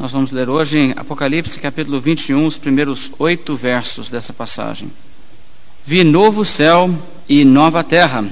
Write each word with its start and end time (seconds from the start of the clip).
Nós 0.00 0.12
vamos 0.12 0.30
ler 0.30 0.48
hoje 0.48 0.78
em 0.78 0.94
Apocalipse 0.96 1.60
capítulo 1.60 2.00
21, 2.00 2.46
os 2.46 2.56
primeiros 2.56 3.12
oito 3.18 3.54
versos 3.54 4.08
dessa 4.08 4.32
passagem. 4.32 4.90
Vi 5.84 6.02
novo 6.02 6.42
céu 6.42 6.90
e 7.28 7.44
nova 7.44 7.84
terra, 7.84 8.24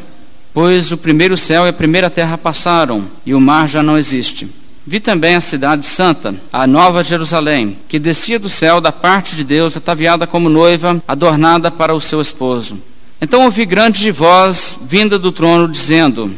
pois 0.55 0.93
o 0.93 0.97
primeiro 0.97 1.37
céu 1.37 1.67
e 1.67 1.69
a 1.69 1.73
primeira 1.75 2.09
terra 2.09 2.39
passaram, 2.39 3.05
e 3.27 3.35
o 3.35 3.41
mar 3.41 3.69
já 3.69 3.83
não 3.83 3.99
existe. 3.99 4.49
Vi 4.87 4.99
também 4.99 5.35
a 5.35 5.43
cidade 5.43 5.85
santa, 5.85 6.35
a 6.51 6.67
nova 6.67 7.05
Jerusalém, 7.05 7.77
que 7.87 7.99
descia 7.99 8.39
do 8.39 8.49
céu 8.49 8.81
da 8.81 8.91
parte 8.91 9.37
de 9.37 9.45
Deus, 9.45 9.77
ataviada 9.77 10.27
como 10.27 10.49
noiva, 10.49 11.03
adornada 11.07 11.71
para 11.71 11.95
o 11.95 12.01
seu 12.01 12.23
esposo. 12.23 12.81
Então 13.21 13.45
ouvi 13.45 13.67
grande 13.67 14.11
voz 14.11 14.75
vinda 14.81 15.19
do 15.19 15.31
trono, 15.31 15.69
dizendo: 15.69 16.35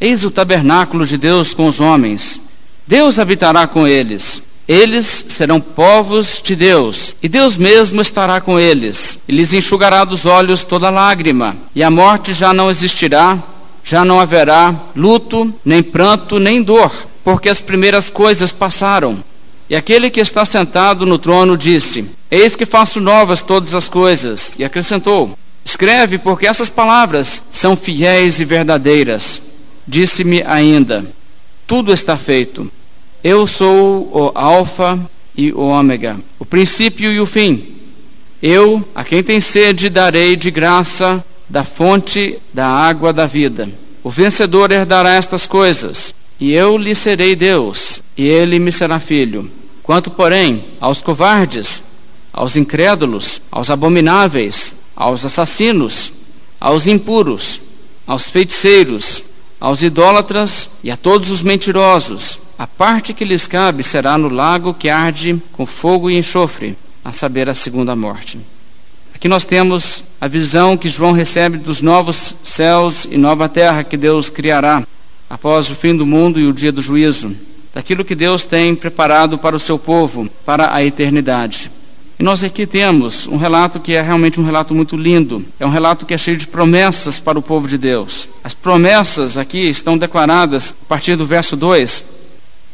Eis 0.00 0.24
o 0.24 0.30
tabernáculo 0.30 1.06
de 1.06 1.16
Deus 1.16 1.54
com 1.54 1.68
os 1.68 1.78
homens. 1.78 2.40
Deus 2.84 3.20
habitará 3.20 3.64
com 3.68 3.86
eles. 3.86 4.42
Eles 4.72 5.26
serão 5.28 5.60
povos 5.60 6.40
de 6.42 6.56
Deus, 6.56 7.14
e 7.22 7.28
Deus 7.28 7.58
mesmo 7.58 8.00
estará 8.00 8.40
com 8.40 8.58
eles, 8.58 9.18
e 9.28 9.32
lhes 9.32 9.52
enxugará 9.52 10.02
dos 10.02 10.24
olhos 10.24 10.64
toda 10.64 10.88
lágrima, 10.88 11.54
e 11.74 11.82
a 11.82 11.90
morte 11.90 12.32
já 12.32 12.54
não 12.54 12.70
existirá, 12.70 13.38
já 13.84 14.02
não 14.02 14.18
haverá 14.18 14.74
luto, 14.96 15.52
nem 15.62 15.82
pranto, 15.82 16.38
nem 16.38 16.62
dor, 16.62 16.90
porque 17.22 17.50
as 17.50 17.60
primeiras 17.60 18.08
coisas 18.08 18.50
passaram. 18.50 19.22
E 19.68 19.76
aquele 19.76 20.08
que 20.08 20.20
está 20.20 20.42
sentado 20.46 21.04
no 21.04 21.18
trono 21.18 21.54
disse: 21.54 22.06
Eis 22.30 22.56
que 22.56 22.64
faço 22.64 22.98
novas 22.98 23.42
todas 23.42 23.74
as 23.74 23.90
coisas, 23.90 24.54
e 24.58 24.64
acrescentou: 24.64 25.36
Escreve, 25.62 26.16
porque 26.16 26.46
essas 26.46 26.70
palavras 26.70 27.42
são 27.50 27.76
fiéis 27.76 28.40
e 28.40 28.46
verdadeiras. 28.46 29.42
Disse-me 29.86 30.42
ainda: 30.46 31.04
Tudo 31.66 31.92
está 31.92 32.16
feito. 32.16 32.72
Eu 33.24 33.46
sou 33.46 34.10
o 34.12 34.32
Alfa 34.34 34.98
e 35.36 35.52
o 35.52 35.60
Ômega, 35.60 36.16
o 36.40 36.44
princípio 36.44 37.12
e 37.12 37.20
o 37.20 37.26
fim. 37.26 37.68
Eu, 38.42 38.84
a 38.96 39.04
quem 39.04 39.22
tem 39.22 39.40
sede, 39.40 39.88
darei 39.88 40.34
de 40.34 40.50
graça 40.50 41.24
da 41.48 41.62
fonte 41.62 42.36
da 42.52 42.66
água 42.66 43.12
da 43.12 43.24
vida. 43.24 43.68
O 44.02 44.10
vencedor 44.10 44.72
herdará 44.72 45.14
estas 45.14 45.46
coisas, 45.46 46.12
e 46.40 46.52
eu 46.52 46.76
lhe 46.76 46.96
serei 46.96 47.36
Deus, 47.36 48.02
e 48.16 48.26
ele 48.26 48.58
me 48.58 48.72
será 48.72 48.98
filho. 48.98 49.48
Quanto, 49.84 50.10
porém, 50.10 50.64
aos 50.80 51.00
covardes, 51.00 51.80
aos 52.32 52.56
incrédulos, 52.56 53.40
aos 53.52 53.70
abomináveis, 53.70 54.74
aos 54.96 55.24
assassinos, 55.24 56.12
aos 56.60 56.88
impuros, 56.88 57.60
aos 58.04 58.26
feiticeiros, 58.26 59.22
aos 59.60 59.80
idólatras 59.84 60.68
e 60.82 60.90
a 60.90 60.96
todos 60.96 61.30
os 61.30 61.40
mentirosos. 61.40 62.41
A 62.62 62.66
parte 62.68 63.12
que 63.12 63.24
lhes 63.24 63.48
cabe 63.48 63.82
será 63.82 64.16
no 64.16 64.28
lago 64.28 64.72
que 64.72 64.88
arde 64.88 65.42
com 65.50 65.66
fogo 65.66 66.08
e 66.08 66.16
enxofre, 66.16 66.78
a 67.04 67.12
saber, 67.12 67.48
a 67.48 67.54
segunda 67.54 67.96
morte. 67.96 68.38
Aqui 69.12 69.26
nós 69.26 69.44
temos 69.44 70.04
a 70.20 70.28
visão 70.28 70.76
que 70.76 70.88
João 70.88 71.10
recebe 71.10 71.58
dos 71.58 71.80
novos 71.80 72.36
céus 72.44 73.04
e 73.04 73.18
nova 73.18 73.48
terra 73.48 73.82
que 73.82 73.96
Deus 73.96 74.28
criará 74.28 74.86
após 75.28 75.70
o 75.70 75.74
fim 75.74 75.96
do 75.96 76.06
mundo 76.06 76.38
e 76.38 76.46
o 76.46 76.52
dia 76.52 76.70
do 76.70 76.80
juízo, 76.80 77.34
daquilo 77.74 78.04
que 78.04 78.14
Deus 78.14 78.44
tem 78.44 78.76
preparado 78.76 79.38
para 79.38 79.56
o 79.56 79.60
seu 79.60 79.76
povo, 79.76 80.30
para 80.46 80.72
a 80.72 80.84
eternidade. 80.84 81.68
E 82.16 82.22
nós 82.22 82.44
aqui 82.44 82.64
temos 82.64 83.26
um 83.26 83.38
relato 83.38 83.80
que 83.80 83.92
é 83.92 84.00
realmente 84.00 84.40
um 84.40 84.44
relato 84.44 84.72
muito 84.72 84.96
lindo. 84.96 85.44
É 85.58 85.66
um 85.66 85.70
relato 85.70 86.06
que 86.06 86.14
é 86.14 86.18
cheio 86.18 86.36
de 86.36 86.46
promessas 86.46 87.18
para 87.18 87.36
o 87.36 87.42
povo 87.42 87.66
de 87.66 87.76
Deus. 87.76 88.28
As 88.44 88.54
promessas 88.54 89.36
aqui 89.36 89.68
estão 89.68 89.98
declaradas 89.98 90.72
a 90.80 90.88
partir 90.88 91.16
do 91.16 91.26
verso 91.26 91.56
2. 91.56 92.21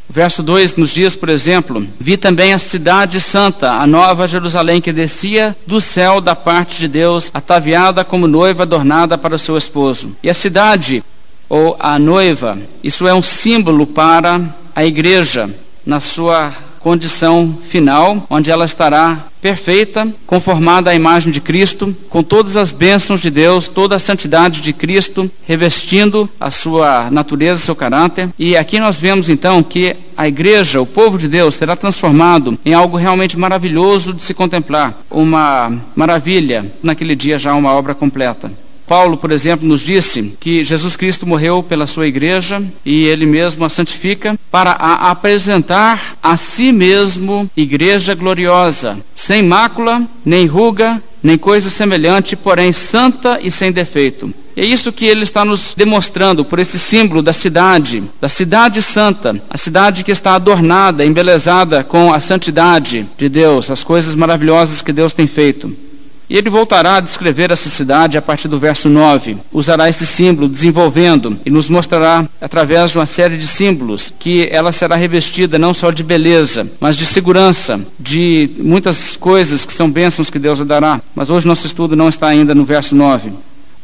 O 0.09 0.13
verso 0.13 0.41
2 0.41 0.75
nos 0.75 0.89
diz, 0.89 1.15
por 1.15 1.29
exemplo: 1.29 1.87
Vi 1.99 2.17
também 2.17 2.51
a 2.51 2.57
cidade 2.57 3.21
santa, 3.21 3.73
a 3.73 3.85
nova 3.85 4.27
Jerusalém, 4.27 4.81
que 4.81 4.91
descia 4.91 5.55
do 5.67 5.79
céu 5.79 6.19
da 6.19 6.35
parte 6.35 6.79
de 6.79 6.87
Deus, 6.87 7.29
ataviada 7.31 8.03
como 8.03 8.27
noiva 8.27 8.63
adornada 8.63 9.19
para 9.19 9.35
o 9.35 9.39
seu 9.39 9.55
esposo. 9.55 10.15
E 10.23 10.29
a 10.29 10.33
cidade, 10.33 11.03
ou 11.47 11.77
a 11.79 11.99
noiva, 11.99 12.57
isso 12.83 13.07
é 13.07 13.13
um 13.13 13.21
símbolo 13.21 13.85
para 13.85 14.41
a 14.75 14.83
igreja 14.83 15.47
na 15.85 15.99
sua 15.99 16.51
condição 16.79 17.57
final, 17.67 18.25
onde 18.29 18.49
ela 18.49 18.65
estará 18.65 19.25
perfeita, 19.41 20.07
conformada 20.25 20.91
à 20.91 20.95
imagem 20.95 21.31
de 21.31 21.39
Cristo, 21.39 21.95
com 22.09 22.21
todas 22.21 22.57
as 22.57 22.71
bênçãos 22.71 23.21
de 23.21 23.29
Deus, 23.29 23.67
toda 23.67 23.95
a 23.95 23.99
santidade 23.99 24.61
de 24.61 24.73
Cristo, 24.73 25.29
revestindo 25.47 26.29
a 26.39 26.51
sua 26.51 27.09
natureza, 27.09 27.61
seu 27.61 27.75
caráter. 27.75 28.29
E 28.37 28.57
aqui 28.57 28.79
nós 28.79 28.97
vemos 28.97 29.29
então 29.29 29.63
que 29.63 29.95
a 30.17 30.27
igreja, 30.27 30.81
o 30.81 30.85
povo 30.85 31.17
de 31.17 31.27
Deus, 31.27 31.55
será 31.55 31.75
transformado 31.75 32.57
em 32.65 32.73
algo 32.73 32.97
realmente 32.97 33.37
maravilhoso 33.37 34.13
de 34.13 34.23
se 34.23 34.33
contemplar, 34.33 34.97
uma 35.09 35.71
maravilha, 35.95 36.65
naquele 36.83 37.15
dia 37.15 37.39
já 37.39 37.53
uma 37.53 37.73
obra 37.73 37.95
completa. 37.95 38.51
Paulo, 38.89 39.17
por 39.17 39.31
exemplo, 39.31 39.67
nos 39.67 39.81
disse 39.81 40.35
que 40.39 40.63
Jesus 40.63 40.95
Cristo 40.95 41.27
morreu 41.27 41.61
pela 41.61 41.85
sua 41.85 42.07
igreja 42.07 42.59
e 42.83 43.05
ele 43.05 43.27
mesmo 43.27 43.63
a 43.63 43.69
santifica 43.69 44.35
para 44.49 44.71
a 44.71 45.11
apresentar 45.11 46.17
a 46.23 46.35
si 46.35 46.71
mesmo 46.71 47.47
igreja 47.55 48.15
gloriosa, 48.15 48.97
sem 49.13 49.43
mácula, 49.43 50.01
nem 50.25 50.47
ruga, 50.47 50.99
nem 51.21 51.37
coisa 51.37 51.69
semelhante, 51.69 52.35
porém 52.35 52.73
santa 52.73 53.37
e 53.39 53.51
sem 53.51 53.71
defeito. 53.71 54.33
É 54.57 54.65
isso 54.65 54.91
que 54.91 55.05
ele 55.05 55.21
está 55.21 55.45
nos 55.45 55.75
demonstrando 55.77 56.43
por 56.43 56.57
esse 56.57 56.79
símbolo 56.79 57.21
da 57.21 57.31
cidade, 57.31 58.01
da 58.19 58.27
cidade 58.27 58.81
santa, 58.81 59.39
a 59.51 59.57
cidade 59.57 60.03
que 60.03 60.11
está 60.11 60.33
adornada, 60.33 61.05
embelezada 61.05 61.83
com 61.83 62.11
a 62.11 62.19
santidade 62.19 63.07
de 63.15 63.29
Deus, 63.29 63.69
as 63.69 63.83
coisas 63.83 64.15
maravilhosas 64.15 64.81
que 64.81 64.91
Deus 64.91 65.13
tem 65.13 65.27
feito. 65.27 65.88
E 66.29 66.37
ele 66.37 66.49
voltará 66.49 66.97
a 66.97 66.99
descrever 66.99 67.49
essa 67.49 67.69
cidade 67.69 68.15
a 68.15 68.21
partir 68.21 68.47
do 68.47 68.59
verso 68.59 68.87
9. 68.87 69.37
Usará 69.51 69.89
esse 69.89 70.05
símbolo 70.05 70.47
desenvolvendo 70.47 71.39
e 71.43 71.49
nos 71.49 71.69
mostrará, 71.69 72.29
através 72.39 72.91
de 72.91 72.99
uma 72.99 73.07
série 73.07 73.35
de 73.35 73.47
símbolos, 73.47 74.13
que 74.19 74.47
ela 74.51 74.71
será 74.71 74.95
revestida 74.95 75.57
não 75.57 75.73
só 75.73 75.89
de 75.89 76.03
beleza, 76.03 76.69
mas 76.79 76.95
de 76.95 77.03
segurança, 77.03 77.79
de 77.99 78.51
muitas 78.59 79.17
coisas 79.17 79.65
que 79.65 79.73
são 79.73 79.89
bênçãos 79.89 80.29
que 80.29 80.37
Deus 80.37 80.59
dará. 80.59 81.01
Mas 81.15 81.31
hoje 81.31 81.47
nosso 81.47 81.65
estudo 81.65 81.95
não 81.95 82.09
está 82.09 82.27
ainda 82.27 82.53
no 82.53 82.63
verso 82.63 82.95
9. 82.95 83.31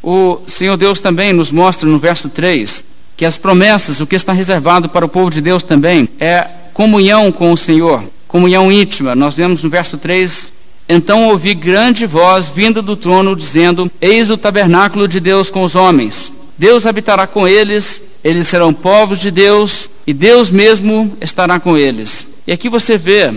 O 0.03 0.39
Senhor 0.45 0.78
Deus 0.78 1.00
também 1.00 1.34
nos 1.34 1.51
mostra 1.51 1.89
no 1.89 1.97
verso 1.97 2.29
3 2.29 2.85
que 3.17 3.25
as 3.25 3.38
promessas, 3.38 4.00
o 4.00 4.05
que 4.05 4.16
está 4.16 4.34
reservado 4.34 4.89
para 4.89 5.05
o 5.05 5.09
povo 5.09 5.31
de 5.31 5.41
Deus 5.41 5.63
também, 5.63 6.07
é 6.19 6.47
comunhão 6.73 7.31
com 7.31 7.51
o 7.51 7.57
Senhor, 7.57 8.03
comunhão 8.28 8.72
íntima. 8.72 9.16
Nós 9.16 9.35
vemos 9.35 9.63
no 9.63 9.69
verso 9.69 9.97
3 9.97 10.53
então 10.88 11.29
ouvi 11.29 11.53
grande 11.53 12.06
voz 12.06 12.47
vinda 12.47 12.81
do 12.81 12.96
trono 12.96 13.35
dizendo: 13.35 13.91
Eis 14.00 14.29
o 14.29 14.38
tabernáculo 14.38 15.07
de 15.07 15.19
Deus 15.19 15.50
com 15.50 15.63
os 15.63 15.75
homens. 15.75 16.31
Deus 16.57 16.85
habitará 16.85 17.28
com 17.28 17.47
eles, 17.47 18.01
eles 18.23 18.47
serão 18.47 18.73
povos 18.73 19.19
de 19.19 19.29
Deus, 19.29 19.90
e 20.07 20.13
Deus 20.13 20.50
mesmo 20.50 21.16
estará 21.19 21.59
com 21.59 21.78
eles. 21.78 22.28
E 22.47 22.53
aqui 22.53 22.69
você 22.69 22.97
vê 22.97 23.34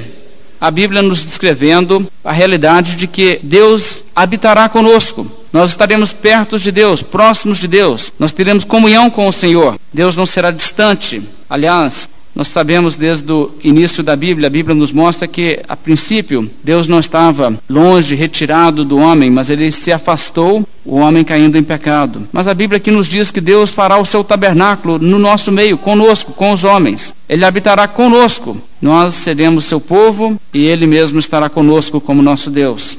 a 0.61 0.71
Bíblia 0.71 1.03
nos 1.03 1.25
descrevendo 1.25 2.07
a 2.23 2.33
realidade 2.33 2.97
de 2.97 3.07
que 3.07 3.41
Deus 3.43 4.05
habitará 4.15 4.69
conosco. 4.69 5.27
Nós 5.53 5.71
estaremos 5.71 6.13
perto 6.13 6.59
de 6.59 6.71
Deus, 6.71 7.03
próximos 7.03 7.59
de 7.59 7.67
Deus. 7.67 8.13
Nós 8.19 8.33
teremos 8.33 8.65
comunhão 8.65 9.09
com 9.09 9.27
o 9.27 9.33
Senhor. 9.33 9.79
Deus 9.93 10.15
não 10.15 10.27
será 10.27 10.51
distante. 10.51 11.23
Aliás, 11.49 12.09
nós 12.39 12.47
sabemos 12.47 12.95
desde 12.95 13.33
o 13.33 13.51
início 13.65 14.01
da 14.01 14.15
Bíblia, 14.15 14.47
a 14.47 14.51
Bíblia 14.51 14.73
nos 14.73 14.93
mostra 14.93 15.27
que, 15.27 15.59
a 15.67 15.75
princípio, 15.75 16.49
Deus 16.63 16.87
não 16.87 17.01
estava 17.01 17.59
longe, 17.69 18.15
retirado 18.15 18.85
do 18.85 18.97
homem, 18.97 19.29
mas 19.29 19.51
ele 19.51 19.73
se 19.73 19.91
afastou, 19.91 20.65
o 20.85 20.99
homem 20.99 21.25
caindo 21.25 21.59
em 21.59 21.65
pecado. 21.65 22.29
Mas 22.33 22.47
a 22.47 22.55
Bíblia 22.55 22.77
aqui 22.77 22.93
nos 22.93 23.09
diz 23.09 23.33
que 23.33 23.41
Deus 23.41 23.71
fará 23.71 23.99
o 23.99 24.07
seu 24.07 24.23
tabernáculo 24.23 25.01
no 25.01 25.19
nosso 25.19 25.51
meio, 25.51 25.77
conosco, 25.77 26.33
com 26.33 26.53
os 26.53 26.63
homens. 26.63 27.13
Ele 27.29 27.45
habitará 27.45 27.89
conosco. 27.89 28.57
Nós 28.81 29.17
seremos 29.17 29.65
seu 29.65 29.81
povo 29.81 30.41
e 30.55 30.65
ele 30.65 30.87
mesmo 30.87 31.19
estará 31.19 31.49
conosco 31.49 32.01
como 32.01 32.23
nosso 32.23 32.53
Deus. 32.53 32.97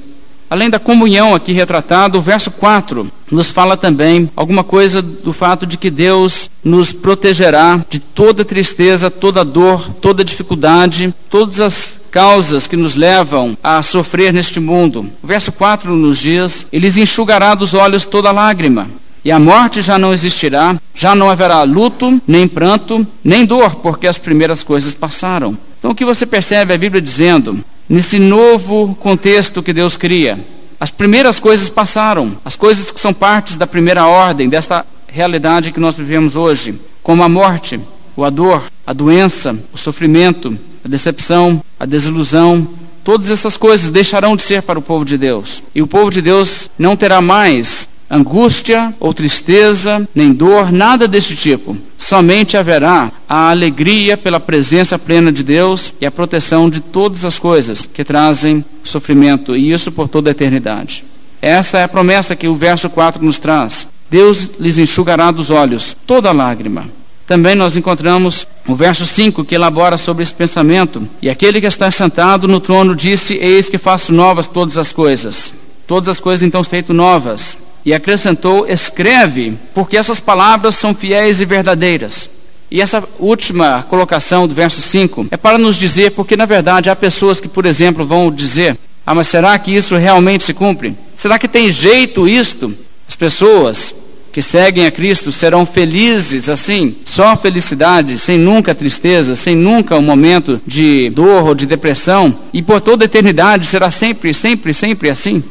Além 0.49 0.69
da 0.69 0.79
comunhão 0.79 1.35
aqui 1.35 1.51
retratada, 1.51 2.17
o 2.17 2.21
verso 2.21 2.49
4 2.49 3.11
nos 3.31 3.51
fala 3.51 3.77
também 3.77 4.29
alguma 4.35 4.63
coisa 4.63 5.01
do 5.01 5.31
fato 5.31 5.65
de 5.65 5.77
que 5.77 5.91
Deus 5.91 6.49
nos 6.63 6.91
protegerá 6.91 7.79
de 7.87 7.99
toda 7.99 8.43
tristeza, 8.43 9.11
toda 9.11 9.45
dor, 9.45 9.93
toda 10.01 10.25
dificuldade, 10.25 11.13
todas 11.29 11.59
as 11.59 11.99
causas 12.09 12.65
que 12.65 12.75
nos 12.75 12.95
levam 12.95 13.55
a 13.63 13.83
sofrer 13.83 14.33
neste 14.33 14.59
mundo. 14.59 15.05
O 15.21 15.27
verso 15.27 15.51
4 15.51 15.95
nos 15.95 16.17
diz: 16.17 16.65
Eles 16.73 16.97
enxugará 16.97 17.53
dos 17.53 17.75
olhos 17.75 18.05
toda 18.05 18.31
lágrima. 18.31 18.87
E 19.23 19.31
a 19.31 19.37
morte 19.37 19.81
já 19.81 19.99
não 19.99 20.13
existirá, 20.13 20.77
já 20.95 21.13
não 21.13 21.29
haverá 21.29 21.61
luto, 21.63 22.21
nem 22.25 22.47
pranto, 22.47 23.05
nem 23.23 23.45
dor, 23.45 23.75
porque 23.75 24.07
as 24.07 24.17
primeiras 24.17 24.63
coisas 24.63 24.93
passaram. 24.93 25.57
Então 25.77 25.91
o 25.91 25.95
que 25.95 26.05
você 26.05 26.25
percebe 26.25 26.73
a 26.73 26.77
Bíblia 26.77 27.01
dizendo? 27.01 27.63
Nesse 27.89 28.19
novo 28.19 28.95
contexto 28.95 29.63
que 29.63 29.73
Deus 29.73 29.97
cria. 29.97 30.39
As 30.79 30.91
primeiras 30.91 31.39
coisas 31.39 31.67
passaram, 31.67 32.37
as 32.45 32.55
coisas 32.55 32.91
que 32.91 33.01
são 33.01 33.13
partes 33.13 33.57
da 33.57 33.67
primeira 33.67 34.05
ordem, 34.07 34.47
desta 34.47 34.85
realidade 35.07 35.71
que 35.71 35.79
nós 35.79 35.95
vivemos 35.95 36.35
hoje, 36.35 36.79
como 37.01 37.23
a 37.23 37.27
morte, 37.27 37.79
a 38.17 38.29
dor, 38.29 38.63
a 38.85 38.93
doença, 38.93 39.57
o 39.73 39.77
sofrimento, 39.77 40.57
a 40.83 40.87
decepção, 40.87 41.63
a 41.79 41.85
desilusão, 41.85 42.67
todas 43.03 43.31
essas 43.31 43.57
coisas 43.57 43.89
deixarão 43.89 44.35
de 44.35 44.41
ser 44.43 44.61
para 44.61 44.77
o 44.77 44.81
povo 44.81 45.03
de 45.03 45.17
Deus. 45.17 45.63
E 45.73 45.81
o 45.81 45.87
povo 45.87 46.11
de 46.11 46.21
Deus 46.21 46.69
não 46.77 46.95
terá 46.95 47.21
mais 47.21 47.87
angústia 48.09 48.93
ou 48.99 49.13
tristeza, 49.13 50.07
nem 50.15 50.33
dor, 50.33 50.71
nada 50.71 51.07
deste 51.07 51.35
tipo. 51.35 51.77
Somente 51.97 52.57
haverá 52.57 53.11
a 53.27 53.49
alegria 53.51 54.17
pela 54.17 54.39
presença 54.39 54.97
plena 54.97 55.31
de 55.31 55.43
Deus 55.43 55.93
e 56.01 56.05
a 56.05 56.11
proteção 56.11 56.69
de 56.69 56.79
todas 56.79 57.23
as 57.23 57.37
coisas 57.37 57.85
que 57.85 58.03
trazem 58.03 58.65
sofrimento, 58.83 59.55
e 59.55 59.71
isso 59.71 59.91
por 59.91 60.07
toda 60.07 60.29
a 60.29 60.31
eternidade. 60.31 61.05
Essa 61.41 61.77
é 61.77 61.83
a 61.83 61.87
promessa 61.87 62.35
que 62.35 62.47
o 62.47 62.55
verso 62.55 62.89
4 62.89 63.23
nos 63.23 63.37
traz. 63.37 63.87
Deus 64.09 64.49
lhes 64.59 64.77
enxugará 64.77 65.31
dos 65.31 65.51
olhos 65.51 65.95
toda 66.07 66.31
lágrima. 66.31 66.85
Também 67.27 67.53
nós 67.53 67.77
encontramos 67.77 68.47
o 68.67 68.73
verso 68.73 69.05
5 69.05 69.45
que 69.45 69.53
elabora 69.53 69.99
sobre 69.99 70.23
esse 70.23 70.33
pensamento. 70.33 71.07
E 71.21 71.29
aquele 71.29 71.61
que 71.61 71.67
está 71.67 71.91
sentado 71.91 72.47
no 72.47 72.59
trono 72.59 72.95
disse: 72.95 73.35
Eis 73.35 73.69
que 73.69 73.77
faço 73.77 74.11
novas 74.11 74.47
todas 74.47 74.79
as 74.79 74.91
coisas. 74.91 75.53
Todas 75.85 76.09
as 76.09 76.19
coisas 76.19 76.41
então 76.41 76.63
feito 76.63 76.91
novas. 76.91 77.55
E 77.85 77.93
acrescentou: 77.93 78.67
Escreve, 78.67 79.57
porque 79.73 79.97
essas 79.97 80.19
palavras 80.19 80.75
são 80.75 80.93
fiéis 80.93 81.39
e 81.39 81.45
verdadeiras. 81.45 82.29
E 82.71 82.81
essa 82.81 83.03
última 83.17 83.83
colocação 83.89 84.47
do 84.47 84.53
verso 84.53 84.81
5 84.81 85.27
é 85.31 85.37
para 85.37 85.57
nos 85.57 85.75
dizer, 85.75 86.11
porque 86.11 86.37
na 86.37 86.45
verdade 86.45 86.89
há 86.89 86.95
pessoas 86.95 87.39
que, 87.39 87.47
por 87.47 87.65
exemplo, 87.65 88.05
vão 88.05 88.31
dizer: 88.31 88.77
Ah, 89.05 89.15
mas 89.15 89.27
será 89.27 89.57
que 89.57 89.75
isso 89.75 89.95
realmente 89.95 90.43
se 90.43 90.53
cumpre? 90.53 90.95
Será 91.15 91.39
que 91.39 91.47
tem 91.47 91.71
jeito 91.71 92.27
isto? 92.27 92.73
As 93.07 93.15
pessoas 93.15 93.95
que 94.31 94.41
seguem 94.41 94.85
a 94.85 94.91
Cristo 94.91 95.31
serão 95.31 95.65
felizes 95.65 96.47
assim, 96.47 96.95
só 97.03 97.35
felicidade, 97.35 98.19
sem 98.19 98.37
nunca 98.37 98.75
tristeza, 98.75 99.35
sem 99.35 99.55
nunca 99.55 99.97
um 99.97 100.01
momento 100.03 100.61
de 100.65 101.09
dor 101.09 101.47
ou 101.47 101.55
de 101.55 101.65
depressão, 101.65 102.37
e 102.53 102.61
por 102.61 102.79
toda 102.79 103.03
a 103.03 103.07
eternidade 103.07 103.65
será 103.65 103.89
sempre, 103.89 104.31
sempre, 104.33 104.73
sempre 104.73 105.09
assim? 105.09 105.43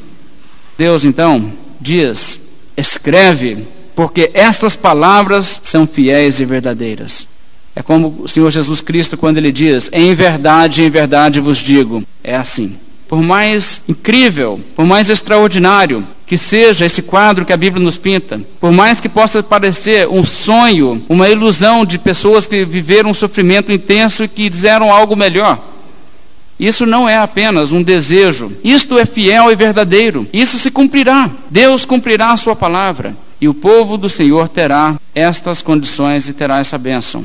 Deus 0.79 1.05
então 1.05 1.53
diz: 1.81 2.41
escreve, 2.77 3.67
porque 3.95 4.31
estas 4.35 4.77
palavras 4.77 5.61
são 5.63 5.87
fiéis 5.87 6.41
e 6.41 6.45
verdadeiras. 6.45 7.27
É 7.75 7.83
como 7.83 8.23
o 8.23 8.29
Senhor 8.29 8.51
Jesus 8.51 8.81
Cristo 8.81 9.17
quando 9.17 9.39
ele 9.39 9.53
diz: 9.53 9.89
Em 9.93 10.15
verdade, 10.15 10.83
em 10.83 10.91
verdade 10.91 11.41
vos 11.41 11.59
digo. 11.59 12.03
É 12.23 12.37
assim. 12.37 12.77
Por 13.09 13.23
mais 13.23 13.81
incrível, 13.89 14.61
por 14.77 14.85
mais 14.85 15.09
extraordinário 15.09 16.07
que 16.27 16.37
seja 16.37 16.85
esse 16.85 17.01
quadro 17.01 17.47
que 17.47 17.55
a 17.55 17.57
Bíblia 17.57 17.83
nos 17.83 17.97
pinta, 17.97 18.39
por 18.61 18.71
mais 18.71 19.01
que 19.01 19.09
possa 19.09 19.43
parecer 19.43 20.07
um 20.09 20.23
sonho, 20.25 21.03
uma 21.09 21.27
ilusão 21.29 21.87
de 21.87 21.99
pessoas 21.99 22.47
que 22.47 22.67
viveram 22.67 23.11
um 23.11 23.15
sofrimento 23.15 23.73
intenso 23.73 24.25
e 24.25 24.29
que 24.29 24.51
fizeram 24.51 24.93
algo 24.93 25.17
melhor, 25.17 25.59
isso 26.59 26.85
não 26.85 27.09
é 27.09 27.19
apenas 27.19 27.73
um 27.73 27.83
desejo, 27.83 28.53
isto 28.65 28.99
é 28.99 29.07
fiel 29.07 29.51
e 29.51 29.57
verdadeiro, 29.57 30.27
isso 30.33 30.59
se 30.59 30.71
cumprirá. 30.71 31.31
Deus 31.51 31.85
cumprirá 31.85 32.33
a 32.33 32.37
sua 32.37 32.57
palavra 32.57 33.17
e 33.41 33.49
o 33.49 33.55
povo 33.55 33.97
do 33.97 34.09
Senhor 34.09 34.49
terá 34.49 34.97
estas 35.15 35.63
condições 35.63 36.29
e 36.29 36.33
terá 36.33 36.59
essa 36.59 36.77
bênção. 36.77 37.25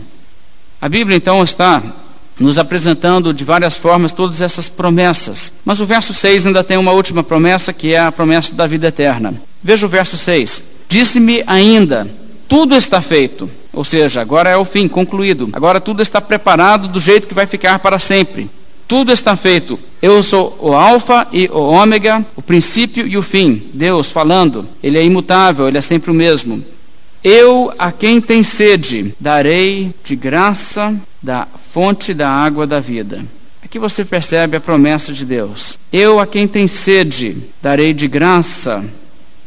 A 0.79 0.87
Bíblia 0.87 1.17
então 1.17 1.43
está 1.43 1.81
nos 2.39 2.57
apresentando 2.57 3.33
de 3.33 3.43
várias 3.43 3.77
formas 3.77 4.11
todas 4.11 4.41
essas 4.41 4.67
promessas. 4.67 5.51
Mas 5.63 5.79
o 5.79 5.85
verso 5.85 6.13
6 6.13 6.47
ainda 6.47 6.63
tem 6.63 6.77
uma 6.77 6.91
última 6.91 7.23
promessa, 7.23 7.73
que 7.73 7.93
é 7.93 7.99
a 7.99 8.11
promessa 8.11 8.53
da 8.53 8.67
vida 8.67 8.87
eterna. 8.87 9.33
Veja 9.63 9.85
o 9.85 9.89
verso 9.89 10.17
6. 10.17 10.61
Disse-me 10.89 11.43
ainda: 11.47 12.09
tudo 12.47 12.75
está 12.75 13.01
feito. 13.01 13.49
Ou 13.71 13.83
seja, 13.83 14.21
agora 14.21 14.49
é 14.49 14.57
o 14.57 14.65
fim, 14.65 14.87
concluído. 14.87 15.49
Agora 15.53 15.81
tudo 15.81 16.03
está 16.03 16.21
preparado 16.21 16.87
do 16.87 16.99
jeito 16.99 17.27
que 17.27 17.33
vai 17.33 17.47
ficar 17.47 17.79
para 17.79 17.97
sempre. 17.97 18.49
Tudo 18.87 19.11
está 19.11 19.35
feito. 19.35 19.79
Eu 20.01 20.21
sou 20.21 20.57
o 20.59 20.73
Alfa 20.73 21.27
e 21.31 21.49
o 21.51 21.59
Ômega, 21.59 22.25
o 22.35 22.41
princípio 22.41 23.07
e 23.07 23.17
o 23.17 23.21
fim. 23.21 23.69
Deus 23.73 24.11
falando. 24.11 24.67
Ele 24.81 24.97
é 24.97 25.03
imutável, 25.03 25.67
ele 25.67 25.77
é 25.77 25.81
sempre 25.81 26.11
o 26.11 26.13
mesmo. 26.13 26.63
Eu, 27.23 27.73
a 27.79 27.91
quem 27.91 28.19
tem 28.19 28.43
sede, 28.43 29.15
darei 29.19 29.93
de 30.03 30.15
graça 30.15 30.93
da 31.21 31.47
fonte 31.71 32.13
da 32.13 32.29
água 32.29 32.67
da 32.67 32.81
vida. 32.81 33.23
Aqui 33.63 33.79
você 33.79 34.03
percebe 34.03 34.57
a 34.57 34.61
promessa 34.61 35.13
de 35.13 35.25
Deus. 35.25 35.79
Eu, 35.91 36.19
a 36.19 36.27
quem 36.27 36.47
tem 36.47 36.67
sede, 36.67 37.37
darei 37.61 37.93
de 37.93 38.07
graça 38.07 38.83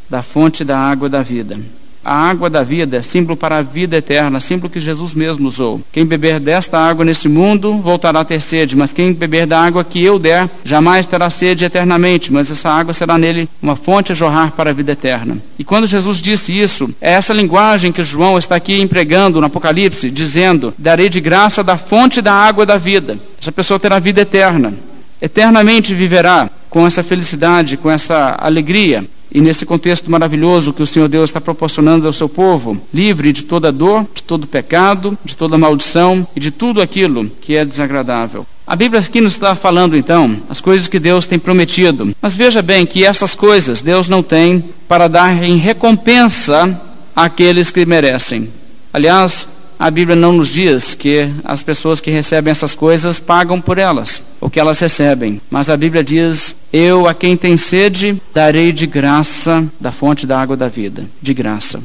da 0.08 0.22
fonte 0.22 0.64
da 0.64 0.78
água 0.78 1.08
da 1.08 1.22
vida. 1.22 1.60
A 2.08 2.14
água 2.14 2.49
da 2.49 2.62
vida 2.62 2.99
é 2.99 3.03
símbolo 3.03 3.37
para 3.37 3.56
a 3.56 3.62
vida 3.62 3.97
eterna, 3.97 4.38
símbolo 4.38 4.70
que 4.70 4.79
Jesus 4.79 5.12
mesmo 5.12 5.49
usou. 5.49 5.81
Quem 5.91 6.06
beber 6.06 6.38
desta 6.38 6.79
água 6.79 7.05
nesse 7.05 7.29
mundo 7.29 7.81
voltará 7.81 8.20
a 8.20 8.25
ter 8.25 8.41
sede, 8.41 8.76
mas 8.76 8.93
quem 8.93 9.12
beber 9.12 9.44
da 9.44 9.61
água 9.61 9.82
que 9.82 10.05
eu 10.05 10.17
der 10.17 10.49
jamais 10.62 11.05
terá 11.05 11.29
sede 11.31 11.64
eternamente, 11.64 12.32
mas 12.32 12.49
essa 12.49 12.70
água 12.70 12.94
será 12.94 13.19
nele 13.19 13.49
uma 13.61 13.75
fonte 13.75 14.12
a 14.12 14.14
jorrar 14.14 14.53
para 14.53 14.70
a 14.70 14.73
vida 14.73 14.93
eterna. 14.93 15.38
E 15.58 15.64
quando 15.64 15.88
Jesus 15.88 16.19
disse 16.19 16.56
isso, 16.56 16.88
é 17.00 17.14
essa 17.14 17.35
linguagem 17.35 17.91
que 17.91 18.05
João 18.05 18.38
está 18.38 18.55
aqui 18.55 18.81
empregando 18.81 19.41
no 19.41 19.47
Apocalipse, 19.49 20.08
dizendo: 20.08 20.73
Darei 20.79 21.08
de 21.08 21.20
graça 21.20 21.64
da 21.64 21.76
fonte 21.76 22.23
da 22.23 22.32
água 22.32 22.64
da 22.64 22.79
vida. 22.79 23.19
Essa 23.43 23.50
pessoa 23.50 23.81
terá 23.81 23.99
vida 23.99 24.20
eterna. 24.20 24.75
Eternamente 25.20 25.93
viverá 25.93 26.49
com 26.70 26.87
essa 26.87 27.03
felicidade, 27.03 27.76
com 27.76 27.91
essa 27.91 28.37
alegria. 28.38 29.05
E 29.36 29.40
nesse 29.42 29.66
contexto 29.66 30.10
maravilhoso 30.10 30.72
que 30.72 30.82
o 30.82 30.86
Senhor 30.86 31.08
Deus 31.08 31.28
está 31.28 31.38
proporcionando 31.38 32.06
ao 32.06 32.12
seu 32.14 32.26
povo, 32.26 32.80
livre 32.90 33.34
de 33.34 33.44
toda 33.44 33.70
dor, 33.70 34.06
de 34.14 34.22
todo 34.22 34.46
pecado, 34.46 35.18
de 35.22 35.36
toda 35.36 35.58
maldição 35.58 36.26
e 36.34 36.40
de 36.40 36.50
tudo 36.50 36.80
aquilo 36.80 37.30
que 37.42 37.54
é 37.54 37.62
desagradável. 37.62 38.46
A 38.66 38.74
Bíblia 38.74 38.98
aqui 38.98 39.20
nos 39.20 39.34
está 39.34 39.54
falando 39.54 39.94
então 39.94 40.40
as 40.48 40.62
coisas 40.62 40.88
que 40.88 40.98
Deus 40.98 41.26
tem 41.26 41.38
prometido. 41.38 42.16
Mas 42.22 42.34
veja 42.34 42.62
bem 42.62 42.86
que 42.86 43.04
essas 43.04 43.34
coisas 43.34 43.82
Deus 43.82 44.08
não 44.08 44.22
tem 44.22 44.64
para 44.88 45.06
dar 45.06 45.44
em 45.44 45.58
recompensa 45.58 46.80
àqueles 47.14 47.70
que 47.70 47.84
merecem. 47.84 48.48
Aliás, 48.90 49.46
a 49.78 49.90
Bíblia 49.90 50.17
não 50.17 50.32
nos 50.32 50.49
diz 50.49 50.94
que 50.94 51.28
as 51.44 51.62
pessoas 51.62 52.00
que 52.00 52.11
recebem 52.11 52.50
essas 52.50 52.75
coisas 52.75 53.20
pagam 53.20 53.61
por 53.61 53.78
elas, 53.78 54.23
o 54.40 54.49
que 54.49 54.58
elas 54.58 54.81
recebem. 54.81 55.40
Mas 55.50 55.69
a 55.69 55.76
Bíblia 55.76 56.02
diz: 56.02 56.56
Eu 56.73 57.06
a 57.06 57.12
quem 57.12 57.37
tem 57.37 57.56
sede 57.56 58.20
darei 58.34 58.73
de 58.73 58.87
graça 58.87 59.64
da 59.81 59.93
fonte 59.93 60.26
da 60.26 60.40
água 60.40 60.56
da 60.56 60.69
vida, 60.69 61.05
de 61.20 61.34
graça. 61.34 61.81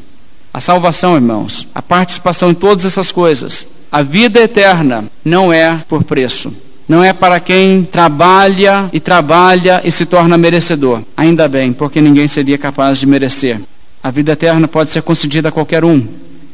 A 0.54 0.60
salvação, 0.60 1.16
irmãos, 1.16 1.68
a 1.74 1.82
participação 1.82 2.52
em 2.52 2.54
todas 2.54 2.86
essas 2.86 3.12
coisas, 3.12 3.66
a 3.92 4.02
vida 4.02 4.40
eterna 4.40 5.06
não 5.24 5.52
é 5.52 5.76
por 5.88 6.04
preço. 6.04 6.54
Não 6.88 7.02
é 7.02 7.14
para 7.14 7.40
quem 7.40 7.84
trabalha 7.84 8.90
e 8.92 9.00
trabalha 9.00 9.82
e 9.84 9.92
se 9.92 10.06
torna 10.06 10.38
merecedor. 10.38 11.02
Ainda 11.16 11.48
bem, 11.48 11.72
porque 11.72 12.02
ninguém 12.02 12.28
seria 12.28 12.58
capaz 12.58 12.98
de 12.98 13.06
merecer. 13.06 13.62
A 14.04 14.12
vida 14.12 14.34
eterna 14.34 14.68
pode 14.68 14.90
ser 14.90 15.02
concedida 15.02 15.48
a 15.48 15.52
qualquer 15.54 15.86
um, 15.86 16.06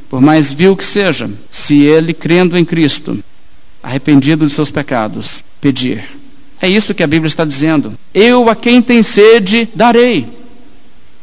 por 0.10 0.22
mais 0.22 0.52
vil 0.52 0.76
que 0.76 0.86
seja, 0.86 1.30
se 1.50 1.82
ele, 1.82 2.14
crendo 2.14 2.58
em 2.58 2.64
Cristo, 2.64 3.20
arrependido 3.84 4.48
de 4.48 4.54
seus 4.54 4.72
pecados, 4.72 5.44
pedir. 5.60 6.04
É 6.62 6.68
isso 6.68 6.94
que 6.94 7.04
a 7.04 7.08
Bíblia 7.08 7.28
está 7.28 7.46
dizendo. 7.46 7.94
Eu 8.14 8.50
a 8.50 8.56
quem 8.56 8.82
tem 8.82 9.04
sede 9.04 9.70
darei. 9.76 10.28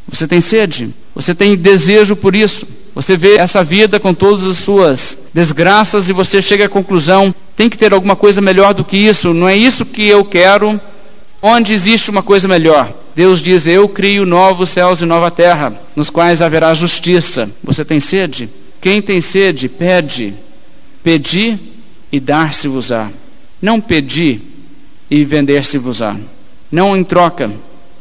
Você 0.07 0.27
tem 0.27 0.39
sede? 0.39 0.93
Você 1.13 1.33
tem 1.33 1.55
desejo 1.55 2.15
por 2.15 2.35
isso? 2.35 2.67
Você 2.93 3.17
vê 3.17 3.35
essa 3.35 3.63
vida 3.63 3.99
com 3.99 4.13
todas 4.13 4.45
as 4.45 4.57
suas 4.57 5.17
desgraças 5.33 6.07
e 6.07 6.13
você 6.13 6.41
chega 6.41 6.65
à 6.65 6.69
conclusão: 6.69 7.35
tem 7.55 7.69
que 7.69 7.77
ter 7.77 7.93
alguma 7.93 8.15
coisa 8.15 8.39
melhor 8.39 8.73
do 8.73 8.85
que 8.85 8.97
isso, 8.97 9.33
não 9.33 9.47
é 9.47 9.55
isso 9.55 9.85
que 9.85 10.07
eu 10.07 10.23
quero. 10.23 10.79
Onde 11.41 11.73
existe 11.73 12.09
uma 12.09 12.23
coisa 12.23 12.47
melhor? 12.47 12.93
Deus 13.15 13.41
diz: 13.41 13.67
Eu 13.67 13.89
crio 13.89 14.25
novos 14.25 14.69
céus 14.69 15.01
e 15.01 15.05
nova 15.05 15.29
terra, 15.29 15.73
nos 15.95 16.09
quais 16.09 16.41
haverá 16.41 16.73
justiça. 16.73 17.49
Você 17.63 17.83
tem 17.83 17.99
sede? 17.99 18.49
Quem 18.85 19.01
tem 19.01 19.19
sede, 19.19 19.67
pede. 19.67 20.35
Pedi 21.03 21.57
e 22.11 22.19
dar-se-vos-á. 22.19 23.09
Não 23.59 23.81
pedi 23.81 24.39
e 25.09 25.25
vender-se-vos-á. 25.25 26.15
Não 26.71 26.95
em 26.95 27.03
troca, 27.03 27.51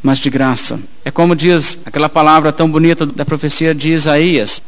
mas 0.03 0.19
de 0.19 0.29
graça. 0.29 0.79
É 1.03 1.11
como 1.11 1.35
diz 1.35 1.79
aquela 1.87 2.11
palavra 2.11 2.53
tão 2.53 2.71
bonita 2.71 3.07
da 3.07 3.25
profecia 3.25 3.75
de 3.75 3.95
Isaías: 3.95 4.61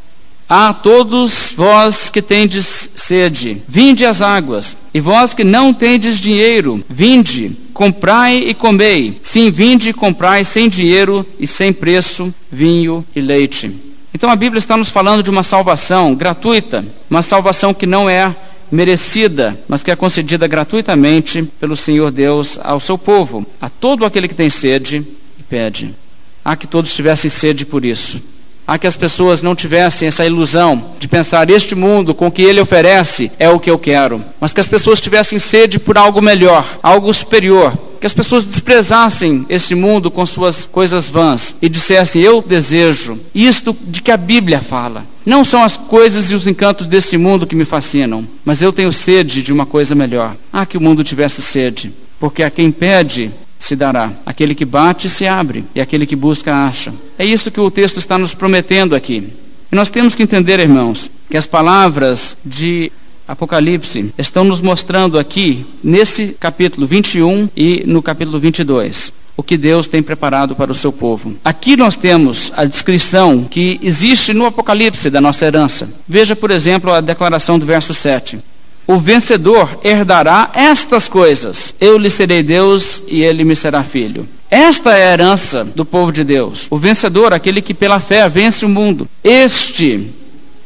A 0.48 0.72
todos 0.72 1.52
vós 1.54 2.08
que 2.08 2.22
tendes 2.22 2.88
sede, 2.96 3.60
vinde 3.68 4.06
as 4.06 4.22
águas, 4.22 4.74
e 4.94 5.00
vós 5.00 5.34
que 5.34 5.44
não 5.44 5.74
tendes 5.74 6.18
dinheiro, 6.18 6.82
vinde, 6.88 7.54
comprai 7.74 8.38
e 8.38 8.54
comei. 8.54 9.18
Sim, 9.20 9.50
vinde 9.50 9.90
e 9.90 9.92
comprai 9.92 10.46
sem 10.46 10.66
dinheiro 10.66 11.26
e 11.38 11.46
sem 11.46 11.74
preço 11.74 12.34
vinho 12.50 13.04
e 13.14 13.20
leite. 13.20 13.95
Então 14.16 14.30
a 14.30 14.34
Bíblia 14.34 14.58
está 14.58 14.78
nos 14.78 14.88
falando 14.88 15.22
de 15.22 15.28
uma 15.28 15.42
salvação 15.42 16.14
gratuita, 16.14 16.82
uma 17.10 17.20
salvação 17.20 17.74
que 17.74 17.84
não 17.84 18.08
é 18.08 18.34
merecida, 18.72 19.60
mas 19.68 19.82
que 19.82 19.90
é 19.90 19.94
concedida 19.94 20.46
gratuitamente 20.46 21.42
pelo 21.60 21.76
Senhor 21.76 22.10
Deus 22.10 22.58
ao 22.64 22.80
seu 22.80 22.96
povo, 22.96 23.44
a 23.60 23.68
todo 23.68 24.06
aquele 24.06 24.26
que 24.26 24.34
tem 24.34 24.48
sede 24.48 25.06
e 25.38 25.42
pede. 25.42 25.94
Ah, 26.42 26.56
que 26.56 26.66
todos 26.66 26.94
tivessem 26.94 27.28
sede 27.28 27.66
por 27.66 27.84
isso. 27.84 28.18
A 28.66 28.78
que 28.78 28.86
as 28.86 28.96
pessoas 28.96 29.42
não 29.42 29.54
tivessem 29.54 30.08
essa 30.08 30.26
ilusão 30.26 30.84
de 30.98 31.06
pensar 31.06 31.48
este 31.50 31.74
mundo 31.74 32.14
com 32.14 32.26
o 32.26 32.30
que 32.30 32.42
ele 32.42 32.60
oferece 32.60 33.30
é 33.38 33.48
o 33.48 33.60
que 33.60 33.70
eu 33.70 33.78
quero, 33.78 34.22
mas 34.40 34.52
que 34.52 34.60
as 34.60 34.68
pessoas 34.68 35.00
tivessem 35.00 35.38
sede 35.38 35.78
por 35.78 35.96
algo 35.96 36.20
melhor, 36.20 36.78
algo 36.82 37.12
superior, 37.14 37.76
que 38.00 38.06
as 38.06 38.14
pessoas 38.14 38.44
desprezassem 38.44 39.46
este 39.48 39.74
mundo 39.74 40.10
com 40.10 40.26
suas 40.26 40.66
coisas 40.66 41.08
vãs 41.08 41.54
e 41.62 41.68
dissessem: 41.68 42.22
Eu 42.22 42.42
desejo 42.42 43.18
isto 43.34 43.76
de 43.86 44.02
que 44.02 44.10
a 44.10 44.16
Bíblia 44.16 44.60
fala. 44.60 45.04
Não 45.24 45.44
são 45.44 45.62
as 45.62 45.76
coisas 45.76 46.30
e 46.30 46.34
os 46.34 46.46
encantos 46.46 46.86
deste 46.86 47.16
mundo 47.16 47.46
que 47.46 47.56
me 47.56 47.64
fascinam, 47.64 48.26
mas 48.44 48.62
eu 48.62 48.72
tenho 48.72 48.92
sede 48.92 49.42
de 49.42 49.52
uma 49.52 49.66
coisa 49.66 49.94
melhor. 49.94 50.36
Ah, 50.52 50.64
que 50.64 50.78
o 50.78 50.80
mundo 50.80 51.02
tivesse 51.02 51.42
sede, 51.42 51.92
porque 52.20 52.42
a 52.42 52.50
quem 52.50 52.70
pede 52.70 53.32
se 53.66 53.76
dará. 53.76 54.12
Aquele 54.24 54.54
que 54.54 54.64
bate 54.64 55.08
se 55.08 55.26
abre, 55.26 55.64
e 55.74 55.80
aquele 55.80 56.06
que 56.06 56.16
busca 56.16 56.66
acha. 56.66 56.94
É 57.18 57.24
isso 57.24 57.50
que 57.50 57.60
o 57.60 57.70
texto 57.70 57.98
está 57.98 58.16
nos 58.16 58.34
prometendo 58.34 58.94
aqui. 58.94 59.28
E 59.70 59.74
nós 59.74 59.90
temos 59.90 60.14
que 60.14 60.22
entender, 60.22 60.60
irmãos, 60.60 61.10
que 61.28 61.36
as 61.36 61.46
palavras 61.46 62.36
de 62.44 62.92
Apocalipse 63.26 64.14
estão 64.16 64.44
nos 64.44 64.60
mostrando 64.60 65.18
aqui, 65.18 65.66
nesse 65.82 66.28
capítulo 66.38 66.86
21 66.86 67.48
e 67.56 67.82
no 67.84 68.00
capítulo 68.00 68.38
22, 68.38 69.12
o 69.36 69.42
que 69.42 69.56
Deus 69.56 69.88
tem 69.88 70.00
preparado 70.00 70.54
para 70.54 70.70
o 70.70 70.74
seu 70.74 70.92
povo. 70.92 71.34
Aqui 71.44 71.76
nós 71.76 71.96
temos 71.96 72.52
a 72.56 72.64
descrição 72.64 73.42
que 73.42 73.80
existe 73.82 74.32
no 74.32 74.46
Apocalipse 74.46 75.10
da 75.10 75.20
nossa 75.20 75.44
herança. 75.44 75.88
Veja, 76.06 76.36
por 76.36 76.52
exemplo, 76.52 76.92
a 76.92 77.00
declaração 77.00 77.58
do 77.58 77.66
verso 77.66 77.92
7. 77.92 78.38
O 78.86 78.98
vencedor 78.98 79.80
herdará 79.82 80.50
estas 80.54 81.08
coisas. 81.08 81.74
Eu 81.80 81.98
lhe 81.98 82.08
serei 82.08 82.42
Deus 82.42 83.02
e 83.08 83.22
ele 83.22 83.42
me 83.42 83.56
será 83.56 83.82
filho. 83.82 84.28
Esta 84.48 84.96
é 84.96 85.08
a 85.08 85.12
herança 85.12 85.64
do 85.64 85.84
povo 85.84 86.12
de 86.12 86.22
Deus. 86.22 86.68
O 86.70 86.78
vencedor, 86.78 87.32
aquele 87.32 87.60
que 87.60 87.74
pela 87.74 87.98
fé 87.98 88.28
vence 88.28 88.64
o 88.64 88.68
mundo. 88.68 89.08
Este 89.24 90.08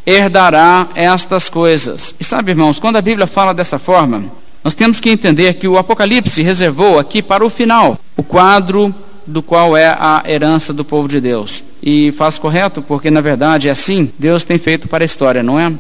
herdará 0.05 0.89
estas 0.95 1.49
coisas. 1.49 2.15
E 2.21 2.25
sabe, 2.25 2.51
irmãos, 2.51 2.79
quando 2.79 2.97
a 2.97 3.03
Bíblia 3.03 3.27
fala 3.27 3.55
dessa 3.55 3.79
forma, 3.79 4.25
nós 4.63 4.75
temos 4.75 5.01
que 5.01 5.09
entender 5.09 5.55
que 5.55 5.67
o 5.67 5.79
Apocalipse 5.79 6.43
reservou 6.43 6.99
aqui 6.99 7.23
para 7.23 7.45
o 7.45 7.49
final 7.49 7.99
o 8.17 8.23
quadro 8.23 8.95
do 9.27 9.43
qual 9.43 9.77
é 9.77 9.87
a 9.87 10.23
herança 10.27 10.73
do 10.73 10.85
povo 10.85 11.09
de 11.09 11.21
Deus. 11.21 11.63
E 11.83 12.13
faz 12.13 12.39
correto, 12.39 12.83
porque 12.83 13.11
na 13.11 13.23
verdade 13.23 13.69
é 13.69 13.71
assim 13.71 14.13
Deus 14.19 14.45
tem 14.45 14.59
feito 14.59 14.89
para 14.89 15.05
a 15.05 15.07
história, 15.07 15.43
não 15.43 15.59
é? 15.59 15.73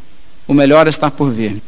O 0.48 0.54
melhor 0.54 0.88
está 0.88 1.10
por 1.10 1.30
vir. 1.30 1.60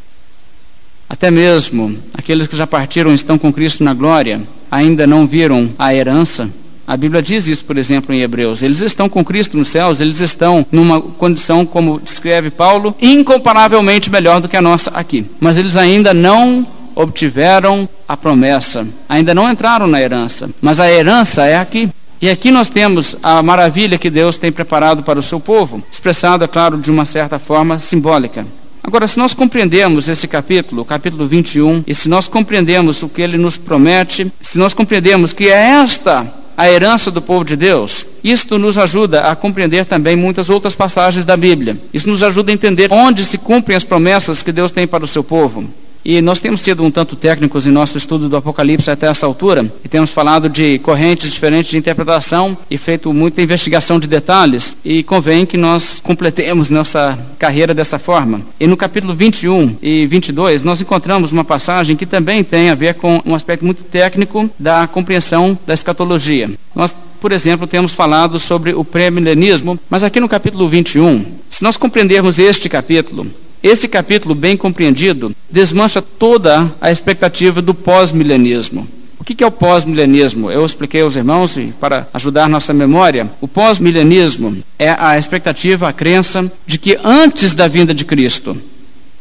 Até 1.12 1.30
mesmo 1.30 1.94
aqueles 2.14 2.46
que 2.46 2.56
já 2.56 2.66
partiram 2.66 3.12
estão 3.12 3.36
com 3.36 3.52
Cristo 3.52 3.84
na 3.84 3.92
glória, 3.92 4.40
ainda 4.70 5.06
não 5.06 5.26
viram 5.26 5.68
a 5.78 5.94
herança. 5.94 6.48
A 6.86 6.96
Bíblia 6.96 7.20
diz 7.20 7.46
isso, 7.46 7.66
por 7.66 7.76
exemplo, 7.76 8.14
em 8.14 8.22
Hebreus. 8.22 8.62
Eles 8.62 8.80
estão 8.80 9.10
com 9.10 9.22
Cristo 9.22 9.58
nos 9.58 9.68
céus, 9.68 10.00
eles 10.00 10.20
estão 10.20 10.66
numa 10.72 11.02
condição, 11.02 11.66
como 11.66 12.00
descreve 12.00 12.48
Paulo, 12.48 12.96
incomparavelmente 12.98 14.10
melhor 14.10 14.40
do 14.40 14.48
que 14.48 14.56
a 14.56 14.62
nossa 14.62 14.90
aqui. 14.94 15.26
Mas 15.38 15.58
eles 15.58 15.76
ainda 15.76 16.14
não 16.14 16.66
obtiveram 16.94 17.86
a 18.08 18.16
promessa, 18.16 18.88
ainda 19.06 19.34
não 19.34 19.50
entraram 19.50 19.86
na 19.86 20.00
herança. 20.00 20.48
Mas 20.62 20.80
a 20.80 20.90
herança 20.90 21.44
é 21.44 21.58
aqui. 21.58 21.90
E 22.22 22.30
aqui 22.30 22.50
nós 22.50 22.70
temos 22.70 23.16
a 23.22 23.42
maravilha 23.42 23.98
que 23.98 24.08
Deus 24.08 24.38
tem 24.38 24.50
preparado 24.50 25.02
para 25.02 25.18
o 25.18 25.22
seu 25.22 25.38
povo, 25.38 25.82
expressada, 25.92 26.48
claro, 26.48 26.78
de 26.78 26.90
uma 26.90 27.04
certa 27.04 27.38
forma 27.38 27.78
simbólica. 27.78 28.46
Agora, 28.82 29.06
se 29.06 29.16
nós 29.16 29.32
compreendemos 29.32 30.08
esse 30.08 30.26
capítulo, 30.26 30.84
capítulo 30.84 31.26
21, 31.26 31.84
e 31.86 31.94
se 31.94 32.08
nós 32.08 32.26
compreendemos 32.26 33.00
o 33.02 33.08
que 33.08 33.22
ele 33.22 33.38
nos 33.38 33.56
promete, 33.56 34.32
se 34.40 34.58
nós 34.58 34.74
compreendemos 34.74 35.32
que 35.32 35.46
é 35.46 35.80
esta 35.82 36.26
a 36.56 36.68
herança 36.68 37.10
do 37.10 37.22
povo 37.22 37.44
de 37.44 37.56
Deus, 37.56 38.04
isto 38.22 38.58
nos 38.58 38.76
ajuda 38.76 39.22
a 39.22 39.36
compreender 39.36 39.86
também 39.86 40.16
muitas 40.16 40.50
outras 40.50 40.74
passagens 40.74 41.24
da 41.24 41.36
Bíblia. 41.36 41.80
Isso 41.94 42.08
nos 42.08 42.22
ajuda 42.22 42.50
a 42.50 42.54
entender 42.54 42.88
onde 42.92 43.24
se 43.24 43.38
cumprem 43.38 43.76
as 43.76 43.84
promessas 43.84 44.42
que 44.42 44.52
Deus 44.52 44.70
tem 44.70 44.86
para 44.86 45.04
o 45.04 45.08
seu 45.08 45.22
povo. 45.24 45.64
E 46.04 46.20
nós 46.20 46.40
temos 46.40 46.60
sido 46.60 46.82
um 46.82 46.90
tanto 46.90 47.14
técnicos 47.14 47.66
em 47.66 47.70
nosso 47.70 47.96
estudo 47.96 48.28
do 48.28 48.36
Apocalipse 48.36 48.90
até 48.90 49.06
essa 49.06 49.24
altura, 49.24 49.72
e 49.84 49.88
temos 49.88 50.10
falado 50.10 50.48
de 50.48 50.78
correntes 50.80 51.30
diferentes 51.30 51.70
de 51.70 51.78
interpretação 51.78 52.56
e 52.70 52.76
feito 52.76 53.12
muita 53.12 53.40
investigação 53.40 54.00
de 54.00 54.08
detalhes, 54.08 54.76
e 54.84 55.02
convém 55.02 55.46
que 55.46 55.56
nós 55.56 56.00
completemos 56.02 56.70
nossa 56.70 57.18
carreira 57.38 57.72
dessa 57.72 57.98
forma. 57.98 58.42
E 58.58 58.66
no 58.66 58.76
capítulo 58.76 59.14
21 59.14 59.76
e 59.80 60.06
22, 60.06 60.62
nós 60.62 60.80
encontramos 60.80 61.30
uma 61.30 61.44
passagem 61.44 61.96
que 61.96 62.06
também 62.06 62.42
tem 62.42 62.70
a 62.70 62.74
ver 62.74 62.94
com 62.94 63.22
um 63.24 63.34
aspecto 63.34 63.64
muito 63.64 63.84
técnico 63.84 64.50
da 64.58 64.86
compreensão 64.86 65.56
da 65.66 65.74
escatologia. 65.74 66.50
Nós 66.74 66.94
por 67.22 67.30
exemplo, 67.30 67.68
temos 67.68 67.94
falado 67.94 68.36
sobre 68.36 68.74
o 68.74 68.84
pré-milenismo, 68.84 69.78
mas 69.88 70.02
aqui 70.02 70.18
no 70.18 70.28
capítulo 70.28 70.68
21, 70.68 71.24
se 71.48 71.62
nós 71.62 71.76
compreendermos 71.76 72.36
este 72.36 72.68
capítulo, 72.68 73.28
esse 73.62 73.86
capítulo, 73.86 74.34
bem 74.34 74.56
compreendido, 74.56 75.34
desmancha 75.48 76.02
toda 76.02 76.72
a 76.80 76.90
expectativa 76.90 77.62
do 77.62 77.72
pós-milenismo. 77.72 78.88
O 79.20 79.24
que 79.24 79.44
é 79.44 79.46
o 79.46 79.52
pós-milenismo? 79.52 80.50
Eu 80.50 80.66
expliquei 80.66 81.00
aos 81.00 81.14
irmãos 81.14 81.56
para 81.78 82.08
ajudar 82.12 82.48
nossa 82.48 82.72
memória. 82.72 83.30
O 83.40 83.46
pós-milenismo 83.46 84.58
é 84.76 84.96
a 84.98 85.16
expectativa, 85.16 85.88
a 85.88 85.92
crença 85.92 86.50
de 86.66 86.76
que 86.76 86.98
antes 87.04 87.54
da 87.54 87.68
vinda 87.68 87.94
de 87.94 88.04
Cristo 88.04 88.56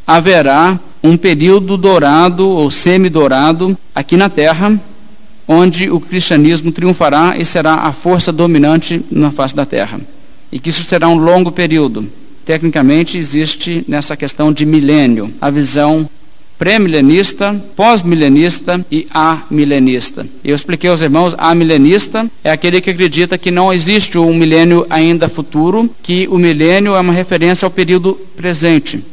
haverá 0.07 0.79
um 1.03 1.15
período 1.15 1.77
dourado 1.77 2.49
ou 2.49 2.71
semi-dourado 2.71 3.77
aqui 3.93 4.17
na 4.17 4.27
Terra, 4.27 4.75
onde 5.47 5.87
o 5.91 5.99
cristianismo 5.99 6.71
triunfará 6.71 7.35
e 7.37 7.45
será 7.45 7.75
a 7.75 7.93
força 7.93 8.31
dominante 8.31 9.05
na 9.11 9.31
face 9.31 9.55
da 9.55 9.67
Terra. 9.67 10.01
E 10.51 10.59
que 10.59 10.71
isso 10.71 10.83
será 10.83 11.07
um 11.07 11.17
longo 11.17 11.51
período 11.51 12.09
tecnicamente 12.45 13.17
existe 13.17 13.83
nessa 13.87 14.15
questão 14.17 14.51
de 14.51 14.65
milênio, 14.65 15.33
a 15.39 15.49
visão 15.49 16.09
pré-milenista, 16.61 17.59
pós-milenista 17.75 18.85
e 18.91 19.07
amilenista. 19.09 20.27
Eu 20.43 20.55
expliquei 20.55 20.91
aos 20.91 21.01
irmãos, 21.01 21.33
amilenista 21.35 22.29
é 22.43 22.51
aquele 22.51 22.79
que 22.79 22.91
acredita 22.91 23.35
que 23.35 23.49
não 23.49 23.73
existe 23.73 24.15
um 24.15 24.31
milênio 24.35 24.85
ainda 24.87 25.27
futuro, 25.27 25.89
que 26.03 26.27
o 26.27 26.37
milênio 26.37 26.93
é 26.93 26.99
uma 26.99 27.13
referência 27.13 27.65
ao 27.65 27.71
período 27.71 28.13
presente. 28.35 29.03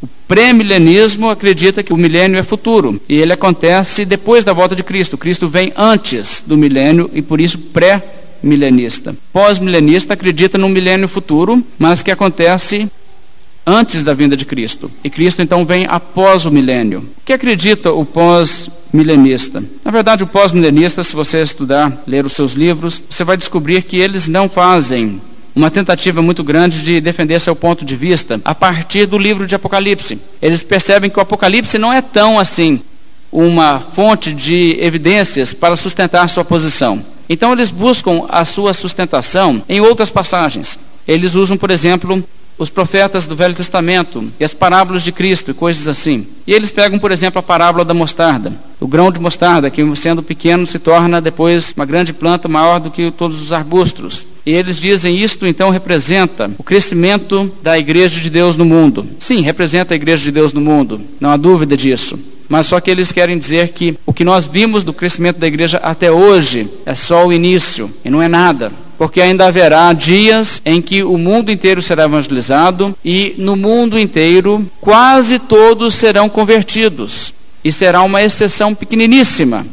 O 0.00 0.08
pré-milenismo 0.26 1.28
acredita 1.28 1.82
que 1.82 1.92
o 1.92 1.96
milênio 1.98 2.38
é 2.38 2.42
futuro 2.42 2.98
e 3.06 3.18
ele 3.18 3.34
acontece 3.34 4.06
depois 4.06 4.42
da 4.42 4.54
volta 4.54 4.74
de 4.74 4.82
Cristo. 4.82 5.18
Cristo 5.18 5.46
vem 5.46 5.74
antes 5.76 6.42
do 6.46 6.56
milênio 6.56 7.10
e 7.12 7.20
por 7.20 7.38
isso 7.38 7.58
pré 7.58 8.02
milenista. 8.44 9.16
Pós-milenista 9.32 10.14
acredita 10.14 10.58
no 10.58 10.68
milênio 10.68 11.08
futuro, 11.08 11.64
mas 11.78 12.02
que 12.02 12.10
acontece 12.10 12.88
antes 13.66 14.04
da 14.04 14.12
vinda 14.12 14.36
de 14.36 14.44
Cristo. 14.44 14.90
E 15.02 15.08
Cristo 15.08 15.42
então 15.42 15.64
vem 15.64 15.86
após 15.88 16.44
o 16.44 16.50
milênio. 16.50 17.00
O 17.00 17.24
que 17.24 17.32
acredita 17.32 17.92
o 17.92 18.04
pós-milenista? 18.04 19.64
Na 19.82 19.90
verdade, 19.90 20.22
o 20.22 20.26
pós-milenista, 20.26 21.02
se 21.02 21.16
você 21.16 21.42
estudar, 21.42 22.02
ler 22.06 22.26
os 22.26 22.34
seus 22.34 22.52
livros, 22.52 23.02
você 23.08 23.24
vai 23.24 23.36
descobrir 23.36 23.82
que 23.82 23.96
eles 23.96 24.28
não 24.28 24.48
fazem 24.48 25.20
uma 25.56 25.70
tentativa 25.70 26.20
muito 26.20 26.42
grande 26.42 26.82
de 26.82 27.00
defender 27.00 27.40
seu 27.40 27.54
ponto 27.54 27.84
de 27.84 27.96
vista 27.96 28.40
a 28.44 28.54
partir 28.54 29.06
do 29.06 29.16
livro 29.16 29.46
de 29.46 29.54
Apocalipse. 29.54 30.18
Eles 30.42 30.62
percebem 30.62 31.08
que 31.08 31.18
o 31.18 31.22
Apocalipse 31.22 31.78
não 31.78 31.92
é 31.92 32.02
tão 32.02 32.38
assim 32.38 32.80
uma 33.30 33.80
fonte 33.80 34.32
de 34.32 34.76
evidências 34.80 35.52
para 35.52 35.76
sustentar 35.76 36.28
sua 36.28 36.44
posição. 36.44 37.13
Então 37.28 37.52
eles 37.52 37.70
buscam 37.70 38.24
a 38.28 38.44
sua 38.44 38.74
sustentação 38.74 39.62
em 39.68 39.80
outras 39.80 40.10
passagens. 40.10 40.78
Eles 41.06 41.34
usam, 41.34 41.56
por 41.56 41.70
exemplo, 41.70 42.22
os 42.58 42.70
profetas 42.70 43.26
do 43.26 43.34
Velho 43.34 43.54
Testamento 43.54 44.30
e 44.38 44.44
as 44.44 44.54
parábolas 44.54 45.02
de 45.02 45.10
Cristo 45.10 45.50
e 45.50 45.54
coisas 45.54 45.88
assim. 45.88 46.26
E 46.46 46.52
eles 46.52 46.70
pegam, 46.70 46.98
por 46.98 47.10
exemplo, 47.10 47.38
a 47.38 47.42
parábola 47.42 47.84
da 47.84 47.94
mostarda, 47.94 48.52
o 48.78 48.86
grão 48.86 49.10
de 49.10 49.18
mostarda, 49.18 49.70
que 49.70 49.82
sendo 49.96 50.22
pequeno 50.22 50.66
se 50.66 50.78
torna 50.78 51.20
depois 51.20 51.72
uma 51.76 51.84
grande 51.84 52.12
planta 52.12 52.48
maior 52.48 52.78
do 52.78 52.90
que 52.90 53.10
todos 53.10 53.40
os 53.42 53.52
arbustos. 53.52 54.24
E 54.46 54.52
eles 54.52 54.78
dizem 54.78 55.18
isto 55.18 55.46
então 55.46 55.70
representa 55.70 56.50
o 56.58 56.62
crescimento 56.62 57.50
da 57.62 57.78
igreja 57.78 58.20
de 58.20 58.30
Deus 58.30 58.56
no 58.56 58.64
mundo. 58.64 59.06
Sim, 59.18 59.40
representa 59.40 59.94
a 59.94 59.96
igreja 59.96 60.22
de 60.24 60.30
Deus 60.30 60.52
no 60.52 60.60
mundo, 60.60 61.00
não 61.20 61.30
há 61.30 61.36
dúvida 61.36 61.76
disso. 61.76 62.18
Mas 62.48 62.66
só 62.66 62.80
que 62.80 62.90
eles 62.90 63.10
querem 63.10 63.38
dizer 63.38 63.70
que 63.70 63.98
o 64.04 64.12
que 64.12 64.24
nós 64.24 64.44
vimos 64.44 64.84
do 64.84 64.92
crescimento 64.92 65.38
da 65.38 65.46
igreja 65.46 65.78
até 65.78 66.10
hoje 66.10 66.68
é 66.84 66.94
só 66.94 67.26
o 67.26 67.32
início 67.32 67.90
e 68.04 68.10
não 68.10 68.20
é 68.20 68.28
nada 68.28 68.70
porque 68.96 69.20
ainda 69.20 69.46
haverá 69.46 69.92
dias 69.92 70.62
em 70.64 70.80
que 70.80 71.02
o 71.02 71.18
mundo 71.18 71.50
inteiro 71.50 71.82
será 71.82 72.04
evangelizado 72.04 72.96
e 73.04 73.34
no 73.38 73.56
mundo 73.56 73.98
inteiro 73.98 74.70
quase 74.80 75.38
todos 75.38 75.94
serão 75.94 76.28
convertidos. 76.28 77.34
E 77.62 77.72
será 77.72 78.02
uma 78.02 78.22
exceção 78.22 78.74
pequeniníssima 78.74 79.66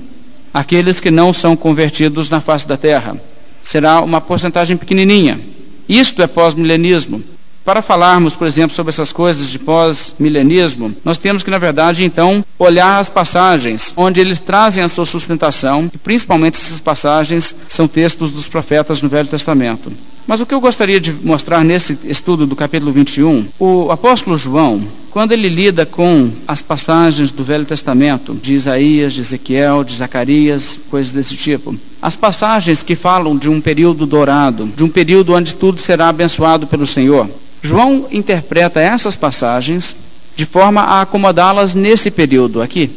aqueles 0.54 1.00
que 1.00 1.12
não 1.12 1.34
são 1.34 1.56
convertidos 1.56 2.30
na 2.30 2.42
face 2.42 2.68
da 2.68 2.78
terra. 2.78 3.16
Será 3.64 4.02
uma 4.02 4.20
porcentagem 4.20 4.76
pequenininha. 4.76 5.40
Isto 5.88 6.22
é 6.22 6.28
pós-milenismo. 6.28 7.24
Para 7.72 7.82
falarmos, 7.82 8.36
por 8.36 8.46
exemplo, 8.46 8.76
sobre 8.76 8.90
essas 8.90 9.14
coisas 9.14 9.48
de 9.48 9.58
pós-milenismo, 9.58 10.94
nós 11.06 11.18
temos 11.18 11.42
que, 11.42 11.50
na 11.50 11.58
verdade, 11.58 12.04
então, 12.04 12.44
olhar 12.60 13.00
as 13.00 13.08
passagens 13.08 13.94
onde 13.96 14.20
eles 14.20 14.42
trazem 14.42 14.84
a 14.84 14.90
sua 14.90 15.06
sustentação, 15.06 15.90
e 15.94 15.98
principalmente 15.98 16.60
essas 16.60 16.82
passagens 16.82 17.56
são 17.70 17.88
textos 17.88 18.30
dos 18.30 18.46
profetas 18.46 19.02
no 19.02 19.08
Velho 19.08 19.30
Testamento. 19.30 19.90
Mas 20.28 20.42
o 20.42 20.46
que 20.46 20.54
eu 20.54 20.60
gostaria 20.60 21.00
de 21.00 21.14
mostrar 21.14 21.64
nesse 21.64 21.98
estudo 22.04 22.46
do 22.46 22.58
capítulo 22.58 22.92
21, 22.92 23.48
o 23.58 23.90
apóstolo 23.90 24.38
João, 24.38 24.84
quando 25.10 25.32
ele 25.32 25.48
lida 25.48 25.86
com 25.86 26.30
as 26.46 26.62
passagens 26.62 27.32
do 27.32 27.42
Velho 27.42 27.66
Testamento, 27.66 28.34
de 28.34 28.54
Isaías, 28.54 29.14
de 29.14 29.22
Ezequiel, 29.22 29.86
de 29.86 29.96
Zacarias, 29.96 30.78
coisas 30.90 31.14
desse 31.14 31.38
tipo, 31.38 31.74
as 32.02 32.18
passagens 32.18 32.84
que 32.84 32.98
falam 32.98 33.38
de 33.38 33.48
um 33.48 33.62
período 33.62 34.06
dourado, 34.06 34.66
de 34.76 34.84
um 34.84 34.90
período 34.90 35.34
onde 35.34 35.56
tudo 35.56 35.80
será 35.80 36.10
abençoado 36.10 36.68
pelo 36.68 36.86
Senhor, 36.86 37.30
João 37.62 38.08
interpreta 38.12 38.80
essas 38.80 39.16
passagens 39.16 39.96
de 40.36 40.46
forma 40.46 40.82
a 40.82 41.02
acomodá-las 41.02 41.74
nesse 41.74 42.10
período 42.10 42.62
aqui, 42.62 42.90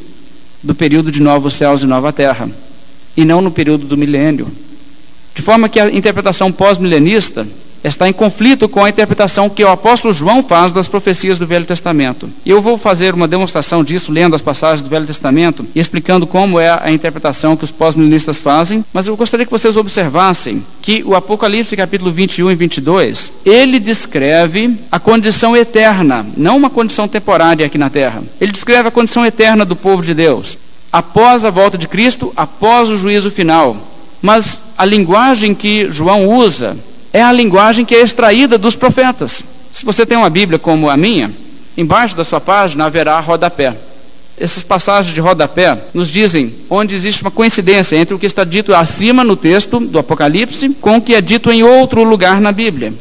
do 0.62 0.74
período 0.74 1.12
de 1.12 1.20
novos 1.20 1.54
céus 1.54 1.82
e 1.82 1.86
nova 1.86 2.12
terra, 2.12 2.48
e 3.16 3.24
não 3.24 3.40
no 3.40 3.50
período 3.50 3.86
do 3.86 3.96
milênio. 3.96 4.50
De 5.34 5.42
forma 5.42 5.68
que 5.68 5.78
a 5.78 5.90
interpretação 5.90 6.50
pós-milenista 6.50 7.46
está 7.84 8.08
em 8.08 8.12
conflito 8.12 8.68
com 8.68 8.82
a 8.82 8.88
interpretação 8.88 9.50
que 9.50 9.62
o 9.62 9.68
apóstolo 9.68 10.14
João 10.14 10.42
faz 10.42 10.72
das 10.72 10.88
profecias 10.88 11.38
do 11.38 11.46
Velho 11.46 11.66
Testamento. 11.66 12.30
Eu 12.44 12.62
vou 12.62 12.78
fazer 12.78 13.12
uma 13.14 13.28
demonstração 13.28 13.84
disso 13.84 14.10
lendo 14.10 14.34
as 14.34 14.40
passagens 14.40 14.80
do 14.80 14.88
Velho 14.88 15.06
Testamento 15.06 15.66
e 15.74 15.80
explicando 15.80 16.26
como 16.26 16.58
é 16.58 16.80
a 16.82 16.90
interpretação 16.90 17.56
que 17.56 17.64
os 17.64 17.70
pós-milenistas 17.70 18.40
fazem, 18.40 18.84
mas 18.92 19.06
eu 19.06 19.16
gostaria 19.16 19.44
que 19.44 19.52
vocês 19.52 19.76
observassem 19.76 20.64
que 20.80 21.02
o 21.04 21.14
Apocalipse 21.14 21.76
capítulo 21.76 22.10
21 22.10 22.50
e 22.50 22.54
22, 22.54 23.32
ele 23.44 23.78
descreve 23.78 24.76
a 24.90 24.98
condição 24.98 25.54
eterna, 25.54 26.24
não 26.36 26.56
uma 26.56 26.70
condição 26.70 27.06
temporária 27.06 27.66
aqui 27.66 27.76
na 27.76 27.90
terra. 27.90 28.22
Ele 28.40 28.52
descreve 28.52 28.88
a 28.88 28.92
condição 28.92 29.26
eterna 29.26 29.64
do 29.64 29.76
povo 29.76 30.02
de 30.02 30.14
Deus, 30.14 30.56
após 30.90 31.44
a 31.44 31.50
volta 31.50 31.76
de 31.76 31.86
Cristo, 31.86 32.32
após 32.34 32.88
o 32.88 32.96
juízo 32.96 33.30
final. 33.30 33.76
Mas 34.22 34.58
a 34.78 34.86
linguagem 34.86 35.54
que 35.54 35.90
João 35.90 36.28
usa 36.28 36.76
é 37.14 37.22
a 37.22 37.30
linguagem 37.30 37.84
que 37.84 37.94
é 37.94 38.00
extraída 38.00 38.58
dos 38.58 38.74
profetas. 38.74 39.44
Se 39.72 39.84
você 39.84 40.04
tem 40.04 40.18
uma 40.18 40.28
Bíblia 40.28 40.58
como 40.58 40.90
a 40.90 40.96
minha, 40.96 41.30
embaixo 41.78 42.16
da 42.16 42.24
sua 42.24 42.40
página 42.40 42.86
haverá 42.86 43.20
rodapé. 43.20 43.72
Essas 44.36 44.64
passagens 44.64 45.14
de 45.14 45.20
rodapé 45.20 45.78
nos 45.94 46.08
dizem 46.08 46.52
onde 46.68 46.96
existe 46.96 47.22
uma 47.22 47.30
coincidência 47.30 47.94
entre 47.94 48.16
o 48.16 48.18
que 48.18 48.26
está 48.26 48.42
dito 48.42 48.74
acima 48.74 49.22
no 49.22 49.36
texto 49.36 49.78
do 49.78 49.96
Apocalipse 49.96 50.70
com 50.80 50.96
o 50.96 51.00
que 51.00 51.14
é 51.14 51.20
dito 51.20 51.52
em 51.52 51.62
outro 51.62 52.02
lugar 52.02 52.40
na 52.40 52.50
Bíblia. 52.50 52.92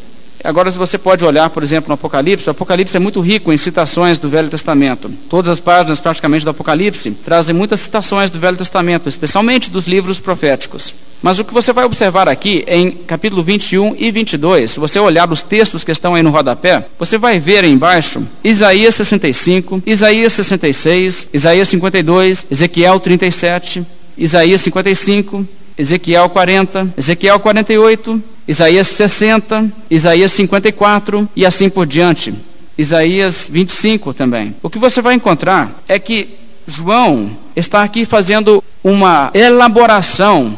Agora, 0.44 0.70
se 0.70 0.78
você 0.78 0.98
pode 0.98 1.24
olhar, 1.24 1.50
por 1.50 1.64
exemplo, 1.64 1.88
no 1.88 1.94
Apocalipse, 1.94 2.50
o 2.50 2.52
Apocalipse 2.52 2.98
é 2.98 3.00
muito 3.00 3.22
rico 3.22 3.54
em 3.54 3.58
citações 3.58 4.20
do 4.20 4.28
Velho 4.28 4.50
Testamento. 4.50 5.10
Todas 5.30 5.50
as 5.50 5.60
páginas, 5.60 6.02
praticamente, 6.02 6.44
do 6.44 6.52
Apocalipse 6.52 7.12
trazem 7.12 7.56
muitas 7.56 7.80
citações 7.80 8.30
do 8.30 8.38
Velho 8.40 8.58
Testamento, 8.58 9.08
especialmente 9.08 9.70
dos 9.70 9.88
livros 9.88 10.20
proféticos. 10.20 10.94
Mas 11.22 11.40
o 11.40 11.46
que 11.46 11.54
você 11.54 11.72
vai 11.72 11.86
observar 11.86 12.28
aqui 12.28 12.66
em 12.68 12.92
capítulo 12.92 13.42
21 13.42 13.96
e 13.98 14.12
22, 14.12 14.72
se 14.72 14.80
você 14.82 15.00
olhar 15.00 15.32
os 15.32 15.42
textos 15.42 15.82
que 15.82 15.92
estão 15.92 16.14
aí 16.14 16.22
no 16.22 16.32
rodapé, 16.32 16.86
você 17.00 17.18
vai 17.18 17.40
ver 17.40 17.64
embaixo 17.64 18.28
Isaías 18.44 18.96
65, 18.96 19.82
Isaías 19.86 20.34
66, 20.34 21.30
Isaías 21.34 21.70
52, 21.70 22.48
Ezequiel 22.52 23.00
37, 23.00 23.86
Isaías 24.18 24.60
55, 24.60 25.48
Ezequiel 25.78 26.28
40, 26.30 26.94
Ezequiel 26.98 27.40
48, 27.40 28.22
Isaías 28.48 28.88
60, 28.88 29.72
Isaías 29.90 30.32
54 30.32 31.30
e 31.36 31.46
assim 31.46 31.70
por 31.70 31.86
diante. 31.86 32.34
Isaías 32.78 33.48
25 33.50 34.14
também. 34.14 34.56
O 34.62 34.70
que 34.70 34.80
você 34.80 35.02
vai 35.02 35.14
encontrar 35.14 35.84
é 35.88 35.98
que 36.00 36.30
João 36.68 37.32
está 37.56 37.84
aqui 37.84 38.06
fazendo 38.06 38.64
uma 38.84 39.32
elaboração 39.34 40.58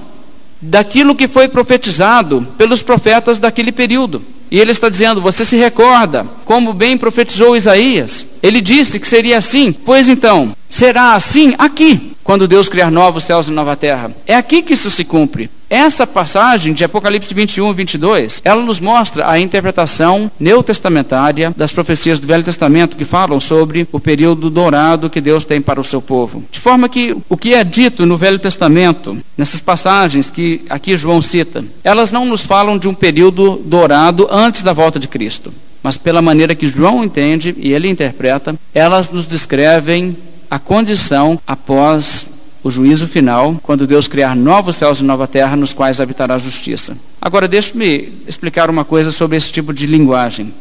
daquilo 0.61 1.15
que 1.15 1.27
foi 1.27 1.47
profetizado 1.47 2.47
pelos 2.57 2.81
profetas 2.81 3.39
daquele 3.39 3.71
período. 3.71 4.21
E 4.49 4.59
ele 4.59 4.71
está 4.71 4.89
dizendo: 4.89 5.21
Você 5.21 5.43
se 5.43 5.57
recorda 5.57 6.25
como 6.45 6.73
bem 6.73 6.97
profetizou 6.97 7.55
Isaías? 7.55 8.25
Ele 8.41 8.61
disse 8.61 8.99
que 8.99 9.07
seria 9.07 9.37
assim. 9.37 9.71
Pois 9.71 10.07
então, 10.07 10.55
será 10.69 11.13
assim 11.13 11.55
aqui, 11.57 12.15
quando 12.23 12.47
Deus 12.47 12.69
criar 12.69 12.91
novos 12.91 13.23
céus 13.23 13.47
e 13.47 13.51
nova 13.51 13.75
terra. 13.75 14.11
É 14.25 14.35
aqui 14.35 14.61
que 14.61 14.73
isso 14.73 14.89
se 14.89 15.03
cumpre. 15.03 15.49
Essa 15.69 16.05
passagem 16.05 16.73
de 16.73 16.83
Apocalipse 16.83 17.33
21 17.33 17.71
e 17.71 17.73
22, 17.73 18.41
ela 18.45 18.61
nos 18.61 18.79
mostra 18.79 19.27
a 19.27 19.39
interpretação 19.39 20.29
neotestamentária 20.39 21.51
das 21.57 21.71
profecias 21.71 22.19
do 22.19 22.27
Velho 22.27 22.43
Testamento 22.43 22.95
que 22.95 23.03
falam 23.03 23.39
sobre 23.39 23.87
o 23.91 23.99
período 23.99 24.51
dourado 24.51 25.09
que 25.09 25.19
Deus 25.19 25.43
tem 25.43 25.59
para 25.59 25.81
o 25.81 25.83
seu 25.83 26.01
povo. 26.01 26.43
De 26.51 26.59
forma 26.59 26.87
que 26.87 27.17
o 27.27 27.35
que 27.35 27.55
é 27.55 27.63
dito 27.63 28.05
no 28.05 28.15
Velho 28.15 28.37
Testamento, 28.37 29.17
nessas 29.35 29.59
passagens 29.59 30.29
que 30.29 30.61
aqui 30.69 30.95
João 30.95 31.21
cita, 31.21 31.65
elas 31.83 32.11
não 32.11 32.25
nos 32.25 32.43
falam 32.43 32.77
de 32.77 32.87
um 32.87 32.93
período 32.93 33.59
dourado 33.65 34.27
antes 34.31 34.61
da 34.61 34.71
volta 34.71 34.99
de 34.99 35.07
Cristo. 35.07 35.51
Mas 35.81 35.97
pela 35.97 36.21
maneira 36.21 36.55
que 36.55 36.67
João 36.67 37.03
entende 37.03 37.55
e 37.57 37.73
ele 37.73 37.87
interpreta, 37.87 38.55
elas 38.73 39.09
nos 39.09 39.25
descrevem 39.25 40.15
a 40.49 40.59
condição 40.59 41.39
após 41.45 42.27
o 42.65 42.71
juízo 42.71 43.07
final, 43.07 43.59
quando 43.61 43.85
Deus 43.85 44.07
criar 44.07 44.35
novos 44.35 44.77
céus 44.77 44.99
e 44.99 45.03
nova 45.03 45.27
terra 45.27 45.55
nos 45.55 45.71
quais 45.71 46.01
habitará 46.01 46.33
a 46.33 46.39
justiça. 46.39 46.97
Agora, 47.21 47.47
deixe-me 47.47 48.11
explicar 48.27 48.71
uma 48.71 48.83
coisa 48.83 49.11
sobre 49.11 49.37
esse 49.37 49.51
tipo 49.51 49.71
de 49.71 49.85
linguagem. 49.85 50.51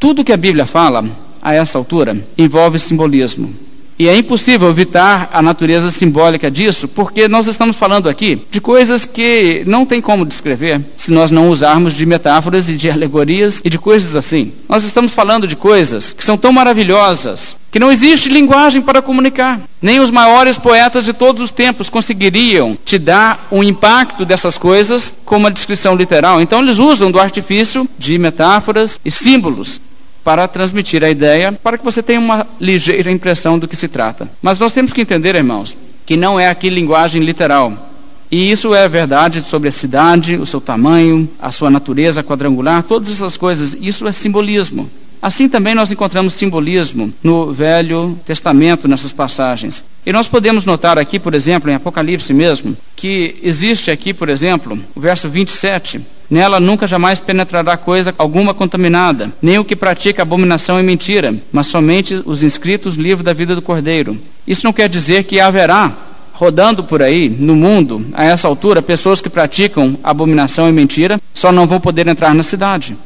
Tudo 0.00 0.24
que 0.24 0.32
a 0.32 0.36
Bíblia 0.38 0.64
fala, 0.64 1.04
a 1.42 1.52
essa 1.52 1.76
altura, 1.76 2.26
envolve 2.38 2.78
simbolismo. 2.78 3.54
E 4.02 4.08
é 4.08 4.16
impossível 4.16 4.68
evitar 4.68 5.30
a 5.32 5.40
natureza 5.40 5.88
simbólica 5.88 6.50
disso, 6.50 6.88
porque 6.88 7.28
nós 7.28 7.46
estamos 7.46 7.76
falando 7.76 8.08
aqui 8.08 8.42
de 8.50 8.60
coisas 8.60 9.04
que 9.04 9.62
não 9.64 9.86
tem 9.86 10.00
como 10.00 10.26
descrever 10.26 10.80
se 10.96 11.12
nós 11.12 11.30
não 11.30 11.48
usarmos 11.48 11.94
de 11.94 12.04
metáforas 12.04 12.68
e 12.68 12.74
de 12.74 12.90
alegorias 12.90 13.62
e 13.64 13.70
de 13.70 13.78
coisas 13.78 14.16
assim. 14.16 14.50
Nós 14.68 14.82
estamos 14.82 15.12
falando 15.14 15.46
de 15.46 15.54
coisas 15.54 16.12
que 16.12 16.24
são 16.24 16.36
tão 16.36 16.52
maravilhosas 16.52 17.56
que 17.70 17.78
não 17.78 17.92
existe 17.92 18.28
linguagem 18.28 18.82
para 18.82 19.00
comunicar. 19.00 19.60
Nem 19.80 20.00
os 20.00 20.10
maiores 20.10 20.58
poetas 20.58 21.04
de 21.04 21.12
todos 21.12 21.40
os 21.40 21.52
tempos 21.52 21.88
conseguiriam 21.88 22.76
te 22.84 22.98
dar 22.98 23.46
um 23.52 23.62
impacto 23.62 24.24
dessas 24.24 24.58
coisas 24.58 25.14
com 25.24 25.36
uma 25.36 25.50
descrição 25.50 25.94
literal. 25.94 26.42
Então 26.42 26.60
eles 26.60 26.78
usam 26.78 27.08
do 27.08 27.20
artifício 27.20 27.88
de 27.96 28.18
metáforas 28.18 28.98
e 29.04 29.12
símbolos 29.12 29.80
para 30.24 30.46
transmitir 30.48 31.02
a 31.02 31.10
ideia, 31.10 31.52
para 31.52 31.78
que 31.78 31.84
você 31.84 32.02
tenha 32.02 32.20
uma 32.20 32.46
ligeira 32.60 33.10
impressão 33.10 33.58
do 33.58 33.68
que 33.68 33.76
se 33.76 33.88
trata. 33.88 34.28
Mas 34.40 34.58
nós 34.58 34.72
temos 34.72 34.92
que 34.92 35.00
entender, 35.00 35.34
irmãos, 35.34 35.76
que 36.06 36.16
não 36.16 36.38
é 36.38 36.48
aqui 36.48 36.68
linguagem 36.68 37.22
literal. 37.22 37.90
E 38.30 38.50
isso 38.50 38.74
é 38.74 38.88
verdade 38.88 39.42
sobre 39.42 39.68
a 39.68 39.72
cidade, 39.72 40.36
o 40.36 40.46
seu 40.46 40.60
tamanho, 40.60 41.28
a 41.38 41.52
sua 41.52 41.70
natureza 41.70 42.22
quadrangular, 42.22 42.82
todas 42.82 43.10
essas 43.10 43.36
coisas. 43.36 43.76
Isso 43.80 44.06
é 44.08 44.12
simbolismo. 44.12 44.88
Assim 45.20 45.48
também 45.48 45.74
nós 45.74 45.92
encontramos 45.92 46.34
simbolismo 46.34 47.12
no 47.22 47.52
Velho 47.52 48.18
Testamento, 48.26 48.88
nessas 48.88 49.12
passagens. 49.12 49.84
E 50.04 50.12
nós 50.12 50.26
podemos 50.26 50.64
notar 50.64 50.98
aqui, 50.98 51.18
por 51.18 51.32
exemplo, 51.32 51.70
em 51.70 51.74
Apocalipse 51.74 52.34
mesmo, 52.34 52.76
que 52.96 53.36
existe 53.40 53.88
aqui, 53.90 54.12
por 54.12 54.28
exemplo, 54.28 54.76
o 54.96 55.00
verso 55.00 55.28
27. 55.28 56.00
Nela 56.32 56.58
nunca 56.58 56.86
jamais 56.86 57.20
penetrará 57.20 57.76
coisa 57.76 58.14
alguma 58.16 58.54
contaminada, 58.54 59.30
nem 59.42 59.58
o 59.58 59.64
que 59.66 59.76
pratica 59.76 60.22
abominação 60.22 60.80
e 60.80 60.82
mentira, 60.82 61.34
mas 61.52 61.66
somente 61.66 62.22
os 62.24 62.42
inscritos 62.42 62.96
no 62.96 63.02
livro 63.02 63.22
da 63.22 63.34
vida 63.34 63.54
do 63.54 63.60
Cordeiro. 63.60 64.16
Isso 64.46 64.64
não 64.64 64.72
quer 64.72 64.88
dizer 64.88 65.24
que 65.24 65.38
haverá 65.38 65.92
rodando 66.32 66.84
por 66.84 67.02
aí 67.02 67.28
no 67.28 67.54
mundo, 67.54 68.06
a 68.14 68.24
essa 68.24 68.48
altura, 68.48 68.80
pessoas 68.80 69.20
que 69.20 69.28
praticam 69.28 69.98
abominação 70.02 70.70
e 70.70 70.72
mentira 70.72 71.20
só 71.34 71.52
não 71.52 71.66
vão 71.66 71.78
poder 71.78 72.08
entrar 72.08 72.34
na 72.34 72.42
cidade. 72.42 72.96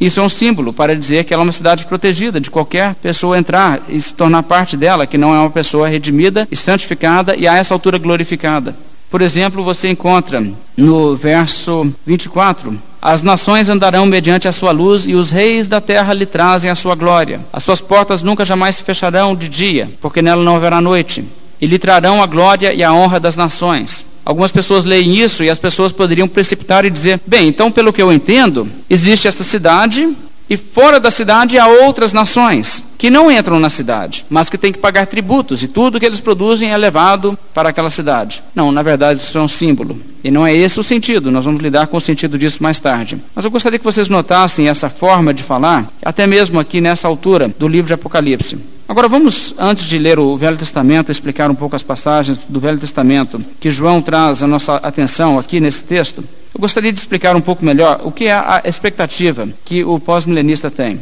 Isso 0.00 0.18
é 0.18 0.22
um 0.22 0.30
símbolo 0.30 0.72
para 0.72 0.96
dizer 0.96 1.24
que 1.24 1.34
ela 1.34 1.42
é 1.42 1.44
uma 1.44 1.52
cidade 1.52 1.84
protegida 1.84 2.40
de 2.40 2.50
qualquer 2.50 2.94
pessoa 2.94 3.36
entrar 3.36 3.82
e 3.90 4.00
se 4.00 4.14
tornar 4.14 4.42
parte 4.44 4.74
dela, 4.74 5.06
que 5.06 5.18
não 5.18 5.34
é 5.34 5.38
uma 5.38 5.50
pessoa 5.50 5.86
redimida 5.86 6.48
e 6.50 6.56
santificada 6.56 7.36
e 7.36 7.46
a 7.46 7.58
essa 7.58 7.74
altura 7.74 7.98
glorificada. 7.98 8.74
Por 9.10 9.22
exemplo, 9.22 9.64
você 9.64 9.88
encontra 9.88 10.42
no 10.76 11.16
verso 11.16 11.92
24: 12.06 12.78
As 13.02 13.22
nações 13.22 13.68
andarão 13.68 14.06
mediante 14.06 14.46
a 14.46 14.52
sua 14.52 14.70
luz 14.70 15.06
e 15.06 15.14
os 15.14 15.30
reis 15.30 15.66
da 15.66 15.80
terra 15.80 16.14
lhe 16.14 16.24
trazem 16.24 16.70
a 16.70 16.76
sua 16.76 16.94
glória. 16.94 17.40
As 17.52 17.64
suas 17.64 17.80
portas 17.80 18.22
nunca 18.22 18.44
jamais 18.44 18.76
se 18.76 18.84
fecharão 18.84 19.34
de 19.34 19.48
dia, 19.48 19.90
porque 20.00 20.22
nela 20.22 20.44
não 20.44 20.56
haverá 20.56 20.80
noite. 20.80 21.24
E 21.60 21.66
lhe 21.66 21.78
trarão 21.78 22.22
a 22.22 22.26
glória 22.26 22.72
e 22.72 22.84
a 22.84 22.92
honra 22.92 23.18
das 23.18 23.36
nações. 23.36 24.06
Algumas 24.24 24.52
pessoas 24.52 24.84
leem 24.84 25.16
isso 25.16 25.42
e 25.42 25.50
as 25.50 25.58
pessoas 25.58 25.90
poderiam 25.90 26.28
precipitar 26.28 26.84
e 26.84 26.90
dizer: 26.90 27.20
bem, 27.26 27.48
então, 27.48 27.70
pelo 27.70 27.92
que 27.92 28.00
eu 28.00 28.12
entendo, 28.12 28.68
existe 28.88 29.26
essa 29.26 29.42
cidade 29.42 30.08
E 30.50 30.56
fora 30.56 30.98
da 30.98 31.12
cidade 31.12 31.56
há 31.60 31.68
outras 31.68 32.12
nações 32.12 32.82
que 32.98 33.08
não 33.08 33.30
entram 33.30 33.60
na 33.60 33.70
cidade, 33.70 34.26
mas 34.28 34.50
que 34.50 34.58
têm 34.58 34.72
que 34.72 34.80
pagar 34.80 35.06
tributos 35.06 35.62
e 35.62 35.68
tudo 35.68 36.00
que 36.00 36.04
eles 36.04 36.18
produzem 36.18 36.72
é 36.72 36.76
levado 36.76 37.38
para 37.54 37.68
aquela 37.68 37.88
cidade. 37.88 38.42
Não, 38.52 38.72
na 38.72 38.82
verdade, 38.82 39.20
isso 39.20 39.38
é 39.38 39.40
um 39.40 39.46
símbolo. 39.46 39.96
E 40.24 40.30
não 40.30 40.44
é 40.44 40.52
esse 40.52 40.80
o 40.80 40.82
sentido, 40.82 41.30
nós 41.30 41.44
vamos 41.44 41.62
lidar 41.62 41.86
com 41.86 41.96
o 41.96 42.00
sentido 42.00 42.36
disso 42.36 42.60
mais 42.60 42.80
tarde. 42.80 43.16
Mas 43.32 43.44
eu 43.44 43.50
gostaria 43.50 43.78
que 43.78 43.84
vocês 43.84 44.08
notassem 44.08 44.68
essa 44.68 44.90
forma 44.90 45.32
de 45.32 45.44
falar, 45.44 45.88
até 46.04 46.26
mesmo 46.26 46.58
aqui 46.58 46.80
nessa 46.80 47.06
altura 47.06 47.54
do 47.56 47.68
livro 47.68 47.86
de 47.86 47.94
Apocalipse. 47.94 48.58
Agora 48.88 49.08
vamos, 49.08 49.54
antes 49.56 49.84
de 49.84 49.96
ler 49.98 50.18
o 50.18 50.36
Velho 50.36 50.56
Testamento, 50.56 51.12
explicar 51.12 51.48
um 51.48 51.54
pouco 51.54 51.76
as 51.76 51.82
passagens 51.84 52.40
do 52.48 52.58
Velho 52.58 52.76
Testamento 52.76 53.40
que 53.60 53.70
João 53.70 54.02
traz 54.02 54.42
a 54.42 54.48
nossa 54.48 54.74
atenção 54.78 55.38
aqui 55.38 55.60
nesse 55.60 55.84
texto. 55.84 56.24
Eu 56.54 56.60
gostaria 56.60 56.92
de 56.92 56.98
explicar 56.98 57.36
um 57.36 57.40
pouco 57.40 57.64
melhor 57.64 58.00
o 58.04 58.10
que 58.10 58.24
é 58.24 58.32
a 58.32 58.62
expectativa 58.64 59.48
que 59.64 59.84
o 59.84 59.98
pós-milenista 59.98 60.70
tem. 60.70 61.00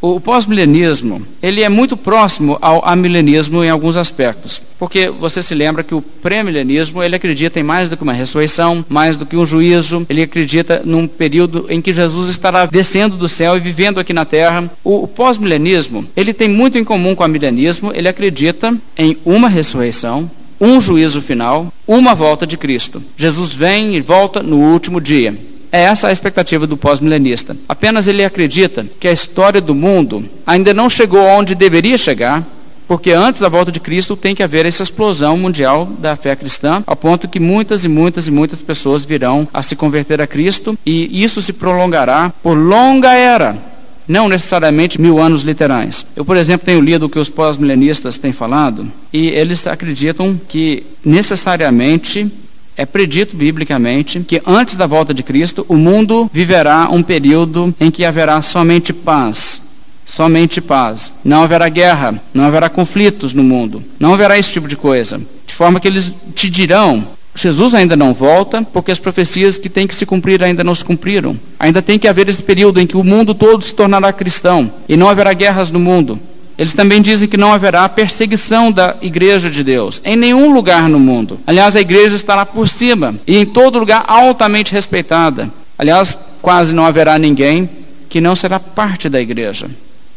O 0.00 0.20
pós-milenismo, 0.20 1.26
ele 1.42 1.62
é 1.62 1.68
muito 1.70 1.96
próximo 1.96 2.58
ao 2.60 2.86
amilenismo 2.86 3.64
em 3.64 3.70
alguns 3.70 3.96
aspectos. 3.96 4.62
Porque 4.78 5.08
você 5.08 5.42
se 5.42 5.54
lembra 5.54 5.82
que 5.82 5.94
o 5.94 6.02
pré-milenismo, 6.02 7.02
ele 7.02 7.16
acredita 7.16 7.58
em 7.58 7.62
mais 7.62 7.88
do 7.88 7.96
que 7.96 8.02
uma 8.02 8.12
ressurreição, 8.12 8.84
mais 8.90 9.16
do 9.16 9.24
que 9.24 9.36
um 9.36 9.46
juízo, 9.46 10.04
ele 10.08 10.22
acredita 10.22 10.82
num 10.84 11.08
período 11.08 11.66
em 11.70 11.80
que 11.80 11.94
Jesus 11.94 12.28
estará 12.28 12.66
descendo 12.66 13.16
do 13.16 13.28
céu 13.28 13.56
e 13.56 13.60
vivendo 13.60 13.98
aqui 13.98 14.12
na 14.12 14.26
terra. 14.26 14.70
O, 14.84 15.08
pós-milenismo, 15.08 16.06
ele 16.14 16.34
tem 16.34 16.46
muito 16.46 16.76
em 16.76 16.84
comum 16.84 17.14
com 17.14 17.24
o 17.24 17.28
milenismo, 17.28 17.90
ele 17.94 18.08
acredita 18.08 18.76
em 18.98 19.16
uma 19.24 19.48
ressurreição, 19.48 20.30
um 20.60 20.80
juízo 20.80 21.20
final, 21.20 21.72
uma 21.86 22.14
volta 22.14 22.46
de 22.46 22.56
Cristo. 22.56 23.02
Jesus 23.16 23.52
vem 23.52 23.94
e 23.96 24.00
volta 24.00 24.42
no 24.42 24.56
último 24.56 25.00
dia. 25.00 25.36
É 25.70 25.82
essa 25.82 26.08
a 26.08 26.12
expectativa 26.12 26.66
do 26.66 26.76
pós-milenista. 26.76 27.56
Apenas 27.68 28.06
ele 28.06 28.24
acredita 28.24 28.86
que 28.98 29.08
a 29.08 29.12
história 29.12 29.60
do 29.60 29.74
mundo 29.74 30.24
ainda 30.46 30.72
não 30.72 30.88
chegou 30.88 31.20
onde 31.20 31.54
deveria 31.54 31.98
chegar, 31.98 32.46
porque 32.86 33.10
antes 33.10 33.40
da 33.40 33.48
volta 33.48 33.72
de 33.72 33.80
Cristo 33.80 34.16
tem 34.16 34.34
que 34.34 34.42
haver 34.42 34.64
essa 34.64 34.82
explosão 34.82 35.36
mundial 35.36 35.86
da 35.98 36.14
fé 36.14 36.36
cristã, 36.36 36.82
ao 36.86 36.96
ponto 36.96 37.28
que 37.28 37.40
muitas 37.40 37.84
e 37.84 37.88
muitas 37.88 38.28
e 38.28 38.30
muitas 38.30 38.62
pessoas 38.62 39.04
virão 39.04 39.46
a 39.52 39.62
se 39.62 39.74
converter 39.74 40.20
a 40.20 40.26
Cristo, 40.26 40.78
e 40.86 41.22
isso 41.22 41.42
se 41.42 41.52
prolongará 41.52 42.32
por 42.42 42.54
longa 42.54 43.12
era, 43.12 43.58
não 44.06 44.28
necessariamente 44.28 45.00
mil 45.00 45.20
anos 45.20 45.42
literais. 45.42 46.06
Eu, 46.14 46.24
por 46.24 46.36
exemplo, 46.36 46.66
tenho 46.66 46.80
lido 46.80 47.06
o 47.06 47.08
que 47.08 47.18
os 47.18 47.28
pós-milenistas 47.28 48.18
têm 48.18 48.32
falado, 48.32 48.90
e 49.12 49.28
eles 49.28 49.66
acreditam 49.66 50.38
que 50.48 50.84
necessariamente 51.04 52.30
é 52.76 52.84
predito 52.84 53.36
biblicamente 53.36 54.20
que 54.20 54.42
antes 54.46 54.76
da 54.76 54.86
volta 54.86 55.14
de 55.14 55.22
Cristo, 55.22 55.64
o 55.68 55.76
mundo 55.76 56.30
viverá 56.32 56.88
um 56.90 57.02
período 57.02 57.74
em 57.80 57.90
que 57.90 58.04
haverá 58.04 58.42
somente 58.42 58.92
paz. 58.92 59.62
Somente 60.04 60.60
paz. 60.60 61.12
Não 61.24 61.42
haverá 61.42 61.68
guerra, 61.68 62.22
não 62.32 62.44
haverá 62.44 62.68
conflitos 62.68 63.32
no 63.32 63.42
mundo, 63.42 63.82
não 63.98 64.14
haverá 64.14 64.38
esse 64.38 64.52
tipo 64.52 64.68
de 64.68 64.76
coisa. 64.76 65.20
De 65.46 65.54
forma 65.54 65.80
que 65.80 65.88
eles 65.88 66.12
te 66.34 66.48
dirão: 66.48 67.08
Jesus 67.36 67.74
ainda 67.74 67.94
não 67.94 68.14
volta, 68.14 68.62
porque 68.62 68.90
as 68.90 68.98
profecias 68.98 69.58
que 69.58 69.68
têm 69.68 69.86
que 69.86 69.94
se 69.94 70.06
cumprir 70.06 70.42
ainda 70.42 70.64
não 70.64 70.74
se 70.74 70.84
cumpriram. 70.84 71.38
Ainda 71.58 71.82
tem 71.82 71.98
que 71.98 72.08
haver 72.08 72.28
esse 72.28 72.42
período 72.42 72.80
em 72.80 72.86
que 72.86 72.96
o 72.96 73.04
mundo 73.04 73.34
todo 73.34 73.62
se 73.62 73.74
tornará 73.74 74.10
cristão 74.10 74.72
e 74.88 74.96
não 74.96 75.08
haverá 75.08 75.34
guerras 75.34 75.70
no 75.70 75.78
mundo. 75.78 76.18
Eles 76.58 76.72
também 76.72 77.02
dizem 77.02 77.28
que 77.28 77.36
não 77.36 77.52
haverá 77.52 77.86
perseguição 77.88 78.72
da 78.72 78.96
igreja 79.02 79.50
de 79.50 79.62
Deus 79.62 80.00
em 80.02 80.16
nenhum 80.16 80.52
lugar 80.54 80.88
no 80.88 80.98
mundo. 80.98 81.38
Aliás, 81.46 81.76
a 81.76 81.80
igreja 81.80 82.16
estará 82.16 82.46
por 82.46 82.66
cima 82.66 83.14
e 83.26 83.36
em 83.36 83.44
todo 83.44 83.78
lugar 83.78 84.04
altamente 84.08 84.72
respeitada. 84.72 85.50
Aliás, 85.78 86.16
quase 86.40 86.74
não 86.74 86.86
haverá 86.86 87.18
ninguém 87.18 87.68
que 88.08 88.20
não 88.20 88.34
será 88.34 88.58
parte 88.58 89.10
da 89.10 89.20
igreja. 89.20 89.68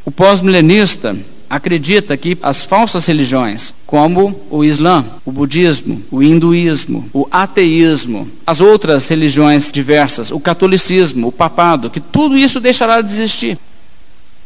O 0.05 0.11
pós-milenista 0.11 1.17
acredita 1.49 2.15
que 2.15 2.37
as 2.41 2.63
falsas 2.63 3.05
religiões, 3.07 3.73
como 3.85 4.39
o 4.49 4.63
Islã, 4.63 5.05
o 5.25 5.31
budismo, 5.31 6.01
o 6.11 6.21
hinduísmo, 6.21 7.09
o 7.11 7.27
ateísmo, 7.31 8.29
as 8.45 8.61
outras 8.61 9.07
religiões 9.07 9.71
diversas, 9.71 10.31
o 10.31 10.39
catolicismo, 10.39 11.27
o 11.27 11.31
papado, 11.31 11.89
que 11.89 11.99
tudo 11.99 12.37
isso 12.37 12.59
deixará 12.59 13.01
de 13.01 13.11
existir. 13.11 13.57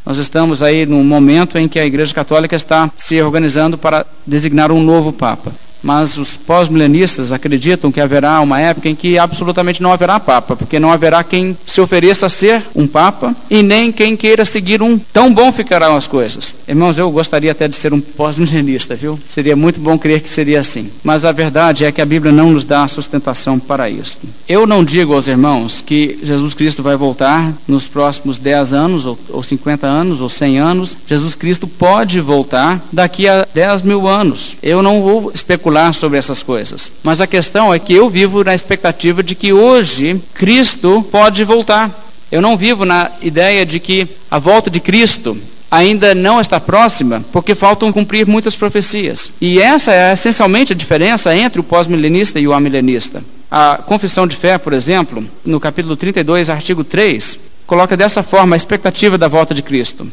Nós 0.06 0.18
estamos 0.18 0.62
aí 0.62 0.86
num 0.86 1.04
momento 1.04 1.58
em 1.58 1.68
que 1.68 1.80
a 1.80 1.86
Igreja 1.86 2.13
Católica 2.13 2.56
está 2.56 2.92
se 2.98 3.22
organizando 3.22 3.78
para 3.78 4.06
designar 4.26 4.72
um 4.72 4.82
novo 4.82 5.12
Papa 5.12 5.52
mas 5.84 6.17
os 6.17 6.38
pós-milenistas 6.38 7.32
acreditam 7.32 7.91
que 7.91 8.00
haverá 8.00 8.39
uma 8.39 8.60
época 8.60 8.89
em 8.89 8.96
que 8.96 9.19
absolutamente 9.19 9.84
não 9.84 9.91
haverá 9.91 10.19
Papa, 10.19 10.56
porque 10.56 10.80
não 10.80 10.91
haverá 10.91 11.24
quem 11.24 11.56
se 11.65 11.82
ofereça 11.82 12.26
a 12.28 12.30
ser 12.30 12.63
um 12.74 12.88
Papa 12.88 13.36
e 13.50 13.62
nem 13.62 13.91
quem 13.91 14.15
queira 14.15 14.46
seguir 14.46 14.82
um. 14.82 14.98
Tão 14.98 15.34
bom 15.34 15.52
ficarão 15.52 15.98
as 15.98 16.08
coisas. 16.08 16.56
Irmãos, 16.67 16.98
eu 16.98 17.12
gostaria 17.12 17.52
até 17.52 17.67
de 17.67 17.76
ser 17.76 17.93
um 17.93 18.00
pós-milenista, 18.00 18.96
viu? 18.96 19.19
Seria 19.28 19.56
muito 19.56 19.80
bom 19.80 20.00
crer 20.00 20.22
que 20.22 20.30
seria 20.30 20.62
assim. 20.62 20.89
Mas 21.04 21.26
a 21.26 21.32
verdade 21.32 21.84
é 21.84 21.91
que 21.91 22.02
a 22.02 22.06
Bíblia 22.06 22.32
não 22.32 22.52
nos 22.52 22.63
dá 22.63 22.88
sustentação 22.88 23.60
para 23.60 23.89
isso. 23.89 24.17
Eu 24.48 24.65
não 24.65 24.84
digo 24.84 25.13
aos 25.13 25.28
irmãos 25.28 25.82
que 25.82 26.19
Jesus 26.24 26.54
Cristo 26.54 26.82
vai 26.82 26.96
voltar 26.96 27.52
nos 27.67 27.88
próximos 27.88 28.39
10 28.39 28.74
anos, 28.74 29.06
ou, 29.06 29.19
ou 29.30 29.43
50 29.43 29.86
anos, 29.86 30.22
ou 30.22 30.30
100 30.30 30.60
anos. 30.60 30.98
Jesus 31.08 31.36
Cristo 31.36 31.67
pode 31.67 32.22
voltar 32.22 32.82
daqui 32.91 33.28
a 33.28 33.46
10 33.54 33.82
mil 33.82 34.08
anos. 34.08 34.56
Eu 34.63 34.82
não 34.82 35.02
vou 35.02 35.32
especular 35.34 35.72
especular 35.73 35.93
sobre 35.93 36.19
essas 36.19 36.43
coisas. 36.43 36.91
Mas 37.01 37.19
a 37.19 37.27
questão 37.27 37.73
é 37.73 37.79
que 37.79 37.93
eu 37.93 38.09
vivo 38.09 38.43
na 38.43 38.53
expectativa 38.53 39.23
de 39.23 39.33
que 39.33 39.51
hoje 39.51 40.21
Cristo 40.33 41.05
pode 41.12 41.43
voltar. 41.43 41.89
Eu 42.31 42.41
não 42.41 42.55
vivo 42.55 42.86
na 42.86 43.09
ideia 43.21 43.65
de 43.65 43.79
que 43.79 44.07
a 44.29 44.38
volta 44.38 44.69
de 44.69 44.79
Cristo 44.79 45.38
ainda 45.69 46.13
não 46.13 46.39
está 46.39 46.59
próxima, 46.59 47.23
porque 47.31 47.55
faltam 47.55 47.91
cumprir 47.91 48.27
muitas 48.27 48.55
profecias. 48.55 49.31
E 49.41 49.59
essa 49.59 49.91
é 49.91 50.13
essencialmente 50.13 50.73
a 50.73 50.75
diferença 50.75 51.36
entre 51.36 51.59
o 51.59 51.63
pós-milenista 51.63 52.39
e 52.39 52.47
o 52.47 52.53
amilenista. 52.53 53.23
A 53.49 53.77
Confissão 53.77 54.27
de 54.27 54.36
Fé, 54.36 54.57
por 54.59 54.73
exemplo, 54.73 55.25
no 55.43 55.59
capítulo 55.59 55.95
32, 55.95 56.49
artigo 56.49 56.83
3, 56.83 57.39
coloca 57.65 57.97
dessa 57.97 58.21
forma 58.21 58.55
a 58.55 58.57
expectativa 58.57 59.17
da 59.17 59.27
volta 59.27 59.53
de 59.53 59.63
Cristo. 59.63 60.07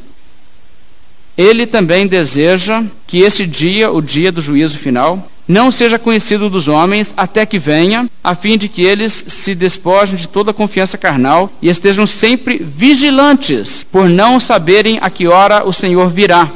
Ele 1.36 1.66
também 1.66 2.06
deseja 2.06 2.82
que 3.06 3.20
esse 3.20 3.46
dia, 3.46 3.90
o 3.90 4.02
dia 4.02 4.30
do 4.30 4.40
juízo 4.40 4.76
final, 4.76 5.26
não 5.50 5.70
seja 5.72 5.98
conhecido 5.98 6.48
dos 6.48 6.68
homens 6.68 7.12
até 7.16 7.44
que 7.44 7.58
venha, 7.58 8.08
a 8.22 8.36
fim 8.36 8.56
de 8.56 8.68
que 8.68 8.82
eles 8.82 9.24
se 9.26 9.52
despojem 9.52 10.14
de 10.14 10.28
toda 10.28 10.52
confiança 10.52 10.96
carnal 10.96 11.50
e 11.60 11.68
estejam 11.68 12.06
sempre 12.06 12.56
vigilantes, 12.58 13.82
por 13.82 14.08
não 14.08 14.38
saberem 14.38 15.00
a 15.02 15.10
que 15.10 15.26
hora 15.26 15.66
o 15.66 15.72
Senhor 15.72 16.08
virá, 16.08 16.48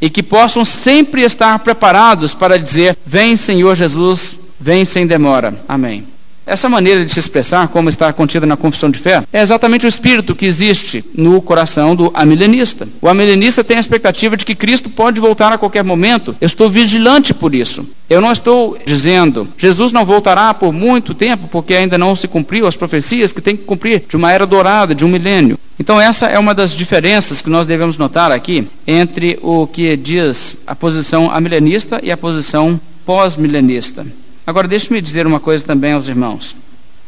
e 0.00 0.10
que 0.10 0.22
possam 0.22 0.64
sempre 0.64 1.22
estar 1.22 1.56
preparados 1.60 2.34
para 2.34 2.58
dizer: 2.58 2.96
Vem, 3.06 3.36
Senhor 3.36 3.76
Jesus, 3.76 4.36
vem 4.58 4.84
sem 4.84 5.06
demora. 5.06 5.54
Amém. 5.68 6.13
Essa 6.46 6.68
maneira 6.68 7.04
de 7.04 7.12
se 7.12 7.18
expressar, 7.18 7.68
como 7.68 7.88
está 7.88 8.12
contida 8.12 8.44
na 8.46 8.56
confissão 8.56 8.90
de 8.90 8.98
fé, 8.98 9.22
é 9.32 9.40
exatamente 9.40 9.86
o 9.86 9.88
espírito 9.88 10.34
que 10.34 10.44
existe 10.44 11.02
no 11.14 11.40
coração 11.40 11.96
do 11.96 12.10
amilenista. 12.14 12.86
O 13.00 13.08
amilenista 13.08 13.64
tem 13.64 13.78
a 13.78 13.80
expectativa 13.80 14.36
de 14.36 14.44
que 14.44 14.54
Cristo 14.54 14.90
pode 14.90 15.20
voltar 15.20 15.52
a 15.52 15.58
qualquer 15.58 15.82
momento. 15.82 16.36
Eu 16.40 16.46
estou 16.46 16.68
vigilante 16.68 17.32
por 17.32 17.54
isso. 17.54 17.86
Eu 18.10 18.20
não 18.20 18.30
estou 18.30 18.78
dizendo, 18.84 19.48
Jesus 19.56 19.90
não 19.90 20.04
voltará 20.04 20.52
por 20.52 20.72
muito 20.72 21.14
tempo, 21.14 21.48
porque 21.50 21.74
ainda 21.74 21.96
não 21.96 22.14
se 22.14 22.28
cumpriu 22.28 22.66
as 22.66 22.76
profecias 22.76 23.32
que 23.32 23.40
tem 23.40 23.56
que 23.56 23.64
cumprir 23.64 24.04
de 24.06 24.16
uma 24.16 24.30
era 24.30 24.46
dourada, 24.46 24.94
de 24.94 25.04
um 25.04 25.08
milênio. 25.08 25.58
Então, 25.78 26.00
essa 26.00 26.26
é 26.26 26.38
uma 26.38 26.54
das 26.54 26.76
diferenças 26.76 27.40
que 27.40 27.50
nós 27.50 27.66
devemos 27.66 27.96
notar 27.96 28.30
aqui 28.30 28.68
entre 28.86 29.38
o 29.42 29.66
que 29.66 29.96
diz 29.96 30.56
a 30.66 30.74
posição 30.74 31.30
amilenista 31.30 32.00
e 32.02 32.12
a 32.12 32.16
posição 32.16 32.78
pós-milenista. 33.04 34.06
Agora, 34.46 34.68
deixe-me 34.68 35.00
dizer 35.00 35.26
uma 35.26 35.40
coisa 35.40 35.64
também 35.64 35.92
aos 35.92 36.08
irmãos. 36.08 36.54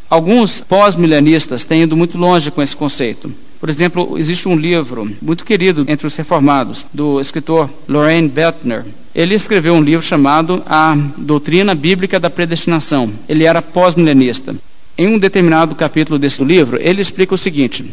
Alguns 0.08 0.60
pós-milenistas 0.60 1.64
têm 1.64 1.82
ido 1.82 1.96
muito 1.96 2.16
longe 2.16 2.50
com 2.50 2.62
esse 2.62 2.76
conceito. 2.76 3.32
Por 3.58 3.68
exemplo, 3.68 4.16
existe 4.18 4.48
um 4.48 4.56
livro 4.56 5.10
muito 5.20 5.44
querido 5.44 5.84
entre 5.88 6.06
os 6.06 6.14
reformados, 6.14 6.86
do 6.92 7.20
escritor 7.20 7.68
Lorraine 7.88 8.28
Bettner. 8.28 8.84
Ele 9.14 9.34
escreveu 9.34 9.74
um 9.74 9.82
livro 9.82 10.04
chamado 10.04 10.62
A 10.66 10.96
Doutrina 11.16 11.74
Bíblica 11.74 12.20
da 12.20 12.30
Predestinação. 12.30 13.12
Ele 13.28 13.44
era 13.44 13.60
pós-milenista. 13.60 14.54
Em 14.96 15.08
um 15.08 15.18
determinado 15.18 15.74
capítulo 15.74 16.18
desse 16.18 16.42
livro, 16.44 16.78
ele 16.80 17.02
explica 17.02 17.34
o 17.34 17.38
seguinte: 17.38 17.84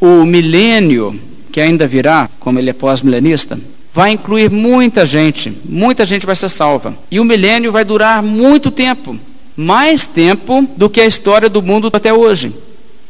o 0.00 0.24
milênio 0.24 1.18
que 1.50 1.60
ainda 1.60 1.86
virá, 1.86 2.30
como 2.38 2.58
ele 2.58 2.70
é 2.70 2.74
pós-milenista, 2.74 3.58
vai 3.92 4.12
incluir 4.12 4.50
muita 4.50 5.04
gente, 5.04 5.52
muita 5.64 6.06
gente 6.06 6.26
vai 6.26 6.36
ser 6.36 6.48
salva. 6.48 6.94
E 7.10 7.18
o 7.18 7.24
milênio 7.24 7.72
vai 7.72 7.84
durar 7.84 8.22
muito 8.22 8.70
tempo, 8.70 9.18
mais 9.56 10.06
tempo 10.06 10.66
do 10.76 10.88
que 10.88 11.00
a 11.00 11.06
história 11.06 11.48
do 11.48 11.62
mundo 11.62 11.90
até 11.92 12.12
hoje. 12.12 12.54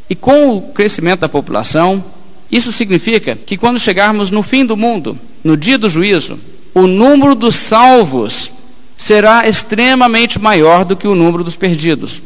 E 0.09 0.15
com 0.15 0.57
o 0.57 0.63
crescimento 0.73 1.21
da 1.21 1.29
população, 1.29 2.03
isso 2.51 2.73
significa 2.73 3.37
que 3.37 3.57
quando 3.57 3.79
chegarmos 3.79 4.31
no 4.31 4.43
fim 4.43 4.65
do 4.65 4.77
mundo, 4.77 5.19
no 5.45 5.57
dia 5.57 5.79
do 5.79 5.89
juízo, 5.89 6.39
o 6.75 6.87
número 6.87 7.35
dos 7.35 7.55
salvos 7.57 8.51
será 8.97 9.49
extremamente 9.49 10.39
maior 10.39 10.85
do 10.85 10.97
que 10.97 11.07
o 11.07 11.15
número 11.15 11.45
dos 11.45 11.57
perdidos. 11.57 12.23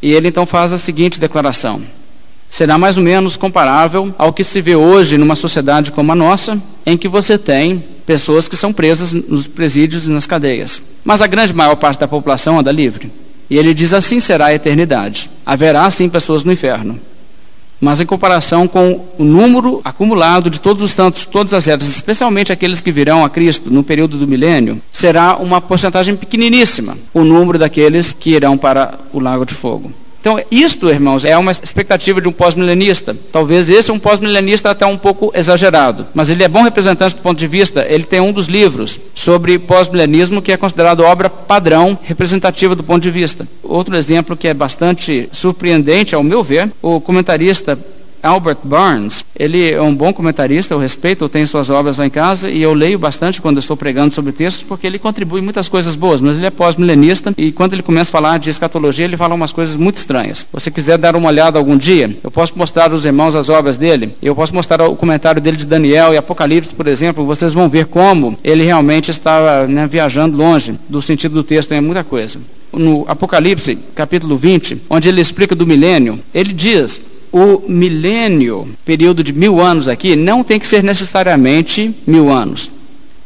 E 0.00 0.12
ele 0.12 0.28
então 0.28 0.44
faz 0.44 0.72
a 0.72 0.78
seguinte 0.78 1.20
declaração: 1.20 1.82
será 2.52 2.76
mais 2.76 2.98
ou 2.98 3.02
menos 3.02 3.34
comparável 3.34 4.14
ao 4.18 4.30
que 4.30 4.44
se 4.44 4.60
vê 4.60 4.76
hoje 4.76 5.16
numa 5.16 5.34
sociedade 5.34 5.90
como 5.90 6.12
a 6.12 6.14
nossa, 6.14 6.60
em 6.84 6.98
que 6.98 7.08
você 7.08 7.38
tem 7.38 7.82
pessoas 8.04 8.46
que 8.46 8.58
são 8.58 8.74
presas 8.74 9.14
nos 9.14 9.46
presídios 9.46 10.06
e 10.06 10.10
nas 10.10 10.26
cadeias. 10.26 10.82
Mas 11.02 11.22
a 11.22 11.26
grande 11.26 11.54
maior 11.54 11.76
parte 11.76 12.00
da 12.00 12.06
população 12.06 12.58
anda 12.58 12.70
livre. 12.70 13.10
E 13.48 13.56
ele 13.56 13.72
diz 13.72 13.94
assim 13.94 14.20
será 14.20 14.46
a 14.46 14.54
eternidade. 14.54 15.30
Haverá 15.46 15.90
sim 15.90 16.10
pessoas 16.10 16.44
no 16.44 16.52
inferno. 16.52 17.00
Mas 17.80 18.02
em 18.02 18.06
comparação 18.06 18.68
com 18.68 19.02
o 19.18 19.24
número 19.24 19.80
acumulado 19.82 20.50
de 20.50 20.60
todos 20.60 20.82
os 20.82 20.94
tantos, 20.94 21.24
todas 21.24 21.54
as 21.54 21.66
eras, 21.66 21.88
especialmente 21.88 22.52
aqueles 22.52 22.82
que 22.82 22.92
virão 22.92 23.24
a 23.24 23.30
Cristo 23.30 23.70
no 23.70 23.82
período 23.82 24.18
do 24.18 24.28
milênio, 24.28 24.78
será 24.92 25.36
uma 25.36 25.58
porcentagem 25.58 26.14
pequeniníssima 26.14 26.98
o 27.14 27.24
número 27.24 27.58
daqueles 27.58 28.12
que 28.12 28.32
irão 28.32 28.58
para 28.58 28.98
o 29.10 29.18
lago 29.18 29.46
de 29.46 29.54
fogo. 29.54 29.90
Então, 30.22 30.40
isto, 30.52 30.88
irmãos, 30.88 31.24
é 31.24 31.36
uma 31.36 31.50
expectativa 31.50 32.20
de 32.20 32.28
um 32.28 32.32
pós-milenista. 32.32 33.16
Talvez 33.32 33.68
esse 33.68 33.90
é 33.90 33.92
um 33.92 33.98
pós-milenista 33.98 34.70
até 34.70 34.86
um 34.86 34.96
pouco 34.96 35.32
exagerado, 35.34 36.06
mas 36.14 36.30
ele 36.30 36.44
é 36.44 36.48
bom 36.48 36.62
representante 36.62 37.16
do 37.16 37.22
ponto 37.22 37.36
de 37.36 37.48
vista. 37.48 37.84
Ele 37.88 38.04
tem 38.04 38.20
um 38.20 38.30
dos 38.30 38.46
livros 38.46 39.00
sobre 39.16 39.58
pós-milenismo 39.58 40.40
que 40.40 40.52
é 40.52 40.56
considerado 40.56 41.00
obra 41.00 41.28
padrão 41.28 41.98
representativa 42.04 42.76
do 42.76 42.84
ponto 42.84 43.02
de 43.02 43.10
vista. 43.10 43.48
Outro 43.64 43.96
exemplo 43.96 44.36
que 44.36 44.46
é 44.46 44.54
bastante 44.54 45.28
surpreendente, 45.32 46.14
ao 46.14 46.22
meu 46.22 46.44
ver, 46.44 46.70
o 46.80 47.00
comentarista 47.00 47.76
Albert 48.22 48.58
Barnes, 48.62 49.24
ele 49.36 49.72
é 49.72 49.82
um 49.82 49.94
bom 49.94 50.12
comentarista, 50.12 50.72
eu 50.72 50.78
respeito, 50.78 51.24
eu 51.24 51.28
tenho 51.28 51.46
suas 51.48 51.68
obras 51.70 51.98
lá 51.98 52.06
em 52.06 52.10
casa 52.10 52.48
e 52.48 52.62
eu 52.62 52.72
leio 52.72 52.98
bastante 52.98 53.42
quando 53.42 53.58
estou 53.58 53.76
pregando 53.76 54.14
sobre 54.14 54.30
textos, 54.30 54.62
porque 54.62 54.86
ele 54.86 54.98
contribui 54.98 55.40
muitas 55.40 55.68
coisas 55.68 55.96
boas, 55.96 56.20
mas 56.20 56.36
ele 56.36 56.46
é 56.46 56.50
pós-milenista 56.50 57.34
e 57.36 57.50
quando 57.50 57.72
ele 57.72 57.82
começa 57.82 58.10
a 58.10 58.12
falar 58.12 58.38
de 58.38 58.48
escatologia, 58.48 59.04
ele 59.04 59.16
fala 59.16 59.34
umas 59.34 59.52
coisas 59.52 59.74
muito 59.74 59.96
estranhas. 59.96 60.38
Se 60.38 60.46
você 60.52 60.70
quiser 60.70 60.96
dar 60.98 61.16
uma 61.16 61.28
olhada 61.28 61.58
algum 61.58 61.76
dia, 61.76 62.16
eu 62.22 62.30
posso 62.30 62.56
mostrar 62.56 62.92
aos 62.92 63.04
irmãos 63.04 63.34
as 63.34 63.48
obras 63.48 63.76
dele, 63.76 64.14
eu 64.22 64.34
posso 64.34 64.54
mostrar 64.54 64.86
o 64.86 64.94
comentário 64.94 65.42
dele 65.42 65.56
de 65.56 65.66
Daniel 65.66 66.14
e 66.14 66.16
Apocalipse, 66.16 66.74
por 66.74 66.86
exemplo, 66.86 67.26
vocês 67.26 67.52
vão 67.52 67.68
ver 67.68 67.86
como 67.86 68.38
ele 68.44 68.62
realmente 68.62 69.10
está 69.10 69.66
né, 69.66 69.86
viajando 69.86 70.36
longe 70.36 70.78
do 70.88 71.02
sentido 71.02 71.34
do 71.34 71.42
texto, 71.42 71.72
é 71.72 71.80
muita 71.80 72.04
coisa 72.04 72.38
no 72.72 73.04
Apocalipse, 73.06 73.78
capítulo 73.94 74.36
20, 74.36 74.82
onde 74.88 75.08
ele 75.08 75.20
explica 75.20 75.54
do 75.54 75.66
milênio, 75.66 76.18
ele 76.32 76.52
diz 76.52 77.00
o 77.32 77.62
milênio, 77.66 78.68
período 78.84 79.24
de 79.24 79.32
mil 79.32 79.60
anos 79.60 79.88
aqui, 79.88 80.14
não 80.14 80.44
tem 80.44 80.60
que 80.60 80.66
ser 80.66 80.82
necessariamente 80.82 81.94
mil 82.06 82.30
anos. 82.30 82.70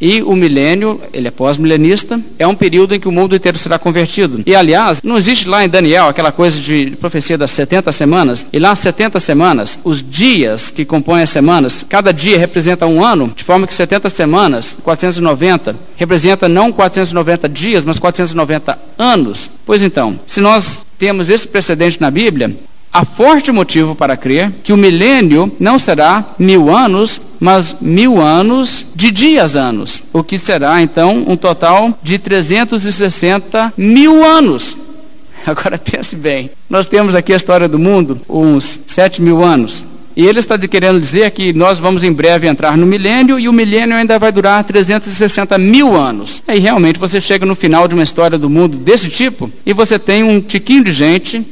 E 0.01 0.23
o 0.23 0.37
milênio, 0.37 1.01
ele 1.13 1.29
é 1.29 1.31
pós-milenista, 1.31 2.21
é 2.39 2.47
um 2.47 2.55
período 2.55 2.95
em 2.95 3.01
que 3.01 3.09
o 3.09 3.13
mundo 3.13 3.35
inteiro 3.35 3.57
será 3.57 3.79
convertido. 3.79 4.43
E 4.45 4.55
aliás, 4.55 5.01
não 5.03 5.17
existe 5.17 5.49
lá 5.49 5.65
em 5.65 5.69
Daniel 5.69 6.07
aquela 6.07 6.31
coisa 6.31 6.61
de 6.61 6.91
profecia 7.01 7.39
das 7.39 7.51
70 7.53 7.91
semanas. 7.93 8.47
E 8.53 8.59
lá 8.59 8.77
70 8.77 9.19
semanas, 9.19 9.79
os 9.83 10.03
dias 10.03 10.71
que 10.71 10.85
compõem 10.85 11.23
as 11.23 11.31
semanas, 11.31 11.85
cada 11.89 12.13
dia 12.13 12.39
representa 12.39 12.87
um 12.87 13.03
ano, 13.03 13.33
de 13.35 13.43
forma 13.43 13.67
que 13.67 13.73
70 13.73 14.11
semanas, 14.11 14.77
490, 14.83 15.75
representa 15.97 16.47
não 16.47 16.71
490 16.71 17.49
dias, 17.49 17.85
mas 17.85 17.99
490 17.99 18.79
anos. 18.99 19.51
Pois 19.65 19.83
então, 19.83 20.21
se 20.27 20.41
nós 20.41 20.85
temos 20.99 21.31
esse 21.31 21.49
precedente 21.49 22.01
na 22.01 22.11
Bíblia, 22.11 22.55
há 22.97 23.05
forte 23.05 23.53
motivo 23.53 23.95
para 23.95 24.17
crer 24.17 24.51
que 24.65 24.73
o 24.73 24.77
milênio 24.77 25.53
não 25.61 25.79
será 25.79 26.25
mil 26.39 26.75
anos, 26.75 27.21
mas 27.39 27.77
mil 27.79 28.19
anos 28.19 28.87
de 28.95 29.11
dias 29.11 29.55
anos, 29.55 30.03
o 30.15 30.25
que 30.25 30.39
será 30.39 30.81
então 30.81 31.25
um 31.29 31.37
total 31.37 31.93
de 32.03 32.19
360 32.19 33.75
mil 33.77 34.25
anos. 34.25 34.79
Agora 35.45 35.77
pense 35.77 36.17
bem, 36.17 36.51
nós 36.71 36.87
temos 36.87 37.15
aqui 37.15 37.35
a 37.35 37.37
história 37.37 37.69
do 37.69 37.79
mundo, 37.79 38.19
uns 38.27 38.81
7 38.87 39.21
mil 39.21 39.45
anos. 39.45 39.85
E 40.17 40.27
ele 40.27 40.39
está 40.39 40.57
querendo 40.57 40.99
dizer 40.99 41.31
que 41.33 41.53
nós 41.53 41.79
vamos 41.79 42.03
em 42.03 42.11
breve 42.11 42.49
entrar 42.49 42.79
no 42.79 42.87
milênio 42.87 43.39
e 43.39 43.47
o 43.47 43.53
milênio 43.53 43.95
ainda 43.95 44.19
vai 44.19 44.33
durar 44.33 44.65
360 44.65 45.59
mil 45.59 45.95
anos. 45.95 46.43
Aí 46.49 46.59
realmente 46.59 46.99
você 46.99 47.21
chega 47.21 47.45
no 47.45 47.55
final 47.55 47.87
de 47.87 47.93
uma 47.93 48.03
história 48.03 48.39
do 48.39 48.49
mundo 48.49 48.79
desse 48.79 49.11
tipo 49.11 49.51
e 49.67 49.75
você 49.75 49.99
tem 49.99 50.25
um 50.25 50.41
tiquinho 50.41 50.83
de 50.83 50.95
gente 50.95 51.45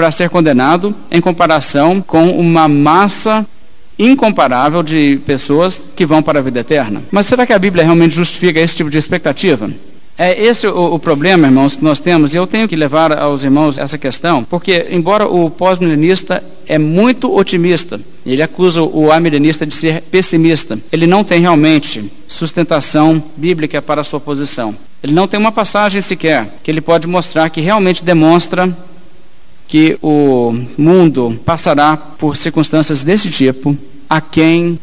para 0.00 0.10
ser 0.10 0.30
condenado 0.30 0.94
em 1.10 1.20
comparação 1.20 2.00
com 2.00 2.30
uma 2.30 2.66
massa 2.66 3.46
incomparável 3.98 4.82
de 4.82 5.20
pessoas 5.26 5.78
que 5.94 6.06
vão 6.06 6.22
para 6.22 6.38
a 6.38 6.42
vida 6.42 6.60
eterna. 6.60 7.02
Mas 7.10 7.26
será 7.26 7.44
que 7.44 7.52
a 7.52 7.58
Bíblia 7.58 7.84
realmente 7.84 8.14
justifica 8.14 8.58
esse 8.58 8.74
tipo 8.74 8.88
de 8.88 8.96
expectativa? 8.96 9.70
É 10.16 10.42
esse 10.42 10.66
o, 10.66 10.94
o, 10.94 10.98
problema, 10.98 11.48
irmãos, 11.48 11.76
que 11.76 11.84
nós 11.84 12.00
temos, 12.00 12.32
e 12.32 12.38
eu 12.38 12.46
tenho 12.46 12.66
que 12.66 12.74
levar 12.74 13.14
aos 13.18 13.44
irmãos 13.44 13.76
essa 13.76 13.98
questão, 13.98 14.42
porque, 14.42 14.86
embora 14.90 15.28
o 15.28 15.50
pós-milenista 15.50 16.42
é 16.66 16.78
muito 16.78 17.30
otimista, 17.36 18.00
ele 18.24 18.42
acusa 18.42 18.82
o 18.82 19.12
amilenista 19.12 19.66
de 19.66 19.74
ser 19.74 20.00
pessimista, 20.10 20.78
ele 20.90 21.06
não 21.06 21.22
tem 21.22 21.42
realmente 21.42 22.10
sustentação 22.26 23.22
bíblica 23.36 23.82
para 23.82 24.00
a 24.00 24.04
sua 24.04 24.18
posição. 24.18 24.74
Ele 25.02 25.12
não 25.12 25.28
tem 25.28 25.38
uma 25.38 25.52
passagem 25.52 26.00
sequer 26.00 26.58
que 26.62 26.70
ele 26.70 26.80
pode 26.80 27.06
mostrar 27.06 27.50
que 27.50 27.60
realmente 27.60 28.02
demonstra 28.02 28.74
que 29.70 29.96
o 30.02 30.52
mundo 30.76 31.40
passará 31.44 31.96
por 31.96 32.36
circunstâncias 32.36 33.04
desse 33.04 33.30
tipo, 33.30 33.76
a 34.08 34.20
quem 34.20 34.80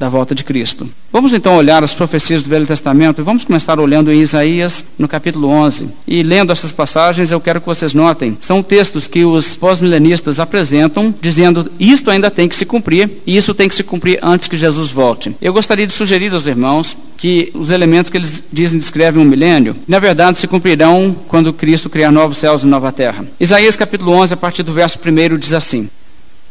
da 0.00 0.08
volta 0.08 0.34
de 0.34 0.42
Cristo. 0.42 0.88
Vamos 1.12 1.34
então 1.34 1.58
olhar 1.58 1.84
as 1.84 1.92
profecias 1.92 2.42
do 2.42 2.48
Velho 2.48 2.66
Testamento 2.66 3.20
e 3.20 3.24
vamos 3.24 3.44
começar 3.44 3.78
olhando 3.78 4.10
em 4.10 4.22
Isaías, 4.22 4.82
no 4.98 5.06
capítulo 5.06 5.48
11. 5.48 5.90
E 6.08 6.22
lendo 6.22 6.50
essas 6.50 6.72
passagens, 6.72 7.30
eu 7.30 7.38
quero 7.38 7.60
que 7.60 7.66
vocês 7.66 7.92
notem, 7.92 8.38
são 8.40 8.62
textos 8.62 9.06
que 9.06 9.26
os 9.26 9.58
pós-milenistas 9.58 10.40
apresentam, 10.40 11.14
dizendo 11.20 11.70
isto 11.78 12.10
ainda 12.10 12.30
tem 12.30 12.48
que 12.48 12.56
se 12.56 12.64
cumprir 12.64 13.10
e 13.26 13.36
isso 13.36 13.52
tem 13.52 13.68
que 13.68 13.74
se 13.74 13.82
cumprir 13.82 14.18
antes 14.22 14.48
que 14.48 14.56
Jesus 14.56 14.88
volte. 14.88 15.36
Eu 15.38 15.52
gostaria 15.52 15.86
de 15.86 15.92
sugerir 15.92 16.32
aos 16.32 16.46
irmãos 16.46 16.96
que 17.18 17.50
os 17.52 17.68
elementos 17.68 18.10
que 18.10 18.16
eles 18.16 18.42
dizem 18.50 18.78
descrevem 18.78 19.20
um 19.20 19.26
milênio, 19.26 19.76
na 19.86 19.98
verdade 19.98 20.38
se 20.38 20.48
cumprirão 20.48 21.14
quando 21.28 21.52
Cristo 21.52 21.90
criar 21.90 22.10
novos 22.10 22.38
céus 22.38 22.62
e 22.62 22.66
nova 22.66 22.90
terra. 22.90 23.26
Isaías 23.38 23.76
capítulo 23.76 24.12
11, 24.12 24.32
a 24.32 24.38
partir 24.38 24.62
do 24.62 24.72
verso 24.72 24.98
1 24.98 25.36
diz 25.36 25.52
assim: 25.52 25.90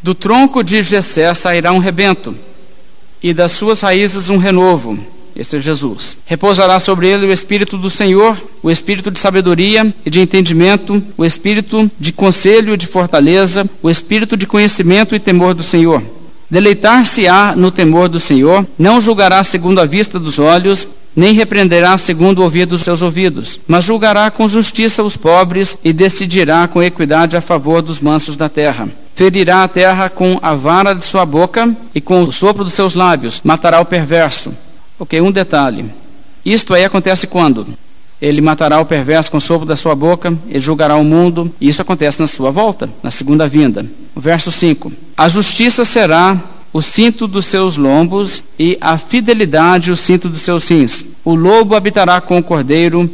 Do 0.03 0.13
tronco 0.13 0.63
de 0.63 0.83
Jessé 0.83 1.33
sairá 1.33 1.71
um 1.71 1.79
rebento 1.79 2.35
e 3.21 3.33
das 3.33 3.51
suas 3.51 3.81
raízes 3.81 4.29
um 4.29 4.37
renovo. 4.37 4.97
Este 5.35 5.55
é 5.55 5.59
Jesus. 5.59 6.17
Repousará 6.25 6.79
sobre 6.79 7.07
ele 7.07 7.25
o 7.25 7.31
Espírito 7.31 7.77
do 7.77 7.89
Senhor, 7.89 8.37
o 8.61 8.69
Espírito 8.69 9.09
de 9.09 9.19
sabedoria 9.19 9.93
e 10.05 10.09
de 10.09 10.19
entendimento, 10.19 11.01
o 11.17 11.23
Espírito 11.23 11.89
de 11.97 12.11
conselho 12.11 12.73
e 12.73 12.77
de 12.77 12.87
fortaleza, 12.87 13.69
o 13.81 13.89
Espírito 13.89 14.35
de 14.35 14.45
conhecimento 14.45 15.15
e 15.15 15.19
temor 15.19 15.53
do 15.53 15.63
Senhor. 15.63 16.03
Deleitar-se-á 16.49 17.53
no 17.55 17.71
temor 17.71 18.09
do 18.09 18.19
Senhor, 18.19 18.67
não 18.77 18.99
julgará 18.99 19.43
segundo 19.43 19.79
a 19.79 19.85
vista 19.85 20.19
dos 20.19 20.39
olhos, 20.39 20.87
nem 21.15 21.33
repreenderá 21.33 21.97
segundo 21.97 22.39
o 22.39 22.43
ouvido 22.43 22.69
dos 22.69 22.81
seus 22.81 23.01
ouvidos, 23.01 23.59
mas 23.67 23.85
julgará 23.85 24.29
com 24.31 24.47
justiça 24.47 25.03
os 25.03 25.15
pobres 25.15 25.77
e 25.83 25.93
decidirá 25.93 26.67
com 26.67 26.81
equidade 26.81 27.37
a 27.37 27.41
favor 27.41 27.81
dos 27.81 27.99
mansos 27.99 28.35
da 28.35 28.49
terra. 28.49 28.89
Ferirá 29.19 29.65
a 29.65 29.67
terra 29.67 30.07
com 30.09 30.39
a 30.41 30.55
vara 30.55 30.95
de 30.95 31.03
sua 31.03 31.25
boca 31.25 31.75
e 31.93 31.99
com 31.99 32.23
o 32.23 32.31
sopro 32.31 32.63
dos 32.63 32.71
seus 32.71 32.93
lábios. 32.93 33.41
Matará 33.43 33.81
o 33.81 33.85
perverso. 33.85 34.53
Ok, 34.97 35.19
um 35.19 35.29
detalhe. 35.29 35.87
Isto 36.45 36.73
aí 36.73 36.85
acontece 36.85 37.27
quando? 37.27 37.67
Ele 38.21 38.39
matará 38.39 38.79
o 38.79 38.85
perverso 38.85 39.29
com 39.29 39.37
o 39.37 39.41
sopro 39.41 39.67
da 39.67 39.75
sua 39.75 39.93
boca, 39.93 40.33
ele 40.47 40.61
julgará 40.61 40.95
o 40.95 41.03
mundo, 41.03 41.53
e 41.59 41.67
isso 41.67 41.81
acontece 41.81 42.21
na 42.21 42.27
sua 42.27 42.49
volta, 42.49 42.89
na 43.03 43.11
segunda 43.11 43.45
vinda. 43.45 43.85
verso 44.15 44.53
5: 44.53 44.89
A 45.17 45.27
justiça 45.27 45.83
será 45.83 46.41
o 46.71 46.81
cinto 46.81 47.27
dos 47.27 47.43
seus 47.43 47.75
lombos 47.75 48.41
e 48.57 48.77
a 48.79 48.97
fidelidade 48.97 49.91
o 49.91 49.97
cinto 49.97 50.29
dos 50.29 50.39
seus 50.39 50.65
rins. 50.69 51.03
O 51.25 51.35
lobo 51.35 51.75
habitará 51.75 52.21
com 52.21 52.37
o 52.37 52.43
cordeiro 52.43 53.11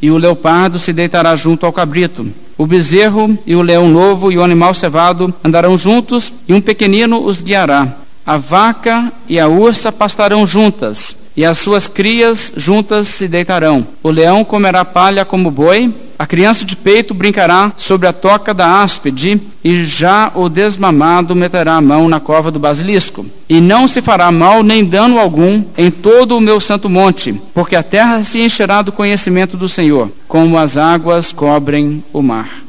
e 0.00 0.10
o 0.10 0.16
leopardo 0.16 0.78
se 0.78 0.94
deitará 0.94 1.36
junto 1.36 1.66
ao 1.66 1.74
cabrito. 1.74 2.26
O 2.56 2.66
bezerro 2.66 3.38
e 3.46 3.54
o 3.56 3.62
leão 3.62 3.88
novo 3.88 4.30
e 4.30 4.38
o 4.38 4.42
animal 4.42 4.74
cevado 4.74 5.32
andarão 5.42 5.76
juntos, 5.78 6.32
e 6.46 6.54
um 6.54 6.60
pequenino 6.60 7.22
os 7.24 7.40
guiará. 7.40 7.96
A 8.24 8.38
vaca 8.38 9.12
e 9.28 9.40
a 9.40 9.48
ursa 9.48 9.90
pastarão 9.90 10.46
juntas, 10.46 11.16
e 11.36 11.44
as 11.44 11.58
suas 11.58 11.86
crias 11.86 12.52
juntas 12.56 13.08
se 13.08 13.26
deitarão. 13.26 13.86
O 14.02 14.10
leão 14.10 14.44
comerá 14.44 14.84
palha 14.84 15.24
como 15.24 15.50
boi, 15.50 15.92
a 16.18 16.26
criança 16.26 16.64
de 16.64 16.76
peito 16.76 17.14
brincará 17.14 17.72
sobre 17.76 18.06
a 18.06 18.12
toca 18.12 18.54
da 18.54 18.82
áspide, 18.82 19.40
e 19.64 19.84
já 19.84 20.30
o 20.34 20.48
desmamado 20.48 21.34
meterá 21.34 21.74
a 21.74 21.80
mão 21.80 22.08
na 22.08 22.20
cova 22.20 22.50
do 22.50 22.58
basilisco. 22.58 23.26
E 23.48 23.60
não 23.60 23.88
se 23.88 24.00
fará 24.00 24.30
mal 24.30 24.62
nem 24.62 24.84
dano 24.84 25.18
algum 25.18 25.64
em 25.76 25.90
todo 25.90 26.36
o 26.36 26.40
meu 26.40 26.60
santo 26.60 26.88
monte, 26.88 27.32
porque 27.52 27.74
a 27.74 27.82
terra 27.82 28.22
se 28.22 28.40
encherá 28.40 28.82
do 28.82 28.92
conhecimento 28.92 29.56
do 29.56 29.68
Senhor, 29.68 30.10
como 30.28 30.58
as 30.58 30.76
águas 30.76 31.32
cobrem 31.32 32.04
o 32.12 32.22
mar. 32.22 32.62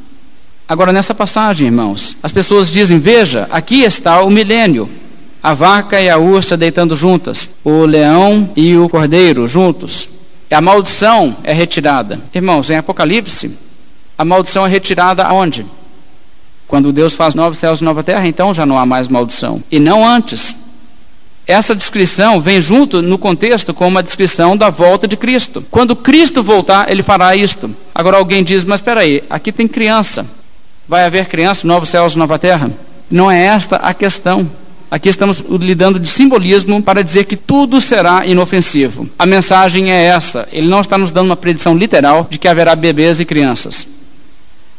Agora, 0.68 0.94
nessa 0.94 1.14
passagem, 1.14 1.68
irmãos, 1.68 2.18
as 2.24 2.32
pessoas 2.32 2.72
dizem: 2.72 2.98
Veja, 2.98 3.48
aqui 3.52 3.84
está 3.84 4.22
o 4.22 4.32
milênio 4.32 4.90
a 5.44 5.54
vaca 5.54 6.02
e 6.02 6.10
a 6.10 6.18
ursa 6.18 6.56
deitando 6.56 6.96
juntas, 6.96 7.50
o 7.66 7.86
leão 7.86 8.50
e 8.56 8.78
o 8.78 8.88
cordeiro 8.88 9.46
juntos. 9.46 10.08
A 10.50 10.62
maldição 10.62 11.36
é 11.44 11.52
retirada. 11.52 12.22
Irmãos, 12.34 12.70
em 12.70 12.78
Apocalipse, 12.78 13.52
a 14.18 14.24
maldição 14.24 14.66
é 14.66 14.70
retirada 14.70 15.24
aonde? 15.24 15.66
Quando 16.66 16.94
Deus 16.94 17.14
faz 17.14 17.34
novos 17.34 17.58
céus 17.58 17.82
e 17.82 17.84
nova 17.84 18.04
terra, 18.04 18.26
então 18.26 18.54
já 18.54 18.66
não 18.66 18.78
há 18.78 18.86
mais 18.86 19.10
maldição. 19.10 19.62
E 19.70 19.80
não 19.80 20.08
antes. 20.08 20.56
Essa 21.46 21.76
descrição 21.76 22.40
vem 22.40 22.62
junto 22.62 23.02
no 23.02 23.18
contexto 23.18 23.74
com 23.74 23.86
uma 23.86 24.02
descrição 24.02 24.56
da 24.56 24.70
volta 24.70 25.08
de 25.08 25.18
Cristo. 25.18 25.66
Quando 25.70 25.94
Cristo 25.94 26.42
voltar, 26.42 26.90
ele 26.90 27.04
fará 27.04 27.36
isto. 27.36 27.76
Agora 27.94 28.16
alguém 28.16 28.46
diz, 28.46 28.64
mas 28.64 28.80
espera 28.80 29.02
aí, 29.02 29.22
aqui 29.30 29.52
tem 29.52 29.68
criança. 29.68 30.26
Vai 30.88 31.04
haver 31.04 31.26
criança, 31.26 31.68
novos 31.68 31.90
céus, 31.90 32.16
nova 32.16 32.40
terra? 32.40 32.72
Não 33.12 33.30
é 33.30 33.44
esta 33.44 33.76
a 33.76 33.94
questão. 33.94 34.50
Aqui 34.94 35.10
estamos 35.10 35.44
lidando 35.50 36.00
de 36.00 36.08
simbolismo 36.08 36.80
para 36.80 37.04
dizer 37.04 37.24
que 37.24 37.36
tudo 37.36 37.82
será 37.82 38.28
inofensivo. 38.28 39.10
A 39.18 39.26
mensagem 39.26 39.92
é 39.92 40.04
essa. 40.04 40.48
Ele 40.52 40.68
não 40.68 40.82
está 40.82 41.00
nos 41.00 41.10
dando 41.10 41.26
uma 41.26 41.36
predição 41.36 41.76
literal 41.76 42.28
de 42.30 42.38
que 42.38 42.48
haverá 42.48 42.76
bebês 42.76 43.20
e 43.20 43.26
crianças. 43.26 43.88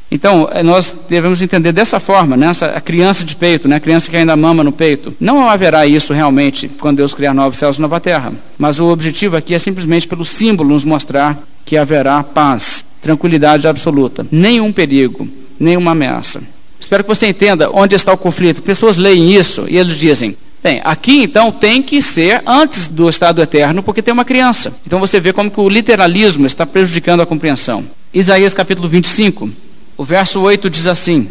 Então, 0.09 0.49
eh, 0.53 0.63
nós 0.63 0.95
devemos 1.09 1.43
entender 1.43 1.73
dessa 1.73 1.99
forma, 1.99 2.37
né? 2.37 2.53
a 2.77 2.81
criança 2.81 3.25
de 3.25 3.35
peito, 3.35 3.67
né? 3.67 3.75
a 3.75 3.81
criança 3.81 4.09
que 4.09 4.17
ainda 4.17 4.37
mama 4.37 4.63
no 4.63 4.71
peito. 4.71 5.13
Não 5.19 5.49
haverá 5.51 5.85
isso 5.85 6.13
realmente 6.13 6.69
quando 6.79 6.99
Deus 6.99 7.13
criar 7.13 7.35
novos 7.35 7.59
céus 7.59 7.79
e 7.79 7.81
nova 7.81 7.99
terra. 7.99 8.33
Mas 8.57 8.79
o 8.79 8.87
objetivo 8.87 9.37
aqui 9.37 9.53
é 9.53 9.59
simplesmente 9.59 10.07
pelo 10.07 10.25
símbolo 10.25 10.75
nos 10.75 10.85
mostrar 10.85 11.43
que 11.65 11.77
haverá 11.77 12.23
paz, 12.23 12.85
tranquilidade 13.03 13.67
absoluta, 13.67 14.25
nenhum 14.31 14.71
perigo, 14.71 15.29
nenhuma 15.59 15.91
ameaça. 15.91 16.54
Espero 16.85 17.03
que 17.03 17.09
você 17.09 17.27
entenda 17.27 17.71
onde 17.73 17.95
está 17.95 18.13
o 18.13 18.19
conflito. 18.19 18.61
Pessoas 18.61 18.99
leem 18.99 19.35
isso 19.35 19.65
e 19.67 19.79
eles 19.79 19.97
dizem: 19.97 20.37
Bem, 20.63 20.83
aqui 20.85 21.23
então 21.23 21.51
tem 21.51 21.83
que 21.83 22.03
ser 22.03 22.43
antes 22.47 22.89
do 22.89 23.09
estado 23.09 23.41
eterno, 23.41 23.83
porque 23.83 24.03
tem 24.03 24.13
uma 24.13 24.25
criança. 24.25 24.71
Então 24.87 25.01
você 25.01 25.19
vê 25.19 25.33
como 25.33 25.51
que 25.51 25.59
o 25.59 25.67
literalismo 25.67 26.47
está 26.47 26.67
prejudicando 26.67 27.23
a 27.23 27.27
compreensão. 27.27 27.87
Isaías 28.13 28.53
capítulo 28.53 28.87
25, 28.87 29.51
o 29.97 30.05
verso 30.05 30.43
8 30.43 30.69
diz 30.69 30.87
assim: 30.87 31.27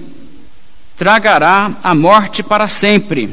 Tragará 0.98 1.78
a 1.84 1.94
morte 1.94 2.42
para 2.42 2.68
sempre 2.68 3.30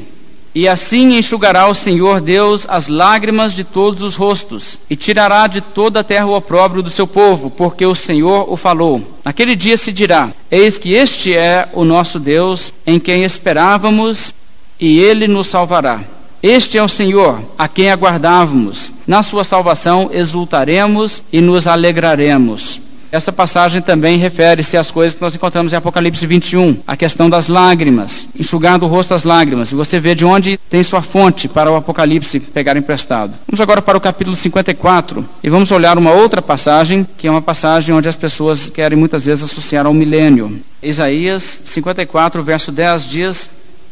e 0.54 0.66
assim 0.66 1.16
enxugará 1.16 1.68
o 1.68 1.74
Senhor 1.74 2.20
Deus 2.20 2.66
as 2.68 2.88
lágrimas 2.88 3.54
de 3.54 3.62
todos 3.62 4.02
os 4.02 4.16
rostos, 4.16 4.78
e 4.88 4.96
tirará 4.96 5.46
de 5.46 5.60
toda 5.60 6.00
a 6.00 6.04
terra 6.04 6.26
o 6.26 6.34
opróbrio 6.34 6.82
do 6.82 6.90
seu 6.90 7.06
povo, 7.06 7.50
porque 7.50 7.86
o 7.86 7.94
Senhor 7.94 8.52
o 8.52 8.56
falou. 8.56 9.02
Naquele 9.24 9.54
dia 9.54 9.76
se 9.76 9.92
dirá: 9.92 10.30
Eis 10.50 10.78
que 10.78 10.92
este 10.92 11.34
é 11.34 11.68
o 11.72 11.84
nosso 11.84 12.18
Deus, 12.18 12.72
em 12.86 12.98
quem 12.98 13.22
esperávamos, 13.22 14.34
e 14.78 14.98
ele 14.98 15.28
nos 15.28 15.46
salvará. 15.46 16.00
Este 16.42 16.78
é 16.78 16.82
o 16.82 16.88
Senhor, 16.88 17.40
a 17.58 17.68
quem 17.68 17.90
aguardávamos. 17.90 18.92
Na 19.06 19.22
sua 19.22 19.44
salvação 19.44 20.08
exultaremos 20.10 21.22
e 21.30 21.40
nos 21.40 21.66
alegraremos. 21.66 22.80
Essa 23.12 23.32
passagem 23.32 23.82
também 23.82 24.18
refere-se 24.18 24.76
às 24.76 24.90
coisas 24.90 25.16
que 25.16 25.20
nós 25.20 25.34
encontramos 25.34 25.72
em 25.72 25.76
Apocalipse 25.76 26.24
21, 26.24 26.76
a 26.86 26.96
questão 26.96 27.28
das 27.28 27.48
lágrimas, 27.48 28.28
enxugando 28.38 28.84
o 28.84 28.86
rosto 28.86 29.10
das 29.10 29.24
lágrimas. 29.24 29.72
E 29.72 29.74
você 29.74 29.98
vê 29.98 30.14
de 30.14 30.24
onde 30.24 30.56
tem 30.56 30.80
sua 30.84 31.02
fonte 31.02 31.48
para 31.48 31.72
o 31.72 31.74
Apocalipse 31.74 32.38
pegar 32.38 32.76
emprestado. 32.76 33.34
Vamos 33.48 33.60
agora 33.60 33.82
para 33.82 33.98
o 33.98 34.00
capítulo 34.00 34.36
54 34.36 35.28
e 35.42 35.50
vamos 35.50 35.72
olhar 35.72 35.98
uma 35.98 36.12
outra 36.12 36.40
passagem, 36.40 37.04
que 37.18 37.26
é 37.26 37.30
uma 37.30 37.42
passagem 37.42 37.92
onde 37.92 38.08
as 38.08 38.14
pessoas 38.14 38.70
querem 38.70 38.96
muitas 38.96 39.24
vezes 39.24 39.42
associar 39.42 39.86
ao 39.86 39.94
milênio. 39.94 40.60
Isaías 40.80 41.60
54, 41.64 42.44
verso 42.44 42.70
10 42.70 43.08
diz: 43.08 43.50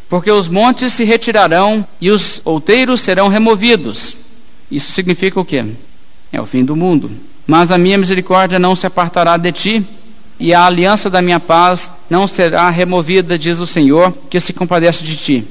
Porque 0.09 0.31
os 0.31 0.49
montes 0.49 0.93
se 0.93 1.03
retirarão 1.03 1.85
e 2.01 2.09
os 2.09 2.41
outeiros 2.45 3.01
serão 3.01 3.27
removidos. 3.27 4.17
Isso 4.71 4.93
significa 4.93 5.41
o 5.41 5.45
quê? 5.45 5.65
É 6.33 6.41
o 6.41 6.47
fim 6.47 6.65
do 6.65 6.77
mundo. 6.77 7.11
Mas 7.49 7.73
a 7.73 7.79
minha 7.79 7.97
misericórdia 7.97 8.59
não 8.59 8.77
se 8.77 8.87
apartará 8.87 9.39
de 9.39 9.51
ti, 9.51 9.87
e 10.39 10.53
a 10.53 10.67
aliança 10.67 11.09
da 11.09 11.23
minha 11.23 11.41
paz 11.41 11.91
não 12.11 12.29
será 12.29 12.69
removida, 12.69 13.39
diz 13.39 13.59
o 13.59 13.67
Senhor, 13.67 14.13
que 14.29 14.39
se 14.39 14.53
compadece 14.53 15.03
de 15.03 15.17
ti. 15.17 15.45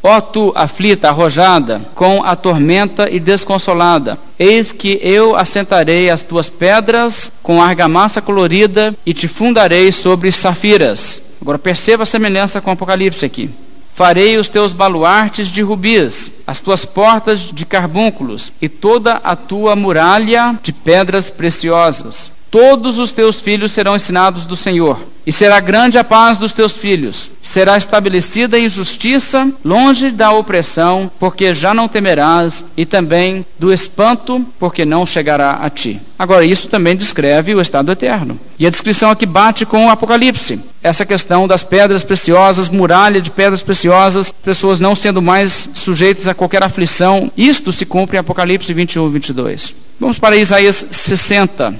Ó 0.00 0.20
tu, 0.20 0.52
aflita, 0.54 1.08
arrojada, 1.08 1.82
com 1.96 2.22
a 2.24 2.36
tormenta 2.36 3.10
e 3.10 3.18
desconsolada, 3.18 4.16
eis 4.38 4.70
que 4.70 5.00
eu 5.02 5.34
assentarei 5.36 6.10
as 6.10 6.22
tuas 6.22 6.48
pedras 6.48 7.32
com 7.42 7.60
argamassa 7.60 8.22
colorida 8.22 8.94
e 9.04 9.12
te 9.12 9.26
fundarei 9.26 9.90
sobre 9.90 10.30
safiras. 10.30 11.20
Agora 11.40 11.58
perceba 11.58 12.04
a 12.04 12.06
semelhança 12.06 12.60
com 12.60 12.70
o 12.70 12.72
Apocalipse 12.74 13.24
aqui. 13.24 13.50
Farei 13.94 14.38
os 14.38 14.48
teus 14.48 14.72
baluartes 14.72 15.48
de 15.48 15.62
rubis, 15.62 16.32
as 16.46 16.60
tuas 16.60 16.84
portas 16.84 17.40
de 17.40 17.64
carbúnculos 17.66 18.52
e 18.60 18.68
toda 18.68 19.14
a 19.22 19.36
tua 19.36 19.76
muralha 19.76 20.58
de 20.62 20.72
pedras 20.72 21.28
preciosas. 21.28 22.32
Todos 22.50 22.98
os 22.98 23.12
teus 23.12 23.40
filhos 23.40 23.72
serão 23.72 23.96
ensinados 23.96 24.44
do 24.44 24.54
Senhor, 24.54 24.98
e 25.26 25.32
será 25.32 25.58
grande 25.58 25.96
a 25.96 26.04
paz 26.04 26.36
dos 26.36 26.52
teus 26.52 26.72
filhos. 26.72 27.30
Será 27.42 27.78
estabelecida 27.78 28.58
em 28.58 28.68
justiça, 28.68 29.50
longe 29.64 30.10
da 30.10 30.30
opressão, 30.32 31.10
porque 31.18 31.54
já 31.54 31.72
não 31.72 31.88
temerás, 31.88 32.62
e 32.76 32.84
também 32.84 33.46
do 33.58 33.72
espanto, 33.72 34.44
porque 34.58 34.84
não 34.84 35.06
chegará 35.06 35.52
a 35.62 35.70
ti. 35.70 35.98
Agora, 36.18 36.44
isso 36.44 36.68
também 36.68 36.94
descreve 36.94 37.54
o 37.54 37.60
estado 37.60 37.90
eterno. 37.90 38.38
E 38.58 38.66
a 38.66 38.70
descrição 38.70 39.10
aqui 39.10 39.24
bate 39.24 39.64
com 39.64 39.86
o 39.86 39.90
Apocalipse. 39.90 40.60
Essa 40.82 41.06
questão 41.06 41.46
das 41.46 41.62
pedras 41.62 42.02
preciosas, 42.02 42.68
muralha 42.68 43.20
de 43.20 43.30
pedras 43.30 43.62
preciosas, 43.62 44.32
pessoas 44.32 44.80
não 44.80 44.96
sendo 44.96 45.22
mais 45.22 45.70
sujeitas 45.74 46.26
a 46.26 46.34
qualquer 46.34 46.62
aflição. 46.62 47.30
Isto 47.36 47.72
se 47.72 47.86
cumpre 47.86 48.16
em 48.16 48.20
Apocalipse 48.20 48.74
21 48.74 49.06
e 49.06 49.12
22. 49.12 49.74
Vamos 50.00 50.18
para 50.18 50.36
Isaías 50.36 50.84
60. 50.90 51.72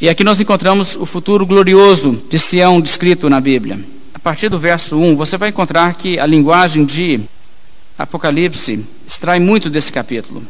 E 0.00 0.08
aqui 0.08 0.22
nós 0.22 0.40
encontramos 0.40 0.94
o 0.94 1.04
futuro 1.04 1.44
glorioso 1.44 2.22
de 2.30 2.38
Sião 2.38 2.80
descrito 2.80 3.28
na 3.28 3.40
Bíblia. 3.40 3.80
A 4.14 4.20
partir 4.20 4.48
do 4.48 4.58
verso 4.58 4.96
1, 4.96 5.16
você 5.16 5.36
vai 5.36 5.48
encontrar 5.48 5.94
que 5.96 6.18
a 6.20 6.26
linguagem 6.26 6.84
de 6.84 7.20
Apocalipse 7.98 8.84
extrai 9.06 9.40
muito 9.40 9.68
desse 9.68 9.90
capítulo. 9.90 10.44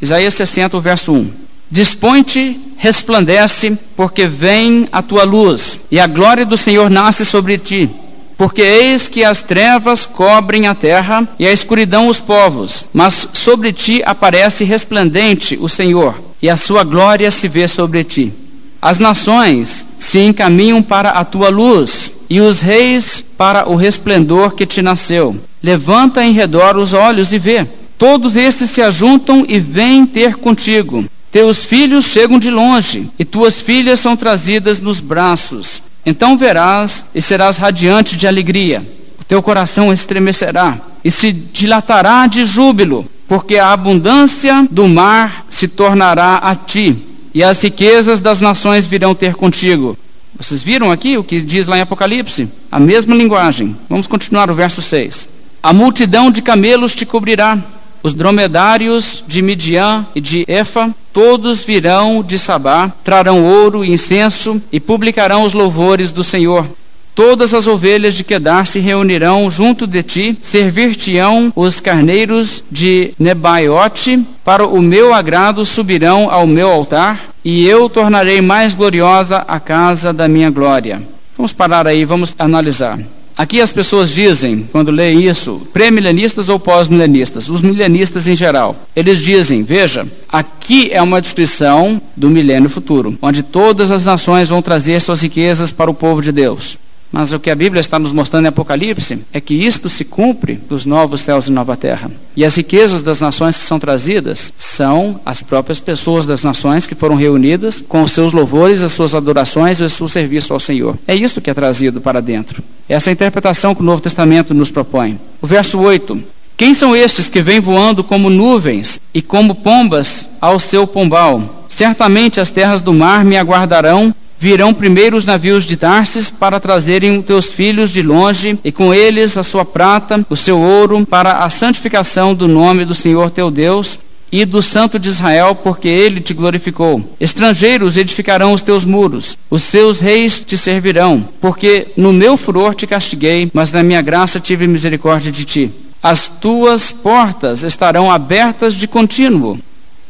Isaías 0.00 0.34
60, 0.34 0.78
verso 0.78 1.12
1. 1.12 1.30
Dispõe-te, 1.74 2.56
resplandece, 2.76 3.76
porque 3.96 4.28
vem 4.28 4.88
a 4.92 5.02
tua 5.02 5.24
luz, 5.24 5.80
e 5.90 5.98
a 5.98 6.06
glória 6.06 6.46
do 6.46 6.56
Senhor 6.56 6.88
nasce 6.88 7.24
sobre 7.24 7.58
ti. 7.58 7.90
Porque 8.38 8.62
eis 8.62 9.08
que 9.08 9.24
as 9.24 9.42
trevas 9.42 10.06
cobrem 10.06 10.68
a 10.68 10.74
terra 10.76 11.28
e 11.36 11.44
a 11.44 11.52
escuridão 11.52 12.06
os 12.06 12.20
povos, 12.20 12.86
mas 12.92 13.28
sobre 13.32 13.72
ti 13.72 14.00
aparece 14.06 14.62
resplendente 14.62 15.58
o 15.60 15.68
Senhor, 15.68 16.14
e 16.40 16.48
a 16.48 16.56
sua 16.56 16.84
glória 16.84 17.28
se 17.32 17.48
vê 17.48 17.66
sobre 17.66 18.04
ti. 18.04 18.32
As 18.80 19.00
nações 19.00 19.84
se 19.98 20.20
encaminham 20.20 20.80
para 20.80 21.10
a 21.10 21.24
tua 21.24 21.48
luz, 21.48 22.12
e 22.30 22.40
os 22.40 22.60
reis 22.60 23.24
para 23.36 23.68
o 23.68 23.74
resplendor 23.74 24.54
que 24.54 24.64
te 24.64 24.80
nasceu. 24.80 25.36
Levanta 25.60 26.24
em 26.24 26.30
redor 26.30 26.76
os 26.76 26.92
olhos 26.92 27.32
e 27.32 27.38
vê. 27.38 27.66
Todos 27.98 28.36
estes 28.36 28.70
se 28.70 28.80
ajuntam 28.80 29.44
e 29.48 29.58
vêm 29.58 30.06
ter 30.06 30.36
contigo. 30.36 31.04
Teus 31.34 31.64
filhos 31.64 32.04
chegam 32.04 32.38
de 32.38 32.48
longe, 32.48 33.10
e 33.18 33.24
tuas 33.24 33.60
filhas 33.60 33.98
são 33.98 34.16
trazidas 34.16 34.78
nos 34.78 35.00
braços. 35.00 35.82
Então 36.06 36.38
verás 36.38 37.04
e 37.12 37.20
serás 37.20 37.56
radiante 37.56 38.16
de 38.16 38.24
alegria. 38.24 38.88
O 39.20 39.24
teu 39.24 39.42
coração 39.42 39.92
estremecerá 39.92 40.78
e 41.02 41.10
se 41.10 41.32
dilatará 41.32 42.28
de 42.28 42.46
júbilo, 42.46 43.04
porque 43.26 43.56
a 43.56 43.72
abundância 43.72 44.64
do 44.70 44.86
mar 44.86 45.44
se 45.50 45.66
tornará 45.66 46.36
a 46.36 46.54
ti 46.54 46.96
e 47.34 47.42
as 47.42 47.60
riquezas 47.60 48.20
das 48.20 48.40
nações 48.40 48.86
virão 48.86 49.12
ter 49.12 49.34
contigo. 49.34 49.98
Vocês 50.38 50.62
viram 50.62 50.92
aqui 50.92 51.18
o 51.18 51.24
que 51.24 51.40
diz 51.40 51.66
lá 51.66 51.76
em 51.76 51.80
Apocalipse? 51.80 52.48
A 52.70 52.78
mesma 52.78 53.12
linguagem. 53.12 53.74
Vamos 53.90 54.06
continuar 54.06 54.48
o 54.52 54.54
verso 54.54 54.80
6. 54.80 55.28
A 55.60 55.72
multidão 55.72 56.30
de 56.30 56.40
camelos 56.40 56.94
te 56.94 57.04
cobrirá, 57.04 57.58
os 58.04 58.12
dromedários 58.12 59.24
de 59.26 59.40
Midian 59.40 60.04
e 60.14 60.20
de 60.20 60.44
Efa, 60.46 60.94
todos 61.10 61.64
virão 61.64 62.22
de 62.22 62.38
Sabá, 62.38 62.92
trarão 63.02 63.42
ouro 63.42 63.82
e 63.82 63.90
incenso 63.90 64.60
e 64.70 64.78
publicarão 64.78 65.42
os 65.42 65.54
louvores 65.54 66.12
do 66.12 66.22
Senhor. 66.22 66.66
Todas 67.14 67.54
as 67.54 67.66
ovelhas 67.66 68.14
de 68.14 68.22
Quedar 68.22 68.66
se 68.66 68.78
reunirão 68.78 69.50
junto 69.50 69.86
de 69.86 70.02
ti, 70.02 70.38
servir-te-ão 70.42 71.50
os 71.56 71.80
carneiros 71.80 72.62
de 72.70 73.14
Nebaiote, 73.18 74.22
para 74.44 74.66
o 74.66 74.82
meu 74.82 75.14
agrado 75.14 75.64
subirão 75.64 76.30
ao 76.30 76.46
meu 76.46 76.68
altar, 76.68 77.30
e 77.42 77.66
eu 77.66 77.88
tornarei 77.88 78.42
mais 78.42 78.74
gloriosa 78.74 79.38
a 79.48 79.58
casa 79.58 80.12
da 80.12 80.28
minha 80.28 80.50
glória. 80.50 81.00
Vamos 81.38 81.54
parar 81.54 81.86
aí, 81.86 82.04
vamos 82.04 82.34
analisar. 82.38 82.98
Aqui 83.36 83.60
as 83.60 83.72
pessoas 83.72 84.10
dizem, 84.10 84.68
quando 84.70 84.92
leem 84.92 85.24
isso, 85.24 85.66
pré-milenistas 85.72 86.48
ou 86.48 86.58
pós-milenistas, 86.58 87.48
os 87.48 87.62
milenistas 87.62 88.28
em 88.28 88.36
geral. 88.36 88.76
Eles 88.94 89.18
dizem, 89.18 89.64
veja, 89.64 90.06
aqui 90.28 90.88
é 90.92 91.02
uma 91.02 91.20
descrição 91.20 92.00
do 92.16 92.30
milênio 92.30 92.70
futuro, 92.70 93.18
onde 93.20 93.42
todas 93.42 93.90
as 93.90 94.04
nações 94.04 94.48
vão 94.48 94.62
trazer 94.62 95.00
suas 95.00 95.20
riquezas 95.20 95.72
para 95.72 95.90
o 95.90 95.94
povo 95.94 96.22
de 96.22 96.30
Deus. 96.30 96.78
Mas 97.14 97.30
o 97.30 97.38
que 97.38 97.48
a 97.48 97.54
Bíblia 97.54 97.80
está 97.80 97.96
nos 97.96 98.12
mostrando 98.12 98.46
em 98.46 98.48
Apocalipse 98.48 99.20
é 99.32 99.40
que 99.40 99.54
isto 99.54 99.88
se 99.88 100.04
cumpre 100.04 100.54
dos 100.68 100.84
novos 100.84 101.20
céus 101.20 101.46
e 101.46 101.52
nova 101.52 101.76
terra. 101.76 102.10
E 102.34 102.44
as 102.44 102.56
riquezas 102.56 103.02
das 103.02 103.20
nações 103.20 103.56
que 103.56 103.62
são 103.62 103.78
trazidas 103.78 104.52
são 104.58 105.20
as 105.24 105.40
próprias 105.40 105.78
pessoas 105.78 106.26
das 106.26 106.42
nações 106.42 106.88
que 106.88 106.94
foram 106.96 107.14
reunidas 107.14 107.84
com 107.86 108.02
os 108.02 108.10
seus 108.10 108.32
louvores, 108.32 108.82
as 108.82 108.92
suas 108.92 109.14
adorações 109.14 109.78
e 109.78 109.84
o 109.84 109.88
seu 109.88 110.08
serviço 110.08 110.52
ao 110.52 110.58
Senhor. 110.58 110.98
É 111.06 111.14
isso 111.14 111.40
que 111.40 111.48
é 111.48 111.54
trazido 111.54 112.00
para 112.00 112.20
dentro. 112.20 112.60
Essa 112.88 113.10
é 113.10 113.12
a 113.12 113.14
interpretação 113.14 113.76
que 113.76 113.80
o 113.80 113.84
Novo 113.84 114.02
Testamento 114.02 114.52
nos 114.52 114.72
propõe. 114.72 115.16
O 115.40 115.46
verso 115.46 115.78
8: 115.78 116.20
Quem 116.56 116.74
são 116.74 116.96
estes 116.96 117.30
que 117.30 117.40
vêm 117.40 117.60
voando 117.60 118.02
como 118.02 118.28
nuvens 118.28 119.00
e 119.14 119.22
como 119.22 119.54
pombas 119.54 120.28
ao 120.40 120.58
seu 120.58 120.84
pombal? 120.84 121.64
Certamente 121.68 122.40
as 122.40 122.50
terras 122.50 122.80
do 122.80 122.92
mar 122.92 123.24
me 123.24 123.36
aguardarão 123.36 124.12
virão 124.38 124.74
primeiro 124.74 125.16
os 125.16 125.24
navios 125.24 125.64
de 125.64 125.76
Tarsis 125.76 126.30
para 126.30 126.60
trazerem 126.60 127.20
teus 127.22 127.46
filhos 127.46 127.90
de 127.90 128.02
longe, 128.02 128.58
e 128.62 128.70
com 128.70 128.92
eles 128.92 129.36
a 129.36 129.42
sua 129.42 129.64
prata, 129.64 130.24
o 130.28 130.36
seu 130.36 130.58
ouro, 130.58 131.06
para 131.06 131.38
a 131.38 131.50
santificação 131.50 132.34
do 132.34 132.46
nome 132.46 132.84
do 132.84 132.94
Senhor 132.94 133.30
teu 133.30 133.50
Deus 133.50 133.98
e 134.30 134.44
do 134.44 134.60
Santo 134.60 134.98
de 134.98 135.08
Israel, 135.08 135.54
porque 135.54 135.86
ele 135.86 136.20
te 136.20 136.34
glorificou. 136.34 137.16
Estrangeiros 137.20 137.96
edificarão 137.96 138.52
os 138.52 138.62
teus 138.62 138.84
muros, 138.84 139.38
os 139.48 139.62
seus 139.62 140.00
reis 140.00 140.40
te 140.40 140.58
servirão, 140.58 141.28
porque 141.40 141.88
no 141.96 142.12
meu 142.12 142.36
furor 142.36 142.74
te 142.74 142.86
castiguei, 142.86 143.48
mas 143.54 143.70
na 143.70 143.82
minha 143.82 144.02
graça 144.02 144.40
tive 144.40 144.66
misericórdia 144.66 145.30
de 145.30 145.44
ti. 145.44 145.70
As 146.02 146.28
tuas 146.28 146.90
portas 146.90 147.62
estarão 147.62 148.10
abertas 148.10 148.74
de 148.74 148.86
contínuo. 148.86 149.58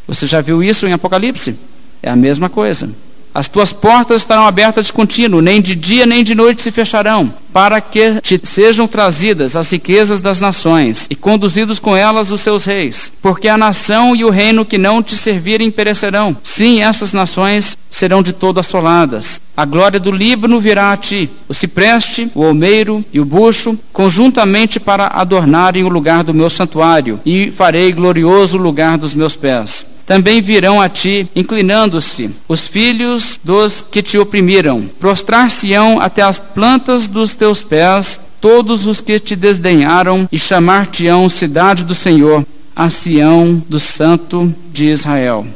Você 0.08 0.26
já 0.26 0.40
viu 0.40 0.62
isso 0.62 0.86
em 0.86 0.92
Apocalipse? 0.92 1.54
É 2.02 2.10
a 2.10 2.16
mesma 2.16 2.48
coisa. 2.48 2.90
As 3.34 3.48
tuas 3.48 3.72
portas 3.72 4.20
estarão 4.20 4.46
abertas 4.46 4.86
de 4.86 4.92
contínuo, 4.92 5.42
nem 5.42 5.60
de 5.60 5.74
dia 5.74 6.06
nem 6.06 6.22
de 6.22 6.36
noite 6.36 6.62
se 6.62 6.70
fecharão, 6.70 7.34
para 7.52 7.80
que 7.80 8.20
te 8.20 8.40
sejam 8.44 8.86
trazidas 8.86 9.56
as 9.56 9.72
riquezas 9.72 10.20
das 10.20 10.40
nações 10.40 11.08
e 11.10 11.16
conduzidos 11.16 11.80
com 11.80 11.96
elas 11.96 12.30
os 12.30 12.40
seus 12.40 12.64
reis. 12.64 13.12
Porque 13.20 13.48
a 13.48 13.58
nação 13.58 14.14
e 14.14 14.24
o 14.24 14.30
reino 14.30 14.64
que 14.64 14.78
não 14.78 15.02
te 15.02 15.16
servirem 15.16 15.68
perecerão. 15.68 16.36
Sim, 16.44 16.80
essas 16.80 17.12
nações 17.12 17.76
serão 17.90 18.22
de 18.22 18.32
todo 18.32 18.60
assoladas. 18.60 19.40
A 19.56 19.64
glória 19.64 19.98
do 19.98 20.12
Líbano 20.12 20.60
virá 20.60 20.92
a 20.92 20.96
ti, 20.96 21.28
o 21.48 21.54
cipreste, 21.54 22.30
o 22.36 22.42
olmeiro 22.42 23.04
e 23.12 23.18
o 23.18 23.24
bucho, 23.24 23.76
conjuntamente 23.92 24.78
para 24.78 25.08
adornarem 25.08 25.82
o 25.82 25.88
lugar 25.88 26.22
do 26.22 26.32
meu 26.32 26.48
santuário, 26.48 27.18
e 27.26 27.50
farei 27.50 27.90
glorioso 27.90 28.56
o 28.56 28.62
lugar 28.62 28.96
dos 28.96 29.12
meus 29.12 29.34
pés. 29.34 29.93
Também 30.06 30.42
virão 30.42 30.80
a 30.80 30.88
ti, 30.88 31.28
inclinando-se, 31.34 32.30
os 32.46 32.66
filhos 32.66 33.38
dos 33.42 33.82
que 33.82 34.02
te 34.02 34.18
oprimiram. 34.18 34.88
Prostrar-se-ão 35.00 36.00
até 36.00 36.22
as 36.22 36.38
plantas 36.38 37.06
dos 37.06 37.34
teus 37.34 37.62
pés 37.62 38.20
todos 38.44 38.86
os 38.86 39.00
que 39.00 39.18
te 39.18 39.34
desdenharam, 39.34 40.28
e 40.30 40.38
chamar-te-ão 40.38 41.30
cidade 41.30 41.82
do 41.82 41.94
Senhor, 41.94 42.44
a 42.76 42.90
Sião 42.90 43.62
do 43.66 43.80
Santo 43.80 44.54
de 44.70 44.84
Israel. 44.84 45.46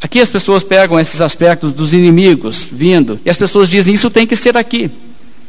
Aqui 0.00 0.20
as 0.20 0.30
pessoas 0.30 0.62
pegam 0.62 1.00
esses 1.00 1.20
aspectos 1.20 1.72
dos 1.72 1.92
inimigos 1.92 2.68
vindo, 2.70 3.18
e 3.24 3.30
as 3.30 3.36
pessoas 3.36 3.68
dizem: 3.68 3.94
Isso 3.94 4.08
tem 4.10 4.28
que 4.28 4.36
ser 4.36 4.56
aqui. 4.56 4.88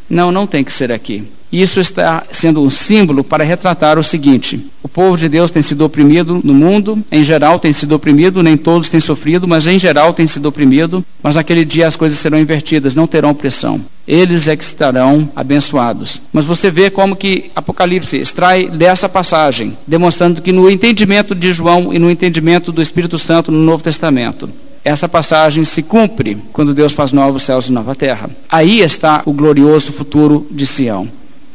Não, 0.10 0.32
não 0.32 0.48
tem 0.48 0.64
que 0.64 0.74
ser 0.74 0.92
aqui. 0.92 1.24
Isso 1.52 1.80
está 1.80 2.24
sendo 2.30 2.62
um 2.62 2.70
símbolo 2.70 3.24
para 3.24 3.44
retratar 3.44 3.98
o 3.98 4.04
seguinte: 4.04 4.68
o 4.84 4.88
povo 4.88 5.18
de 5.18 5.30
Deus 5.30 5.50
tem 5.50 5.62
sido 5.62 5.86
oprimido 5.86 6.42
no 6.44 6.54
mundo, 6.54 7.02
em 7.12 7.24
geral 7.24 7.58
tem 7.60 7.72
sido 7.72 7.96
oprimido, 7.96 8.44
nem 8.44 8.58
todos 8.58 8.90
têm 8.90 9.00
sofrido, 9.00 9.48
mas 9.48 9.66
em 9.66 9.80
geral 9.80 10.14
tem 10.14 10.28
sido 10.28 10.48
oprimido. 10.48 11.04
Mas 11.24 11.36
naquele 11.36 11.64
dia 11.64 11.88
as 11.88 11.96
coisas 11.96 12.20
serão 12.20 12.40
invertidas, 12.40 12.94
não 12.94 13.08
terão 13.08 13.30
opressão. 13.30 13.82
Eles 14.08 14.48
é 14.48 14.56
que 14.56 14.64
estarão 14.64 15.30
abençoados. 15.36 16.22
Mas 16.32 16.46
você 16.46 16.72
vê 16.72 16.90
como 16.90 17.16
que 17.16 17.52
Apocalipse 17.56 18.18
extrai 18.18 18.70
dessa 18.70 19.10
passagem, 19.10 19.78
demonstrando 19.86 20.42
que 20.42 20.52
no 20.52 20.70
entendimento 20.70 21.36
de 21.36 21.52
João 21.52 21.94
e 21.94 22.00
no 22.00 22.10
entendimento 22.10 22.72
do 22.72 22.82
Espírito 22.82 23.18
Santo 23.18 23.52
no 23.52 23.60
Novo 23.60 23.84
Testamento, 23.84 24.50
essa 24.84 25.10
passagem 25.10 25.66
se 25.66 25.84
cumpre 25.84 26.38
quando 26.54 26.74
Deus 26.74 26.94
faz 26.94 27.12
novos 27.12 27.44
céus 27.44 27.68
e 27.68 27.74
nova 27.74 27.94
terra. 27.94 28.30
Aí 28.50 28.80
está 28.80 29.22
o 29.26 29.34
glorioso 29.34 29.92
futuro 29.92 30.48
de 30.50 30.66
Sião. 30.66 31.10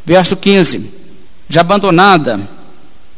Verso 0.05 0.37
15: 0.37 0.91
De 1.49 1.59
abandonada 1.59 2.41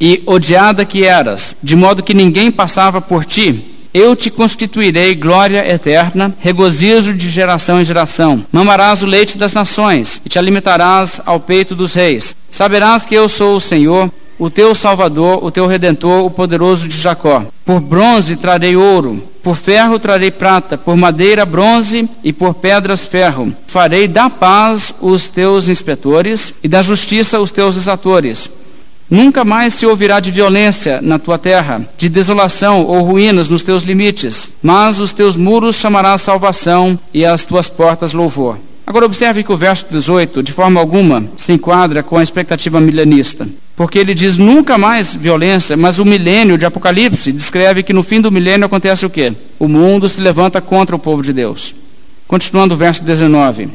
e 0.00 0.22
odiada 0.26 0.84
que 0.84 1.04
eras, 1.04 1.56
de 1.62 1.76
modo 1.76 2.02
que 2.02 2.14
ninguém 2.14 2.50
passava 2.50 3.00
por 3.00 3.24
ti, 3.24 3.74
eu 3.94 4.16
te 4.16 4.28
constituirei 4.28 5.14
glória 5.14 5.70
eterna, 5.70 6.34
regozijo 6.40 7.14
de 7.14 7.30
geração 7.30 7.80
em 7.80 7.84
geração. 7.84 8.44
Mamarás 8.50 9.04
o 9.04 9.06
leite 9.06 9.38
das 9.38 9.54
nações 9.54 10.20
e 10.24 10.28
te 10.28 10.36
alimentarás 10.36 11.20
ao 11.24 11.38
peito 11.38 11.76
dos 11.76 11.94
reis. 11.94 12.34
Saberás 12.50 13.06
que 13.06 13.14
eu 13.14 13.28
sou 13.28 13.56
o 13.56 13.60
Senhor, 13.60 14.10
o 14.38 14.50
teu 14.50 14.74
Salvador, 14.74 15.44
o 15.44 15.50
teu 15.50 15.66
Redentor, 15.66 16.24
o 16.24 16.30
poderoso 16.30 16.88
de 16.88 16.98
Jacó. 16.98 17.44
Por 17.64 17.80
bronze 17.80 18.36
trarei 18.36 18.76
ouro, 18.76 19.22
por 19.42 19.56
ferro 19.56 19.98
trarei 19.98 20.30
prata, 20.30 20.76
por 20.76 20.96
madeira 20.96 21.44
bronze 21.44 22.08
e 22.22 22.32
por 22.32 22.54
pedras 22.54 23.06
ferro. 23.06 23.54
Farei 23.66 24.08
da 24.08 24.30
paz 24.30 24.94
os 25.00 25.28
teus 25.28 25.68
inspetores 25.68 26.54
e 26.62 26.68
da 26.68 26.82
justiça 26.82 27.40
os 27.40 27.52
teus 27.52 27.76
exatores. 27.76 28.50
Nunca 29.08 29.44
mais 29.44 29.74
se 29.74 29.86
ouvirá 29.86 30.18
de 30.18 30.30
violência 30.30 31.00
na 31.02 31.18
tua 31.18 31.38
terra, 31.38 31.86
de 31.98 32.08
desolação 32.08 32.84
ou 32.86 33.02
ruínas 33.02 33.48
nos 33.48 33.62
teus 33.62 33.82
limites, 33.82 34.52
mas 34.62 34.98
os 34.98 35.12
teus 35.12 35.36
muros 35.36 35.76
chamarás 35.76 36.22
salvação 36.22 36.98
e 37.12 37.24
as 37.24 37.44
tuas 37.44 37.68
portas 37.68 38.12
louvor. 38.14 38.58
Agora 38.86 39.06
observe 39.06 39.42
que 39.42 39.52
o 39.52 39.56
verso 39.56 39.86
18, 39.90 40.42
de 40.42 40.52
forma 40.52 40.80
alguma, 40.80 41.24
se 41.36 41.52
enquadra 41.52 42.02
com 42.02 42.16
a 42.16 42.22
expectativa 42.22 42.80
milenista. 42.80 43.46
Porque 43.76 43.98
ele 43.98 44.14
diz 44.14 44.36
nunca 44.36 44.78
mais 44.78 45.14
violência, 45.14 45.76
mas 45.76 45.98
o 45.98 46.04
milênio 46.04 46.56
de 46.56 46.64
Apocalipse 46.64 47.32
descreve 47.32 47.82
que 47.82 47.92
no 47.92 48.04
fim 48.04 48.20
do 48.20 48.30
milênio 48.30 48.66
acontece 48.66 49.04
o 49.04 49.10
quê? 49.10 49.32
O 49.58 49.66
mundo 49.66 50.08
se 50.08 50.20
levanta 50.20 50.60
contra 50.60 50.94
o 50.94 50.98
povo 50.98 51.22
de 51.22 51.32
Deus. 51.32 51.74
Continuando 52.28 52.74
o 52.74 52.78
verso 52.78 53.02
19: 53.02 53.68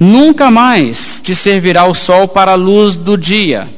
Nunca 0.00 0.50
mais 0.50 1.20
te 1.22 1.34
servirá 1.34 1.84
o 1.84 1.94
sol 1.94 2.26
para 2.26 2.52
a 2.52 2.56
luz 2.56 2.96
do 2.96 3.16
dia. 3.16 3.68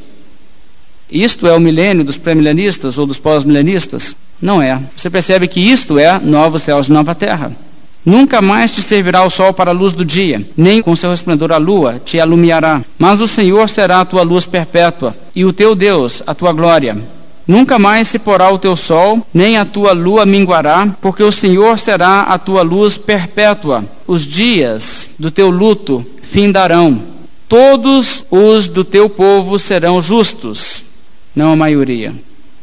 Isto 1.11 1.47
é 1.47 1.55
o 1.55 1.61
milênio 1.61 2.05
dos 2.05 2.16
pré-milenistas 2.16 2.97
ou 2.97 3.07
dos 3.07 3.18
pós-milenistas? 3.18 4.16
Não 4.41 4.62
é. 4.62 4.81
Você 4.97 5.11
percebe 5.11 5.49
que 5.49 5.61
isto 5.61 5.99
é 5.99 6.18
novos 6.18 6.62
céus 6.62 6.89
e 6.89 6.93
nova 6.93 7.14
terra. 7.14 7.55
Nunca 8.05 8.43
mais 8.43 8.71
te 8.71 8.83
servirá 8.83 9.25
o 9.25 9.31
sol 9.31 9.55
para 9.55 9.71
a 9.71 9.75
luz 9.75 9.95
do 9.95 10.05
dia, 10.05 10.47
nem 10.55 10.83
com 10.83 10.95
seu 10.95 11.09
resplendor 11.09 11.53
a 11.53 11.57
lua 11.57 12.01
te 12.05 12.21
alumiará. 12.21 12.83
Mas 12.99 13.21
o 13.21 13.27
Senhor 13.27 13.69
será 13.71 14.01
a 14.01 14.05
tua 14.05 14.23
luz 14.23 14.45
perpétua, 14.45 15.17
e 15.35 15.45
o 15.45 15.53
teu 15.53 15.75
Deus 15.75 16.23
a 16.27 16.35
tua 16.35 16.53
glória. 16.53 16.99
Nunca 17.49 17.79
mais 17.79 18.09
se 18.09 18.19
porá 18.19 18.51
o 18.51 18.59
teu 18.59 18.77
sol, 18.77 19.27
nem 19.33 19.57
a 19.57 19.65
tua 19.65 19.93
lua 19.93 20.27
minguará, 20.27 20.89
porque 21.01 21.23
o 21.23 21.33
Senhor 21.33 21.79
será 21.79 22.23
a 22.23 22.39
tua 22.39 22.63
luz 22.63 22.99
perpétua. 22.99 23.85
Os 24.07 24.27
dias 24.27 25.11
do 25.19 25.31
teu 25.31 25.49
luto 25.49 26.05
findarão. 26.23 27.03
Todos 27.49 28.27
os 28.31 28.69
do 28.69 28.85
teu 28.85 29.09
povo 29.09 29.59
serão 29.59 30.03
justos, 30.03 30.85
não 31.35 31.53
a 31.53 31.57
maioria. 31.57 32.15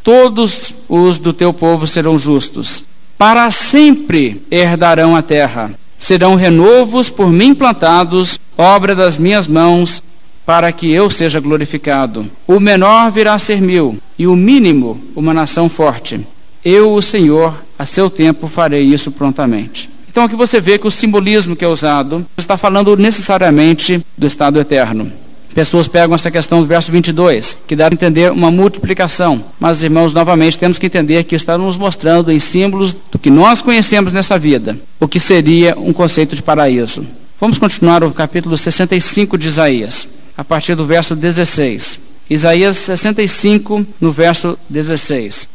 Todos 0.04 0.74
os 0.90 1.18
do 1.18 1.34
teu 1.34 1.54
povo 1.54 1.88
serão 1.88 2.18
justos 2.18 2.84
para 3.22 3.52
sempre 3.52 4.42
herdarão 4.50 5.16
a 5.16 5.22
terra. 5.22 5.70
Serão 5.96 6.34
renovos 6.34 7.08
por 7.08 7.32
mim 7.32 7.54
plantados, 7.54 8.40
obra 8.58 8.96
das 8.96 9.20
minhas 9.20 9.48
mãos, 9.48 10.02
para 10.44 10.72
que 10.72 10.92
eu 10.92 11.08
seja 11.12 11.40
glorificado. 11.40 12.26
O 12.48 12.60
menor 12.60 13.12
virá 13.12 13.36
a 13.36 13.40
ser 13.40 13.62
mil, 13.62 14.00
e 14.18 14.26
o 14.26 14.36
mínimo 14.36 15.00
uma 15.16 15.36
nação 15.36 15.70
forte. 15.70 16.20
Eu, 16.66 16.96
o 16.96 17.02
Senhor, 17.04 17.54
a 17.78 17.86
seu 17.86 18.10
tempo 18.10 18.48
farei 18.48 18.82
isso 18.82 19.12
prontamente. 19.12 19.88
Então 20.10 20.24
aqui 20.24 20.36
você 20.36 20.60
vê 20.60 20.80
que 20.80 20.88
o 20.88 20.92
simbolismo 20.92 21.56
que 21.56 21.64
é 21.64 21.68
usado 21.68 22.26
está 22.36 22.58
falando 22.58 22.98
necessariamente 22.98 24.04
do 24.18 24.26
estado 24.26 24.60
eterno. 24.60 25.14
Pessoas 25.54 25.88
pegam 25.88 26.16
essa 26.16 26.32
questão 26.32 26.62
do 26.62 26.68
verso 26.68 26.92
22, 26.92 27.58
que 27.68 27.76
dá 27.76 27.88
a 27.88 27.94
entender 27.94 28.32
uma 28.32 28.50
multiplicação. 28.50 29.44
Mas, 29.60 29.84
irmãos, 29.84 30.14
novamente 30.14 30.58
temos 30.58 30.78
que 30.78 30.86
entender 30.86 31.26
que 31.26 31.36
está 31.36 31.58
nos 31.58 31.78
mostrando 31.78 32.32
em 32.32 32.40
símbolos 32.40 32.94
do 33.12 33.20
que 33.20 33.30
nós 33.30 33.62
conhecemos 33.62 34.14
nessa 34.14 34.40
vida, 34.40 34.78
o 35.00 35.08
que 35.08 35.20
seria 35.20 35.78
um 35.78 35.92
conceito 35.92 36.36
de 36.36 36.42
paraíso. 36.42 37.06
Vamos 37.40 37.58
continuar 37.58 38.04
o 38.04 38.12
capítulo 38.12 38.58
65 38.58 39.38
de 39.38 39.48
Isaías, 39.48 40.08
a 40.38 40.44
partir 40.44 40.76
do 40.76 40.86
verso 40.86 41.16
16. 41.16 42.00
Isaías 42.30 42.78
65, 42.78 43.86
no 44.00 44.12
verso 44.12 44.58
16. 44.70 45.50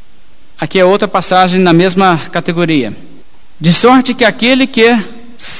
Aqui 0.61 0.79
é 0.79 0.85
outra 0.85 1.09
passagem 1.09 1.61
na 1.61 1.73
mesma 1.73 2.19
categoria. 2.31 2.93
De 3.59 3.73
sorte 3.73 4.13
que 4.13 4.25
aquele 4.25 4.67
que 4.67 4.99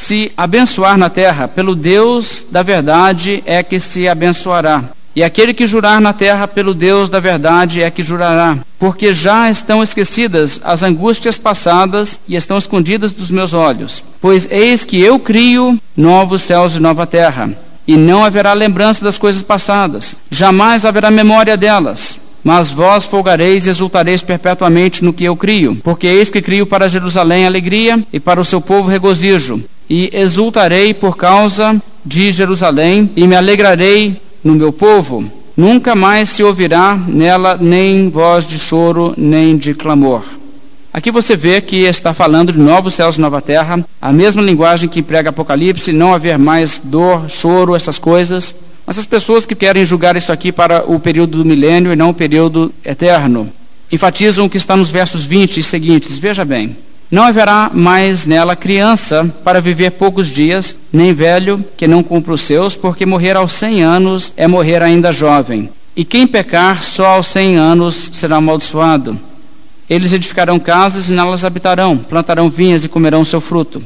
se 0.07 0.31
abençoar 0.37 0.97
na 0.97 1.11
terra, 1.11 1.49
pelo 1.49 1.75
Deus 1.75 2.47
da 2.49 2.63
verdade 2.63 3.43
é 3.45 3.61
que 3.61 3.81
se 3.81 4.07
abençoará. 4.07 4.85
E 5.17 5.25
aquele 5.25 5.53
que 5.53 5.67
jurar 5.67 6.01
na 6.01 6.13
terra 6.13 6.47
pelo 6.47 6.73
Deus 6.73 7.09
da 7.09 7.19
verdade 7.19 7.83
é 7.83 7.91
que 7.91 8.05
jurará, 8.05 8.57
porque 8.79 9.13
já 9.13 9.51
estão 9.51 9.83
esquecidas 9.83 10.61
as 10.63 10.85
angústias 10.85 11.37
passadas 11.37 12.21
e 12.29 12.37
estão 12.37 12.57
escondidas 12.57 13.11
dos 13.11 13.33
meus 13.33 13.53
olhos. 13.53 14.05
Pois 14.21 14.47
eis 14.49 14.85
que 14.85 15.01
eu 15.01 15.19
crio 15.19 15.77
novos 15.97 16.43
céus 16.43 16.77
e 16.77 16.81
nova 16.81 17.05
terra, 17.05 17.51
e 17.85 17.97
não 17.97 18.25
haverá 18.25 18.53
lembrança 18.53 19.03
das 19.03 19.19
coisas 19.19 19.43
passadas, 19.43 20.17
jamais 20.31 20.85
haverá 20.85 21.11
memória 21.11 21.57
delas. 21.57 22.21
Mas 22.45 22.71
vós 22.71 23.05
folgareis 23.05 23.67
e 23.67 23.71
exultareis 23.71 24.23
perpetuamente 24.23 25.03
no 25.03 25.13
que 25.13 25.25
eu 25.25 25.35
crio, 25.35 25.81
porque 25.83 26.07
eis 26.07 26.31
que 26.31 26.41
crio 26.41 26.65
para 26.65 26.89
Jerusalém 26.89 27.45
alegria 27.45 28.01
e 28.13 28.21
para 28.21 28.41
o 28.41 28.45
seu 28.45 28.61
povo 28.61 28.89
regozijo. 28.89 29.65
E 29.89 30.11
exultarei 30.13 30.93
por 30.93 31.17
causa 31.17 31.81
de 32.05 32.33
Jerusalém 32.33 33.11
e 33.17 33.27
me 33.27 33.37
alegrarei 33.37 34.21
no 34.43 34.55
meu 34.55 34.73
povo, 34.73 35.31
nunca 35.57 35.95
mais 35.95 36.29
se 36.29 36.43
ouvirá 36.43 36.95
nela 36.95 37.59
nem 37.61 38.09
voz 38.11 38.47
de 38.47 38.59
choro, 38.59 39.15
nem 39.17 39.57
de 39.57 39.75
clamor. 39.75 40.23
Aqui 40.93 41.11
você 41.11 41.37
vê 41.37 41.61
que 41.61 41.85
está 41.85 42.15
falando 42.15 42.53
de 42.53 42.59
novos 42.59 42.95
céus 42.95 43.17
e 43.17 43.21
nova 43.21 43.43
terra, 43.43 43.85
a 44.01 44.13
mesma 44.13 44.41
linguagem 44.41 44.89
que 44.89 45.01
emprega 45.01 45.29
Apocalipse, 45.29 45.93
não 45.93 46.15
haver 46.15 46.39
mais 46.39 46.81
dor, 46.83 47.29
choro, 47.29 47.77
essas 47.77 47.99
coisas. 47.99 48.55
Mas 48.87 48.99
as 48.99 49.05
pessoas 49.05 49.45
que 49.45 49.55
querem 49.55 49.85
julgar 49.85 50.17
isso 50.17 50.33
aqui 50.33 50.51
para 50.51 50.91
o 50.91 50.99
período 50.99 51.39
do 51.39 51.45
milênio 51.45 51.93
e 51.93 51.97
não 51.97 52.11
o 52.11 52.15
período 52.15 52.73
eterno, 52.85 53.53
enfatizam 53.93 54.47
o 54.47 54.49
que 54.51 54.57
está 54.57 54.75
nos 54.77 54.91
versos 54.91 55.23
20 55.23 55.59
e 55.59 55.63
seguintes. 55.63 56.19
Veja 56.19 56.45
bem. 56.45 56.75
Não 57.11 57.23
haverá 57.23 57.71
mais 57.73 58.27
nela 58.27 58.57
criança 58.57 59.33
para 59.45 59.61
viver 59.61 59.93
poucos 59.93 60.27
dias, 60.27 60.77
nem 60.93 61.15
velho 61.15 61.65
que 61.77 61.87
não 61.87 62.03
cumpra 62.03 62.35
os 62.35 62.41
seus, 62.41 62.77
porque 62.77 63.07
morrer 63.07 63.37
aos 63.37 63.53
cem 63.53 63.83
anos 63.83 64.33
é 64.37 64.49
morrer 64.49 64.83
ainda 64.83 65.13
jovem. 65.13 65.71
E 65.95 66.05
quem 66.05 66.27
pecar 66.27 66.83
só 66.83 67.07
aos 67.07 67.29
cem 67.29 67.57
anos 67.57 68.11
será 68.13 68.37
amaldiçoado. 68.37 69.19
Eles 69.89 70.13
edificarão 70.13 70.59
casas 70.59 71.09
e 71.09 71.13
nelas 71.13 71.45
habitarão, 71.45 71.97
plantarão 71.97 72.51
vinhas 72.51 72.85
e 72.85 72.89
comerão 72.89 73.25
seu 73.25 73.41
fruto. 73.41 73.83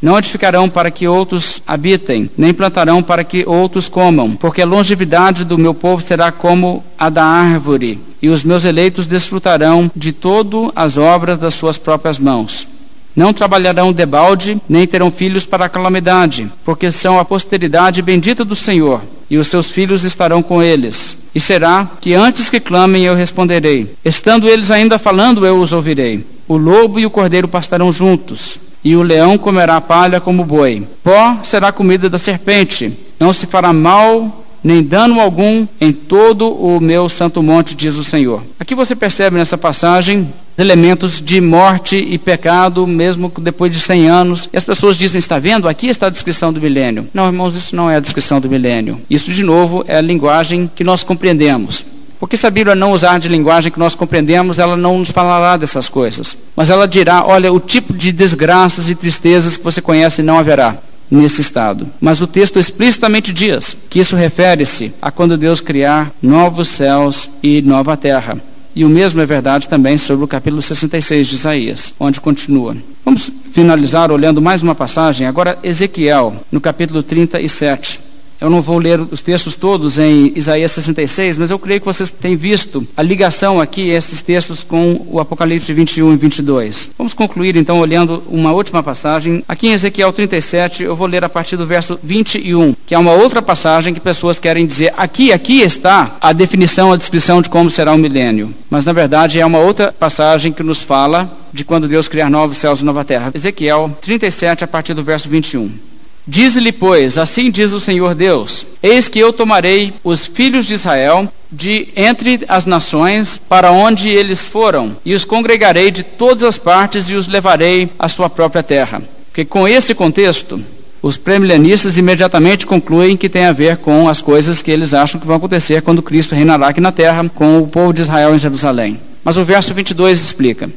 Não 0.00 0.18
edificarão 0.18 0.68
para 0.68 0.90
que 0.90 1.08
outros 1.08 1.62
habitem, 1.66 2.30
nem 2.36 2.52
plantarão 2.52 3.02
para 3.02 3.24
que 3.24 3.44
outros 3.46 3.88
comam, 3.88 4.36
porque 4.36 4.60
a 4.60 4.66
longevidade 4.66 5.44
do 5.44 5.56
meu 5.56 5.72
povo 5.72 6.02
será 6.02 6.30
como 6.30 6.84
a 6.98 7.08
da 7.08 7.24
árvore, 7.24 7.98
e 8.20 8.28
os 8.28 8.44
meus 8.44 8.64
eleitos 8.64 9.06
desfrutarão 9.06 9.90
de 9.96 10.12
todas 10.12 10.70
as 10.76 10.98
obras 10.98 11.38
das 11.38 11.54
suas 11.54 11.78
próprias 11.78 12.18
mãos. 12.18 12.68
Não 13.16 13.32
trabalharão 13.32 13.94
debalde, 13.94 14.60
nem 14.68 14.86
terão 14.86 15.10
filhos 15.10 15.46
para 15.46 15.64
a 15.64 15.68
calamidade, 15.70 16.50
porque 16.62 16.92
são 16.92 17.18
a 17.18 17.24
posteridade 17.24 18.02
bendita 18.02 18.44
do 18.44 18.54
Senhor, 18.54 19.00
e 19.30 19.38
os 19.38 19.46
seus 19.48 19.68
filhos 19.68 20.04
estarão 20.04 20.42
com 20.42 20.62
eles. 20.62 21.16
E 21.34 21.40
será 21.40 21.90
que 21.98 22.12
antes 22.12 22.50
que 22.50 22.60
clamem 22.60 23.04
eu 23.04 23.14
responderei. 23.14 23.94
Estando 24.04 24.46
eles 24.46 24.70
ainda 24.70 24.98
falando, 24.98 25.46
eu 25.46 25.58
os 25.58 25.72
ouvirei. 25.72 26.26
O 26.46 26.58
lobo 26.58 27.00
e 27.00 27.06
o 27.06 27.10
cordeiro 27.10 27.48
pastarão 27.48 27.90
juntos, 27.90 28.58
e 28.86 28.94
o 28.94 29.02
leão 29.02 29.36
comerá 29.36 29.80
palha 29.80 30.20
como 30.20 30.44
boi. 30.44 30.86
Pó 31.02 31.40
será 31.42 31.72
comida 31.72 32.08
da 32.08 32.18
serpente. 32.18 32.96
Não 33.18 33.32
se 33.32 33.44
fará 33.44 33.72
mal 33.72 34.44
nem 34.62 34.80
dano 34.80 35.20
algum 35.20 35.66
em 35.80 35.92
todo 35.92 36.48
o 36.48 36.78
meu 36.78 37.08
santo 37.08 37.42
monte, 37.42 37.74
diz 37.74 37.96
o 37.96 38.04
Senhor. 38.04 38.44
Aqui 38.60 38.76
você 38.76 38.94
percebe 38.94 39.38
nessa 39.38 39.58
passagem 39.58 40.32
elementos 40.56 41.20
de 41.20 41.40
morte 41.40 41.96
e 41.96 42.16
pecado, 42.16 42.86
mesmo 42.86 43.32
depois 43.40 43.72
de 43.72 43.80
100 43.80 44.08
anos. 44.08 44.48
E 44.52 44.56
as 44.56 44.62
pessoas 44.62 44.96
dizem: 44.96 45.18
está 45.18 45.40
vendo? 45.40 45.66
Aqui 45.66 45.88
está 45.88 46.06
a 46.06 46.10
descrição 46.10 46.52
do 46.52 46.60
milênio. 46.60 47.08
Não, 47.12 47.26
irmãos, 47.26 47.56
isso 47.56 47.74
não 47.74 47.90
é 47.90 47.96
a 47.96 48.00
descrição 48.00 48.40
do 48.40 48.48
milênio. 48.48 49.00
Isso, 49.10 49.32
de 49.32 49.42
novo, 49.42 49.84
é 49.88 49.96
a 49.96 50.00
linguagem 50.00 50.70
que 50.72 50.84
nós 50.84 51.02
compreendemos. 51.02 51.84
Porque 52.18 52.36
se 52.36 52.46
a 52.46 52.50
Bíblia 52.50 52.74
não 52.74 52.92
usar 52.92 53.18
de 53.18 53.28
linguagem 53.28 53.70
que 53.70 53.78
nós 53.78 53.94
compreendemos, 53.94 54.58
ela 54.58 54.76
não 54.76 54.98
nos 54.98 55.10
falará 55.10 55.56
dessas 55.56 55.88
coisas. 55.88 56.36
Mas 56.54 56.70
ela 56.70 56.86
dirá: 56.86 57.24
olha, 57.26 57.52
o 57.52 57.60
tipo 57.60 57.92
de 57.92 58.12
desgraças 58.12 58.88
e 58.88 58.94
tristezas 58.94 59.56
que 59.56 59.64
você 59.64 59.80
conhece 59.80 60.22
não 60.22 60.38
haverá 60.38 60.76
nesse 61.10 61.40
estado. 61.40 61.88
Mas 62.00 62.20
o 62.20 62.26
texto 62.26 62.58
explicitamente 62.58 63.32
diz 63.32 63.76
que 63.88 63.98
isso 63.98 64.16
refere-se 64.16 64.92
a 65.00 65.10
quando 65.10 65.36
Deus 65.36 65.60
criar 65.60 66.10
novos 66.22 66.68
céus 66.68 67.30
e 67.42 67.62
nova 67.62 67.96
terra. 67.96 68.40
E 68.74 68.84
o 68.84 68.90
mesmo 68.90 69.22
é 69.22 69.26
verdade 69.26 69.68
também 69.70 69.96
sobre 69.96 70.24
o 70.24 70.28
capítulo 70.28 70.60
66 70.60 71.28
de 71.28 71.34
Isaías, 71.34 71.94
onde 71.98 72.20
continua. 72.20 72.76
Vamos 73.02 73.30
finalizar 73.50 74.10
olhando 74.10 74.42
mais 74.42 74.62
uma 74.62 74.74
passagem, 74.74 75.26
agora 75.26 75.58
Ezequiel, 75.62 76.36
no 76.52 76.60
capítulo 76.60 77.02
37. 77.02 77.98
Eu 78.40 78.50
não 78.50 78.60
vou 78.60 78.78
ler 78.78 79.00
os 79.00 79.22
textos 79.22 79.56
todos 79.56 79.98
em 79.98 80.32
Isaías 80.36 80.72
66, 80.72 81.38
mas 81.38 81.50
eu 81.50 81.58
creio 81.58 81.80
que 81.80 81.86
vocês 81.86 82.10
têm 82.10 82.36
visto 82.36 82.86
a 82.96 83.02
ligação 83.02 83.60
aqui, 83.60 83.88
esses 83.88 84.20
textos, 84.20 84.62
com 84.62 85.06
o 85.10 85.18
Apocalipse 85.18 85.72
21 85.72 86.12
e 86.12 86.16
22. 86.16 86.90
Vamos 86.98 87.14
concluir 87.14 87.56
então 87.56 87.80
olhando 87.80 88.22
uma 88.28 88.52
última 88.52 88.82
passagem. 88.82 89.42
Aqui 89.48 89.68
em 89.68 89.72
Ezequiel 89.72 90.12
37, 90.12 90.82
eu 90.82 90.94
vou 90.94 91.06
ler 91.06 91.24
a 91.24 91.28
partir 91.28 91.56
do 91.56 91.66
verso 91.66 91.98
21, 92.02 92.74
que 92.84 92.94
é 92.94 92.98
uma 92.98 93.12
outra 93.12 93.40
passagem 93.40 93.94
que 93.94 94.00
pessoas 94.00 94.38
querem 94.38 94.66
dizer, 94.66 94.92
aqui, 94.96 95.32
aqui 95.32 95.60
está 95.60 96.16
a 96.20 96.32
definição, 96.32 96.92
a 96.92 96.96
descrição 96.96 97.40
de 97.40 97.48
como 97.48 97.70
será 97.70 97.94
o 97.94 97.98
milênio. 97.98 98.54
Mas 98.68 98.84
na 98.84 98.92
verdade 98.92 99.40
é 99.40 99.46
uma 99.46 99.58
outra 99.58 99.92
passagem 99.92 100.52
que 100.52 100.62
nos 100.62 100.82
fala 100.82 101.30
de 101.52 101.64
quando 101.64 101.88
Deus 101.88 102.06
criar 102.06 102.28
novos 102.28 102.58
céus 102.58 102.82
e 102.82 102.84
nova 102.84 103.04
terra. 103.04 103.30
Ezequiel 103.34 103.96
37, 104.02 104.62
a 104.62 104.66
partir 104.66 104.92
do 104.92 105.02
verso 105.02 105.28
21. 105.28 105.95
Diz-lhe, 106.28 106.72
pois, 106.72 107.16
assim 107.18 107.50
diz 107.50 107.72
o 107.72 107.80
Senhor 107.80 108.14
Deus: 108.14 108.66
Eis 108.82 109.08
que 109.08 109.18
eu 109.18 109.32
tomarei 109.32 109.94
os 110.02 110.26
filhos 110.26 110.66
de 110.66 110.74
Israel 110.74 111.32
de 111.52 111.88
entre 111.94 112.40
as 112.48 112.66
nações 112.66 113.40
para 113.48 113.70
onde 113.70 114.08
eles 114.08 114.44
foram, 114.46 114.96
e 115.04 115.14
os 115.14 115.24
congregarei 115.24 115.92
de 115.92 116.02
todas 116.02 116.42
as 116.42 116.58
partes 116.58 117.08
e 117.08 117.14
os 117.14 117.28
levarei 117.28 117.88
à 117.96 118.08
sua 118.08 118.28
própria 118.28 118.62
terra. 118.62 119.00
Porque 119.28 119.44
com 119.44 119.68
esse 119.68 119.94
contexto, 119.94 120.60
os 121.00 121.16
premilenistas 121.16 121.96
imediatamente 121.96 122.66
concluem 122.66 123.16
que 123.16 123.28
tem 123.28 123.44
a 123.44 123.52
ver 123.52 123.76
com 123.76 124.08
as 124.08 124.20
coisas 124.20 124.60
que 124.60 124.72
eles 124.72 124.92
acham 124.92 125.20
que 125.20 125.26
vão 125.26 125.36
acontecer 125.36 125.80
quando 125.82 126.02
Cristo 126.02 126.34
reinará 126.34 126.68
aqui 126.68 126.80
na 126.80 126.90
terra 126.90 127.28
com 127.32 127.60
o 127.60 127.68
povo 127.68 127.92
de 127.92 128.02
Israel 128.02 128.34
em 128.34 128.38
Jerusalém. 128.38 128.98
Mas 129.22 129.36
o 129.36 129.44
verso 129.44 129.72
22 129.72 130.20
explica: 130.20 130.68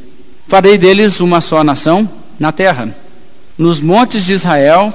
Farei 0.47 0.77
deles 0.77 1.19
uma 1.19 1.41
só 1.41 1.63
nação 1.63 2.07
na 2.39 2.51
terra. 2.51 2.95
Nos 3.57 3.81
montes 3.81 4.23
de 4.23 4.33
Israel 4.33 4.93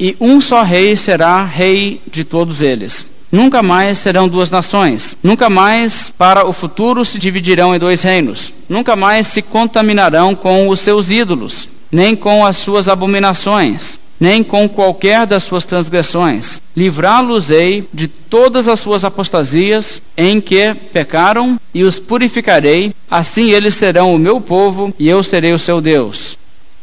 e 0.00 0.16
um 0.18 0.40
só 0.40 0.62
rei 0.62 0.96
será 0.96 1.44
rei 1.44 2.00
de 2.10 2.24
todos 2.24 2.62
eles. 2.62 3.06
Nunca 3.30 3.62
mais 3.62 3.98
serão 3.98 4.26
duas 4.26 4.50
nações. 4.50 5.16
Nunca 5.22 5.48
mais, 5.50 6.12
para 6.16 6.48
o 6.48 6.52
futuro, 6.52 7.04
se 7.04 7.18
dividirão 7.18 7.74
em 7.74 7.78
dois 7.78 8.02
reinos. 8.02 8.52
Nunca 8.68 8.96
mais 8.96 9.26
se 9.26 9.42
contaminarão 9.42 10.34
com 10.34 10.68
os 10.68 10.80
seus 10.80 11.10
ídolos, 11.10 11.68
nem 11.92 12.16
com 12.16 12.44
as 12.44 12.56
suas 12.56 12.88
abominações, 12.88 14.00
nem 14.18 14.42
com 14.42 14.68
qualquer 14.68 15.26
das 15.26 15.44
suas 15.44 15.64
transgressões. 15.64 16.60
Livrá-los-ei 16.76 17.88
de 17.92 18.08
todas 18.08 18.66
as 18.66 18.80
suas 18.80 19.04
apostasias 19.04 20.02
em 20.16 20.40
que 20.40 20.74
pecaram, 20.92 21.58
e 21.72 21.84
os 21.84 22.00
purificarei. 22.00 22.92
Assim 23.08 23.50
eles 23.50 23.74
serão 23.74 24.14
o 24.14 24.18
meu 24.18 24.40
povo, 24.40 24.92
e 24.98 25.08
eu 25.08 25.22
serei 25.22 25.52
o 25.52 25.58
seu 25.58 25.80
Deus. 25.80 26.36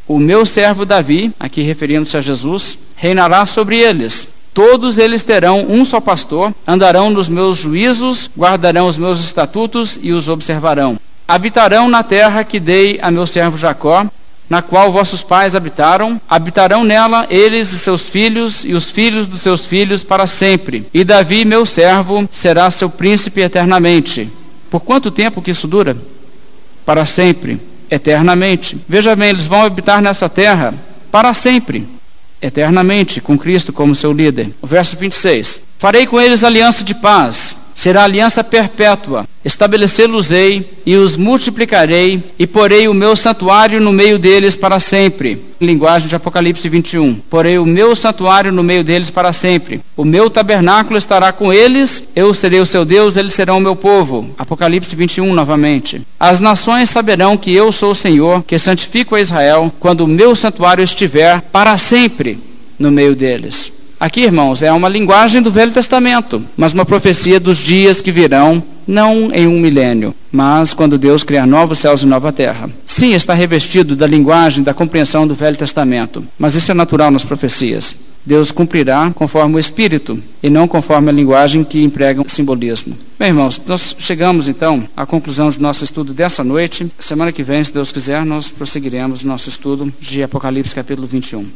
O 0.07 0.17
meu 0.19 0.45
servo 0.45 0.85
Davi, 0.85 1.33
aqui 1.37 1.61
referindo-se 1.61 2.15
a 2.15 2.21
Jesus, 2.21 2.79
reinará 2.95 3.45
sobre 3.45 3.77
eles. 3.77 4.29
Todos 4.53 4.97
eles 4.97 5.21
terão 5.21 5.65
um 5.67 5.83
só 5.83 5.99
pastor, 5.99 6.53
andarão 6.65 7.09
nos 7.09 7.27
meus 7.27 7.57
juízos, 7.57 8.29
guardarão 8.35 8.87
os 8.87 8.97
meus 8.97 9.19
estatutos 9.19 9.99
e 10.01 10.13
os 10.13 10.29
observarão. 10.29 10.97
Habitarão 11.27 11.89
na 11.89 12.03
terra 12.03 12.45
que 12.45 12.57
dei 12.57 12.97
a 13.01 13.11
meu 13.11 13.27
servo 13.27 13.57
Jacó, 13.57 14.07
na 14.49 14.61
qual 14.61 14.93
vossos 14.93 15.21
pais 15.21 15.53
habitaram, 15.53 16.21
habitarão 16.29 16.85
nela 16.85 17.27
eles 17.29 17.73
e 17.73 17.77
seus 17.77 18.03
filhos 18.03 18.63
e 18.63 18.73
os 18.73 18.89
filhos 18.89 19.27
dos 19.27 19.41
seus 19.41 19.65
filhos 19.65 20.05
para 20.05 20.25
sempre. 20.25 20.87
E 20.93 21.03
Davi, 21.03 21.43
meu 21.43 21.65
servo, 21.65 22.27
será 22.31 22.71
seu 22.71 22.89
príncipe 22.89 23.41
eternamente. 23.41 24.31
Por 24.71 24.79
quanto 24.79 25.11
tempo 25.11 25.41
que 25.41 25.51
isso 25.51 25.67
dura? 25.67 25.97
Para 26.85 27.05
sempre 27.05 27.59
eternamente. 27.89 28.77
Veja 28.87 29.15
bem, 29.15 29.29
eles 29.29 29.45
vão 29.45 29.63
habitar 29.63 30.01
nessa 30.01 30.27
terra 30.27 30.73
para 31.11 31.33
sempre, 31.33 31.87
eternamente, 32.41 33.21
com 33.21 33.37
Cristo 33.37 33.71
como 33.71 33.95
seu 33.95 34.11
líder. 34.11 34.53
O 34.61 34.67
verso 34.67 34.95
26. 34.97 35.61
Farei 35.77 36.05
com 36.07 36.19
eles 36.19 36.43
aliança 36.43 36.83
de 36.83 36.95
paz 36.95 37.55
será 37.77 38.05
aliança 38.05 38.43
perpétua. 38.43 39.27
Estabelecê-los-ei 39.45 40.67
e 40.83 40.95
os 40.95 41.15
multiplicarei, 41.15 42.23
e 42.37 42.47
porei 42.47 42.87
o 42.87 42.93
meu 42.93 43.15
santuário 43.15 43.79
no 43.79 43.93
meio 43.93 44.17
deles 44.17 44.55
para 44.55 44.79
sempre. 44.79 45.39
Linguagem 45.61 46.09
de 46.09 46.15
Apocalipse 46.15 46.67
21. 46.67 47.13
Porei 47.29 47.59
o 47.59 47.65
meu 47.65 47.95
santuário 47.95 48.51
no 48.51 48.63
meio 48.63 48.83
deles 48.83 49.11
para 49.11 49.31
sempre. 49.31 49.79
O 49.95 50.03
meu 50.03 50.27
tabernáculo 50.27 50.97
estará 50.97 51.31
com 51.31 51.53
eles, 51.53 52.03
eu 52.15 52.33
serei 52.33 52.59
o 52.59 52.65
seu 52.65 52.83
Deus, 52.83 53.15
eles 53.15 53.35
serão 53.35 53.59
o 53.59 53.61
meu 53.61 53.75
povo. 53.75 54.31
Apocalipse 54.39 54.95
21 54.95 55.31
novamente. 55.31 56.01
As 56.19 56.39
nações 56.39 56.89
saberão 56.89 57.37
que 57.37 57.53
eu 57.53 57.71
sou 57.71 57.91
o 57.91 57.95
Senhor, 57.95 58.43
que 58.43 58.57
santifico 58.57 59.15
a 59.15 59.21
Israel, 59.21 59.71
quando 59.79 60.01
o 60.01 60.07
meu 60.07 60.35
santuário 60.35 60.83
estiver 60.83 61.41
para 61.41 61.77
sempre 61.77 62.39
no 62.79 62.91
meio 62.91 63.15
deles. 63.15 63.76
Aqui, 63.99 64.21
irmãos, 64.21 64.61
é 64.61 64.71
uma 64.71 64.87
linguagem 64.87 65.41
do 65.41 65.49
Velho 65.49 65.71
Testamento, 65.71 66.43
mas 66.55 66.71
uma 66.71 66.85
profecia 66.85 67.39
dos 67.39 67.57
dias 67.57 67.99
que 67.99 68.11
virão, 68.11 68.61
não 68.85 69.33
em 69.33 69.47
um 69.47 69.59
milênio, 69.59 70.13
mas 70.31 70.71
quando 70.71 70.99
Deus 70.99 71.23
criar 71.23 71.47
novos 71.47 71.79
céus 71.79 72.03
e 72.03 72.05
nova 72.05 72.31
terra. 72.31 72.69
Sim, 72.85 73.13
está 73.13 73.33
revestido 73.33 73.95
da 73.95 74.05
linguagem, 74.05 74.63
da 74.63 74.73
compreensão 74.73 75.27
do 75.27 75.33
Velho 75.33 75.57
Testamento, 75.57 76.23
mas 76.37 76.53
isso 76.53 76.69
é 76.69 76.75
natural 76.75 77.09
nas 77.09 77.25
profecias. 77.25 77.95
Deus 78.23 78.51
cumprirá 78.51 79.09
conforme 79.15 79.55
o 79.55 79.59
Espírito 79.59 80.21
e 80.43 80.49
não 80.49 80.67
conforme 80.67 81.09
a 81.09 81.13
linguagem 81.13 81.63
que 81.63 81.81
emprega 81.81 82.21
o 82.21 82.29
simbolismo. 82.29 82.95
Bem, 83.17 83.29
irmãos, 83.29 83.59
nós 83.65 83.95
chegamos 83.97 84.49
então 84.49 84.87
à 84.95 85.05
conclusão 85.05 85.49
do 85.49 85.61
nosso 85.61 85.83
estudo 85.83 86.13
dessa 86.13 86.43
noite. 86.43 86.91
Semana 86.99 87.31
que 87.31 87.41
vem, 87.41 87.63
se 87.63 87.73
Deus 87.73 87.91
quiser, 87.91 88.25
nós 88.25 88.49
prosseguiremos 88.49 89.23
nosso 89.23 89.47
estudo 89.47 89.91
de 89.99 90.21
Apocalipse 90.21 90.75
capítulo 90.75 91.07
21. 91.07 91.47